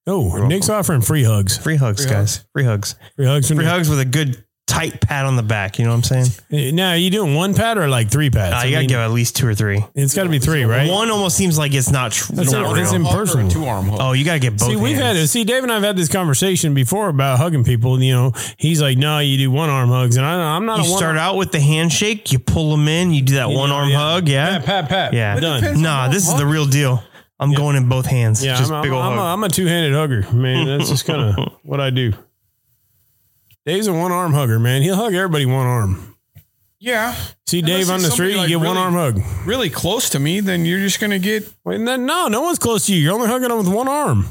Oh, 0.07 0.47
Nick's 0.47 0.71
offering 0.71 1.03
free 1.03 1.25
hugs. 1.25 1.59
Free 1.59 1.77
hugs, 1.77 2.05
Free 2.07 2.11
guys. 2.15 2.45
Free 2.55 2.65
hugs. 2.65 2.95
Free 3.17 3.27
hugs. 3.27 3.49
Free 3.49 3.65
hugs 3.67 3.91
with 3.91 4.01
a 4.01 4.07
good 4.07 4.43
tight 4.69 5.01
pat 5.01 5.25
on 5.27 5.35
the 5.37 5.43
back. 5.43 5.79
You 5.79 5.87
know 5.87 5.91
what 5.97 6.13
I'm 6.13 6.25
saying? 6.25 6.75
Now, 6.77 6.91
are 6.91 6.97
you 6.97 7.11
doing 7.11 7.35
one 7.35 7.55
pad 7.55 7.79
or 7.79 7.89
like 7.89 8.11
three 8.11 8.31
pads? 8.31 8.55
Uh, 8.55 8.59
I 8.59 8.65
you 8.65 8.71
gotta 8.73 8.81
mean, 8.83 8.89
give 8.91 8.99
at 8.99 9.11
least 9.11 9.35
two 9.35 9.49
or 9.49 9.55
three. 9.55 9.85
it's 9.95 10.15
got 10.15 10.25
to 10.25 10.29
be 10.29 10.39
three, 10.39 10.65
right? 10.65 10.89
One 10.89 11.11
almost 11.11 11.37
seems 11.37 11.59
like 11.59 11.73
it's 11.75 11.91
not 11.91 12.13
true. 12.13 12.37
That's 12.37 12.53
not 12.53 12.63
not- 12.63 12.75
real. 12.75 12.83
that's 12.85 12.93
in 12.93 13.03
Hug 13.05 13.15
or 13.15 13.23
a 13.23 13.25
person. 13.25 13.49
two 13.49 13.65
arm 13.65 13.89
hug. 13.89 13.99
Oh, 14.01 14.13
you 14.13 14.25
gotta 14.25 14.39
get 14.39 14.59
both. 14.59 14.69
See, 14.69 14.77
we've 14.77 14.97
had 14.97 15.17
see 15.29 15.45
Dave 15.45 15.63
and 15.63 15.73
I've 15.73 15.83
had 15.83 15.97
this 15.97 16.09
conversation 16.09 16.75
before 16.75 17.09
about 17.09 17.39
hugging 17.39 17.65
people. 17.65 18.01
You 18.01 18.13
know, 18.13 18.33
he's 18.59 18.81
like, 18.83 18.99
"No, 18.99 19.19
you 19.19 19.39
do 19.39 19.51
one 19.51 19.71
arm 19.71 19.89
hugs," 19.89 20.17
and 20.17 20.25
I, 20.27 20.57
I'm 20.57 20.67
not 20.67 20.79
You 20.81 20.85
a 20.85 20.91
one 20.91 20.99
start 20.99 21.17
out 21.17 21.37
with 21.37 21.51
the 21.51 21.61
handshake, 21.61 22.31
you 22.31 22.39
pull 22.39 22.71
them 22.71 22.87
in, 22.89 23.13
you 23.13 23.23
do 23.23 23.35
that 23.35 23.49
one 23.49 23.71
arm 23.71 23.89
yeah. 23.89 23.99
hug, 23.99 24.29
yeah, 24.29 24.59
pat, 24.59 24.65
pat, 24.67 24.89
pat. 24.89 25.13
yeah. 25.15 25.41
done. 25.41 25.81
Nah, 25.83 26.09
this 26.09 26.29
is 26.29 26.37
the 26.37 26.47
real 26.47 26.67
deal. 26.67 27.03
I'm 27.41 27.53
going 27.53 27.77
in 27.77 27.89
both 27.89 28.07
hands. 28.07 28.45
Yeah, 28.45 28.57
just 28.57 28.71
I'm, 28.73 28.83
big 28.83 28.91
I'm, 28.91 28.97
old 28.97 29.05
I'm, 29.05 29.13
hug. 29.13 29.21
a, 29.21 29.29
I'm 29.29 29.45
a 29.45 29.49
two 29.49 29.67
handed 29.67 29.93
hugger, 29.95 30.31
man. 30.33 30.67
That's 30.67 30.91
just 30.91 31.07
kind 31.07 31.23
of 31.39 31.53
what 31.63 31.81
I 31.81 31.91
do. 31.91 32.13
Dave's 33.69 33.87
a 33.87 33.93
one 33.93 34.13
arm 34.13 34.33
hugger, 34.33 34.59
man. 34.59 34.83
He'll 34.83 34.97
hug 34.97 35.15
everybody 35.15 35.47
one 35.47 35.67
arm. 35.67 36.17
yeah. 36.81 37.15
See 37.47 37.61
Unless 37.61 37.77
Dave 37.87 37.91
on 37.91 38.03
the 38.03 38.11
street, 38.11 38.33
somebody, 38.35 38.51
you 38.53 38.59
like, 38.59 38.65
get 38.65 38.69
one 38.69 38.77
arm 38.77 38.95
hug. 38.95 39.23
Really 39.47 39.71
close 39.71 40.11
to 40.11 40.19
me, 40.19 40.41
then 40.41 40.65
you're 40.65 40.81
just 40.81 41.01
gonna 41.01 41.19
get. 41.19 41.51
Wait, 41.65 41.81
no, 41.81 41.97
no, 41.97 42.29
no 42.29 42.41
one's 42.43 42.59
close 42.59 42.87
to 42.87 42.95
you. 42.95 43.01
You're 43.01 43.15
only 43.15 43.29
hugging 43.29 43.49
them 43.49 43.59
with 43.59 43.69
one 43.69 43.89
arm. 43.89 44.27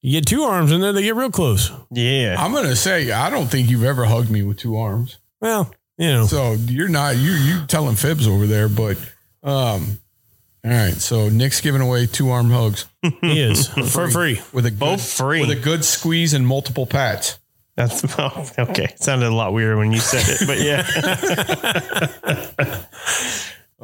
You 0.00 0.12
get 0.12 0.26
two 0.26 0.42
arms 0.42 0.72
in 0.72 0.80
there, 0.80 0.92
they 0.92 1.02
get 1.02 1.14
real 1.14 1.30
close. 1.30 1.70
yeah. 1.92 2.34
I'm 2.38 2.52
gonna 2.52 2.74
say 2.76 3.10
I 3.12 3.30
don't 3.30 3.46
think 3.46 3.70
you've 3.70 3.84
ever 3.84 4.04
hugged 4.04 4.30
me 4.30 4.42
with 4.42 4.56
two 4.58 4.76
arms. 4.76 5.18
Well, 5.40 5.72
you 5.98 6.08
know, 6.08 6.26
So 6.26 6.52
you're 6.54 6.88
not 6.88 7.16
you 7.16 7.30
you 7.32 7.66
telling 7.66 7.96
fibs 7.96 8.26
over 8.26 8.46
there, 8.46 8.68
but 8.68 8.96
um. 9.42 9.98
All 10.64 10.70
right, 10.70 10.94
so 10.94 11.28
Nick's 11.28 11.60
giving 11.60 11.80
away 11.80 12.06
two 12.06 12.30
arm 12.30 12.50
hugs 12.50 12.86
he 13.20 13.40
is 13.42 13.66
for 13.92 14.08
free. 14.08 14.40
with 14.52 14.64
a 14.64 14.70
good, 14.70 14.78
Both 14.78 15.12
free. 15.12 15.40
with 15.40 15.50
a 15.50 15.56
good 15.60 15.84
squeeze 15.84 16.34
and 16.34 16.46
multiple 16.46 16.86
pats. 16.86 17.40
That's 17.76 18.04
okay. 18.58 18.84
It 18.84 19.02
sounded 19.02 19.28
a 19.28 19.34
lot 19.34 19.52
weirder 19.52 19.76
when 19.78 19.92
you 19.92 20.00
said 20.00 20.24
it, 20.28 20.46
but 20.46 20.60
yeah. 20.60 20.86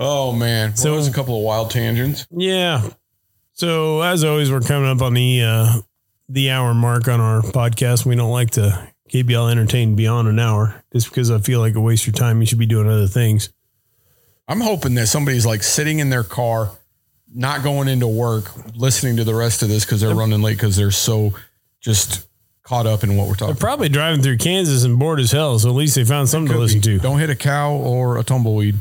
Oh 0.00 0.30
man, 0.30 0.76
so 0.76 0.90
that 0.90 0.96
was 0.96 1.08
a 1.08 1.12
couple 1.12 1.36
of 1.36 1.42
wild 1.42 1.72
tangents. 1.72 2.24
Yeah. 2.30 2.88
So 3.54 4.00
as 4.02 4.22
always, 4.22 4.48
we're 4.50 4.60
coming 4.60 4.88
up 4.88 5.02
on 5.02 5.12
the 5.14 5.42
uh, 5.42 5.72
the 6.28 6.50
hour 6.50 6.72
mark 6.72 7.08
on 7.08 7.20
our 7.20 7.42
podcast. 7.42 8.06
We 8.06 8.14
don't 8.14 8.30
like 8.30 8.52
to 8.52 8.88
keep 9.08 9.28
y'all 9.28 9.48
entertained 9.48 9.96
beyond 9.96 10.28
an 10.28 10.38
hour, 10.38 10.84
just 10.92 11.08
because 11.08 11.32
I 11.32 11.38
feel 11.38 11.58
like 11.58 11.74
a 11.74 11.80
waste 11.80 12.04
of 12.04 12.14
your 12.14 12.14
time. 12.14 12.40
You 12.40 12.46
should 12.46 12.60
be 12.60 12.66
doing 12.66 12.88
other 12.88 13.08
things. 13.08 13.52
I'm 14.46 14.60
hoping 14.60 14.94
that 14.94 15.08
somebody's 15.08 15.44
like 15.44 15.64
sitting 15.64 15.98
in 15.98 16.10
their 16.10 16.22
car, 16.22 16.70
not 17.34 17.64
going 17.64 17.88
into 17.88 18.06
work, 18.06 18.52
listening 18.76 19.16
to 19.16 19.24
the 19.24 19.34
rest 19.34 19.64
of 19.64 19.68
this 19.68 19.84
because 19.84 20.00
they're 20.00 20.14
running 20.14 20.42
late 20.42 20.58
because 20.58 20.76
they're 20.76 20.92
so 20.92 21.34
just 21.80 22.27
caught 22.68 22.86
up 22.86 23.02
in 23.02 23.16
what 23.16 23.26
we're 23.28 23.34
talking. 23.34 23.54
They're 23.54 23.60
probably 23.60 23.88
driving 23.88 24.22
through 24.22 24.36
Kansas 24.36 24.84
and 24.84 24.98
bored 24.98 25.20
as 25.20 25.32
hell, 25.32 25.58
so 25.58 25.68
at 25.70 25.74
least 25.74 25.94
they 25.94 26.04
found 26.04 26.28
something 26.28 26.52
to 26.52 26.58
listen 26.58 26.80
to. 26.82 26.98
Don't 26.98 27.18
hit 27.18 27.30
a 27.30 27.34
cow 27.36 27.72
or 27.72 28.18
a 28.18 28.22
tumbleweed. 28.22 28.76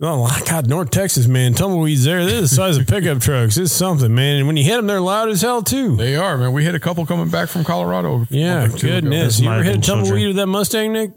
Oh, 0.00 0.22
my 0.24 0.40
God, 0.48 0.68
North 0.68 0.90
Texas, 0.90 1.26
man, 1.26 1.54
tumbleweeds 1.54 2.04
there. 2.04 2.24
They're 2.24 2.40
the 2.42 2.48
size 2.48 2.76
of 2.76 2.86
pickup 2.86 3.20
trucks. 3.20 3.56
It's 3.56 3.72
something, 3.72 4.14
man. 4.14 4.38
And 4.38 4.46
when 4.46 4.56
you 4.56 4.62
hit 4.64 4.76
them, 4.76 4.86
they're 4.86 5.00
loud 5.00 5.28
as 5.28 5.42
hell 5.42 5.62
too. 5.62 5.96
They 5.96 6.14
are 6.14 6.36
man. 6.38 6.52
We 6.52 6.64
hit 6.64 6.74
a 6.76 6.80
couple 6.80 7.04
coming 7.06 7.30
back 7.30 7.48
from 7.48 7.64
Colorado. 7.64 8.24
Yeah, 8.30 8.64
or 8.64 8.68
two 8.68 8.86
ago. 8.86 8.96
goodness. 9.00 9.40
You 9.40 9.50
ever 9.50 9.62
hit 9.62 9.70
a 9.70 9.72
been 9.74 9.82
children. 9.82 10.04
tumbleweed 10.06 10.26
with 10.28 10.36
that 10.36 10.46
Mustang, 10.46 10.92
Nick? 10.92 11.10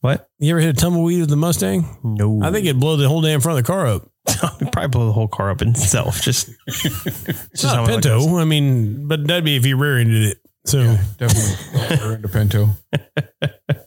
What? 0.00 0.28
You 0.38 0.52
ever 0.52 0.60
hit 0.60 0.76
a 0.76 0.80
tumbleweed 0.80 1.20
with 1.20 1.30
the 1.30 1.36
Mustang? 1.36 1.98
No. 2.04 2.40
I 2.42 2.52
think 2.52 2.66
it'd 2.66 2.80
blow 2.80 2.96
the 2.96 3.08
whole 3.08 3.22
damn 3.22 3.40
front 3.40 3.58
of 3.58 3.64
the 3.64 3.72
car 3.72 3.86
up. 3.88 4.08
It'd 4.60 4.70
probably 4.72 4.88
blow 4.88 5.06
the 5.06 5.12
whole 5.12 5.26
car 5.26 5.50
up 5.50 5.62
in 5.62 5.70
itself. 5.70 6.20
Just, 6.20 6.50
It's 6.66 7.64
not 7.64 7.84
a 7.84 7.86
Pinto. 7.90 8.36
I 8.36 8.44
mean, 8.44 9.08
but 9.08 9.26
that'd 9.26 9.42
be 9.44 9.56
if 9.56 9.64
you 9.66 9.76
rear-ended 9.76 10.22
it. 10.32 10.38
So 10.64 10.96
Definitely 11.18 11.98
we're 12.04 12.14
into 12.16 12.28
Pinto. 12.28 12.68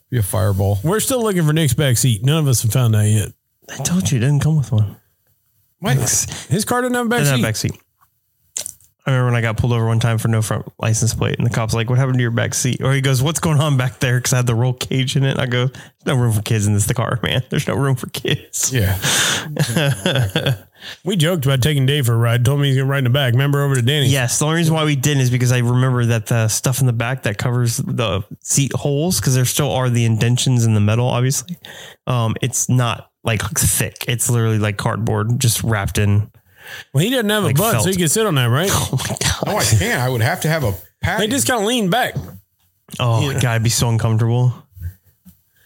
Be 0.10 0.18
a 0.18 0.24
fireball. 0.24 0.80
we're 0.84 1.00
still 1.00 1.22
looking 1.24 1.44
for 1.46 1.54
Nick's 1.54 1.74
back 1.74 1.98
seat. 1.98 2.24
None 2.24 2.38
of 2.40 2.48
us 2.48 2.64
have 2.64 2.72
found 2.72 2.94
that 2.96 3.08
yet. 3.08 3.30
I 3.70 3.84
told 3.84 4.12
you 4.12 4.18
it 4.18 4.22
didn't 4.22 4.42
come 4.42 4.58
with 4.58 4.72
one. 4.72 4.98
What? 5.80 5.98
His 6.50 6.66
car 6.66 6.82
didn't 6.82 6.96
have 6.96 7.06
a 7.06 7.10
back 7.10 7.20
Doesn't 7.20 7.40
have 7.44 7.56
seat. 7.56 7.70
a 7.70 7.72
back 7.72 7.78
seat. 7.78 7.82
I 9.06 9.12
remember 9.12 9.32
when 9.32 9.36
I 9.36 9.42
got 9.42 9.58
pulled 9.58 9.74
over 9.74 9.86
one 9.86 10.00
time 10.00 10.18
for 10.18 10.28
no 10.28 10.42
front 10.42 10.72
license 10.80 11.14
plate, 11.14 11.38
and 11.38 11.46
the 11.46 11.52
cop's 11.52 11.74
like, 11.74 11.90
"What 11.90 11.98
happened 11.98 12.18
to 12.18 12.22
your 12.22 12.32
back 12.32 12.54
seat?" 12.54 12.82
Or 12.84 12.94
he 12.94 13.02
goes, 13.02 13.22
"What's 13.24 13.40
going 13.40 13.60
on 13.60 13.78
back 13.78 14.00
there?" 14.00 14.18
Because 14.18 14.34
I 14.34 14.38
had 14.38 14.48
the 14.48 14.56
roll 14.56 14.74
cage 14.74 15.16
in 15.16 15.24
it. 15.24 15.40
I 15.40 15.48
go, 15.48 15.68
"There's 15.68 16.06
no 16.06 16.16
room 16.16 16.34
for 16.34 16.42
kids 16.42 16.68
in 16.68 16.74
this 16.74 16.92
car, 16.92 17.20
man. 17.24 17.44
There's 17.50 17.68
no 17.68 17.76
room 17.76 17.96
for 17.96 18.08
kids." 18.08 18.72
Yeah. 18.72 18.98
We 21.06 21.16
joked 21.16 21.46
about 21.46 21.62
taking 21.62 21.86
Dave 21.86 22.08
for 22.08 22.14
a 22.14 22.18
ride. 22.18 22.44
Told 22.44 22.60
me 22.60 22.70
he's 22.70 22.78
gonna 22.78 22.90
ride 22.90 23.00
in 23.00 23.04
the 23.06 23.10
back. 23.10 23.34
Remember 23.34 23.64
over 23.64 23.76
to 23.76 23.82
Danny. 23.82 24.08
Yes, 24.08 24.40
the 24.40 24.46
only 24.46 24.58
reason 24.58 24.74
why 24.74 24.84
we 24.84 24.96
didn't 24.96 25.22
is 25.22 25.30
because 25.30 25.52
I 25.52 25.60
remember 25.60 26.06
that 26.06 26.28
the 26.28 26.48
stuff 26.48 26.80
in 26.80 26.88
the 26.88 26.94
back 26.94 27.24
that 27.24 27.38
covers 27.38 27.78
the 27.78 28.24
seat 28.40 28.74
holes, 28.74 29.20
because 29.20 29.36
there 29.36 29.46
still 29.46 29.72
are 29.72 29.90
the 29.90 30.06
indentions 30.06 30.66
in 30.66 30.74
the 30.74 30.80
metal, 30.80 31.08
obviously. 31.08 31.58
Um, 32.08 32.36
it's 32.42 32.70
not 32.70 33.12
like 33.24 33.42
thick. 33.42 34.06
It's 34.08 34.30
literally 34.30 34.60
like 34.60 34.78
cardboard, 34.78 35.40
just 35.40 35.64
wrapped 35.64 35.98
in. 35.98 36.32
Well, 36.94 37.04
he 37.04 37.10
doesn't 37.10 37.30
have 37.30 37.44
a 37.44 37.48
Like 37.48 37.58
butt, 37.58 37.82
so 37.84 37.90
he 37.90 37.96
can 37.96 38.08
sit 38.10 38.26
on 38.26 38.36
that, 38.36 38.46
right? 38.46 38.70
Oh 38.74 38.90
my 38.98 39.18
god! 39.20 39.48
No, 39.48 39.58
I 39.58 39.64
can't. 39.64 40.02
I 40.02 40.10
would 40.10 40.22
have 40.22 40.42
to 40.42 40.48
have 40.50 40.64
a 40.64 40.74
pad. 41.02 41.20
They 41.22 41.28
just 41.28 41.48
kind 41.48 41.62
of 41.62 41.68
lean 41.68 41.90
back. 41.90 42.16
Oh 43.00 43.22
my 43.26 43.40
god, 43.40 43.52
it'd 43.54 43.64
be 43.64 43.70
so 43.70 43.90
uncomfortable. 43.90 44.54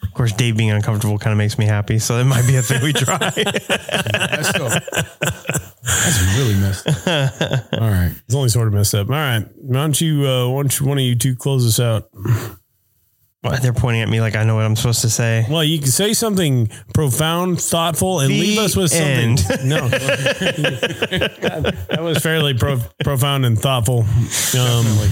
Of 0.03 0.13
course, 0.13 0.31
Dave 0.31 0.55
being 0.55 0.71
uncomfortable 0.71 1.17
kind 1.17 1.33
of 1.33 1.37
makes 1.37 1.57
me 1.57 1.65
happy, 1.65 1.99
so 1.99 2.17
it 2.19 2.23
might 2.25 2.47
be 2.47 2.55
a 2.55 2.61
thing 2.61 2.81
we 2.81 2.93
try. 2.93 3.17
That's, 3.35 4.49
still, 4.49 4.69
that's 4.69 6.37
really 6.37 6.55
messed 6.55 6.87
up. 6.87 7.73
All 7.73 7.89
right. 7.89 8.11
It's 8.25 8.33
only 8.35 8.49
sort 8.49 8.67
of 8.67 8.73
messed 8.73 8.95
up. 8.95 9.09
All 9.09 9.15
right, 9.15 9.45
why 9.57 9.73
don't 9.81 9.99
you? 9.99 10.25
Uh, 10.25 10.47
why 10.49 10.61
don't 10.61 10.79
you, 10.79 10.85
one 10.85 10.97
of 10.97 11.03
you 11.03 11.15
two 11.15 11.35
close 11.35 11.65
us 11.65 11.79
out? 11.79 12.09
They're 13.61 13.73
pointing 13.73 14.01
at 14.01 14.09
me 14.09 14.21
like 14.21 14.35
I 14.35 14.43
know 14.43 14.55
what 14.55 14.65
I'm 14.65 14.75
supposed 14.75 15.01
to 15.01 15.09
say. 15.09 15.45
Well, 15.49 15.63
you 15.63 15.79
can 15.79 15.87
say 15.87 16.13
something 16.13 16.69
profound, 16.93 17.61
thoughtful, 17.61 18.19
and 18.21 18.31
The 18.31 18.39
leave 18.39 18.59
us 18.59 18.75
with 18.75 18.91
something. 18.91 19.07
end. 19.09 19.43
No, 19.65 19.87
that 19.89 21.99
was 22.01 22.17
fairly 22.19 22.53
pro- 22.53 22.79
profound 23.03 23.45
and 23.45 23.57
thoughtful. 23.59 24.05
Um, 24.59 25.09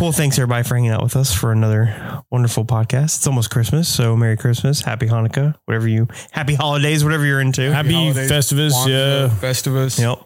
Well, 0.00 0.12
thanks 0.12 0.38
everybody 0.38 0.62
for 0.62 0.76
hanging 0.76 0.90
out 0.90 1.02
with 1.02 1.16
us 1.16 1.34
for 1.34 1.50
another 1.50 2.22
wonderful 2.30 2.64
podcast. 2.64 3.16
It's 3.16 3.26
almost 3.26 3.50
Christmas, 3.50 3.88
so 3.88 4.16
Merry 4.16 4.36
Christmas, 4.36 4.80
Happy 4.82 5.06
Hanukkah, 5.08 5.54
whatever 5.64 5.88
you, 5.88 6.06
Happy 6.30 6.54
Holidays, 6.54 7.02
whatever 7.02 7.24
you're 7.24 7.40
into. 7.40 7.72
happy 7.72 7.92
Holidays, 7.94 8.30
Festivus, 8.30 8.72
Kwanzaa, 8.72 8.88
yeah. 8.88 9.28
Festivus. 9.40 9.98
Yep. 9.98 10.18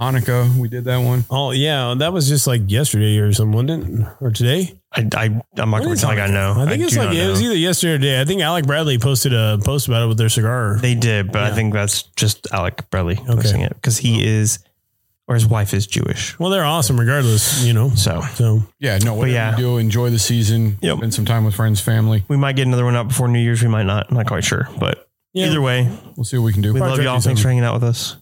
Hanukkah. 0.00 0.56
We 0.56 0.68
did 0.68 0.84
that 0.84 0.98
one. 0.98 1.24
Oh 1.30 1.50
yeah, 1.50 1.94
that 1.98 2.12
was 2.12 2.28
just 2.28 2.46
like 2.46 2.62
yesterday 2.66 3.18
or 3.18 3.32
something, 3.32 3.52
wasn't 3.66 4.00
it? 4.00 4.06
Or 4.20 4.30
today? 4.30 4.78
I, 4.92 5.06
I, 5.14 5.24
I'm 5.26 5.34
not 5.70 5.70
When 5.72 5.82
going 5.82 5.92
is 5.92 6.00
to 6.00 6.06
like 6.08 6.18
I 6.18 6.26
know. 6.28 6.54
I 6.56 6.66
think 6.66 6.82
it's 6.82 6.96
like 6.96 7.08
not 7.08 7.16
it 7.16 7.28
was 7.28 7.40
either 7.42 7.54
yesterday 7.56 7.94
or 7.94 7.98
today. 7.98 8.20
I 8.20 8.24
think 8.24 8.40
Alec 8.40 8.66
Bradley 8.66 8.98
posted 8.98 9.32
a 9.32 9.58
post 9.64 9.86
about 9.88 10.02
it 10.02 10.06
with 10.08 10.18
their 10.18 10.28
cigar. 10.28 10.78
They 10.80 10.94
did, 10.94 11.30
but 11.30 11.42
I 11.44 11.52
think 11.52 11.72
that's 11.74 12.02
just 12.16 12.48
Alec 12.52 12.88
Bradley 12.90 13.16
posting 13.16 13.60
it 13.60 13.74
because 13.74 13.98
he 13.98 14.26
is, 14.26 14.58
or 15.28 15.34
his 15.34 15.46
wife 15.46 15.74
is 15.74 15.86
Jewish. 15.86 16.36
well, 16.40 16.50
they're 16.50 16.64
awesome 16.64 16.98
regardless, 16.98 17.62
you 17.64 17.72
know. 17.72 17.90
So 17.90 18.22
So 18.34 18.62
Yeah. 18.80 18.98
No, 18.98 19.14
whatever 19.14 19.32
yeah. 19.34 19.50
you 19.52 19.56
do, 19.58 19.78
enjoy 19.78 20.10
the 20.10 20.18
season. 20.18 20.78
Yep. 20.80 20.96
Spend 20.96 21.14
some 21.14 21.24
time 21.24 21.44
with 21.44 21.54
friends, 21.54 21.80
family. 21.80 22.24
we 22.26 22.36
might 22.36 22.56
get 22.56 22.66
another 22.66 22.84
one 22.84 22.96
out 22.96 23.06
before 23.06 23.28
New 23.28 23.38
Year's. 23.38 23.62
We 23.62 23.68
might 23.68 23.84
not. 23.86 24.06
I'm 24.10 24.16
not 24.16 24.26
quite 24.26 24.42
sure, 24.44 24.66
but 24.80 25.08
Yeah. 25.34 25.46
either 25.46 25.60
way, 25.60 25.88
We'll 26.16 26.24
see 26.24 26.36
what 26.38 26.46
we 26.46 26.52
can 26.52 26.62
do. 26.62 26.72
we 26.72 26.80
love 26.80 26.98
y'all. 27.00 27.20
Thanks 27.20 27.42
for 27.42 27.48
hanging 27.48 27.62
out 27.64 27.74
with 27.74 27.84
us. 27.84 28.16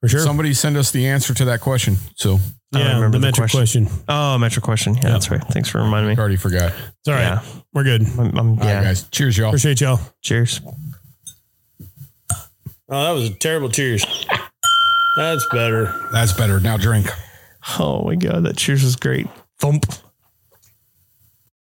For 0.00 0.08
sure, 0.08 0.20
Somebody 0.20 0.52
send 0.54 0.76
us 0.76 0.90
the 0.90 1.06
answer 1.08 1.32
to 1.34 1.44
that 1.46 1.60
question. 1.60 1.96
So 2.16 2.34
I 2.34 2.38
don't 2.78 2.82
yeah, 2.82 2.94
remember 2.94 3.18
the 3.18 3.20
the 3.20 3.26
metric 3.26 3.50
question. 3.50 3.88
Oh, 4.08 4.38
metric 4.38 4.64
question. 4.64 4.94
Yeah, 4.94 5.10
that's 5.10 5.30
right. 5.30 5.42
Thanks 5.50 5.68
for 5.68 5.78
reminding 5.78 6.10
I 6.12 6.14
me. 6.14 6.18
already 6.20 6.36
forgot. 6.36 6.72
It's 6.72 7.08
all 7.08 7.14
right. 7.14 7.22
Yeah. 7.22 7.42
We're 7.72 7.84
good. 7.84 8.02
I'm, 8.18 8.36
I'm- 8.36 8.54
yeah. 8.54 8.76
right, 8.76 8.84
guys. 8.84 9.04
Cheers, 9.10 9.38
y'all. 9.38 9.48
Appreciate 9.48 9.80
y'all. 9.80 10.00
Cheers. 10.22 10.60
Oh, 12.92 13.04
that 13.04 13.10
was 13.12 13.30
a 13.30 13.34
terrible 13.34 13.68
cheers. 13.68 14.04
That's 15.16 15.46
better. 15.52 15.92
That's 16.12 16.32
better. 16.32 16.58
Now 16.60 16.76
drink. 16.76 17.06
Oh 17.78 18.02
my 18.04 18.14
god, 18.16 18.44
that 18.44 18.56
cheers 18.56 18.82
was 18.82 18.96
great. 18.96 19.26
Thump. 19.58 19.86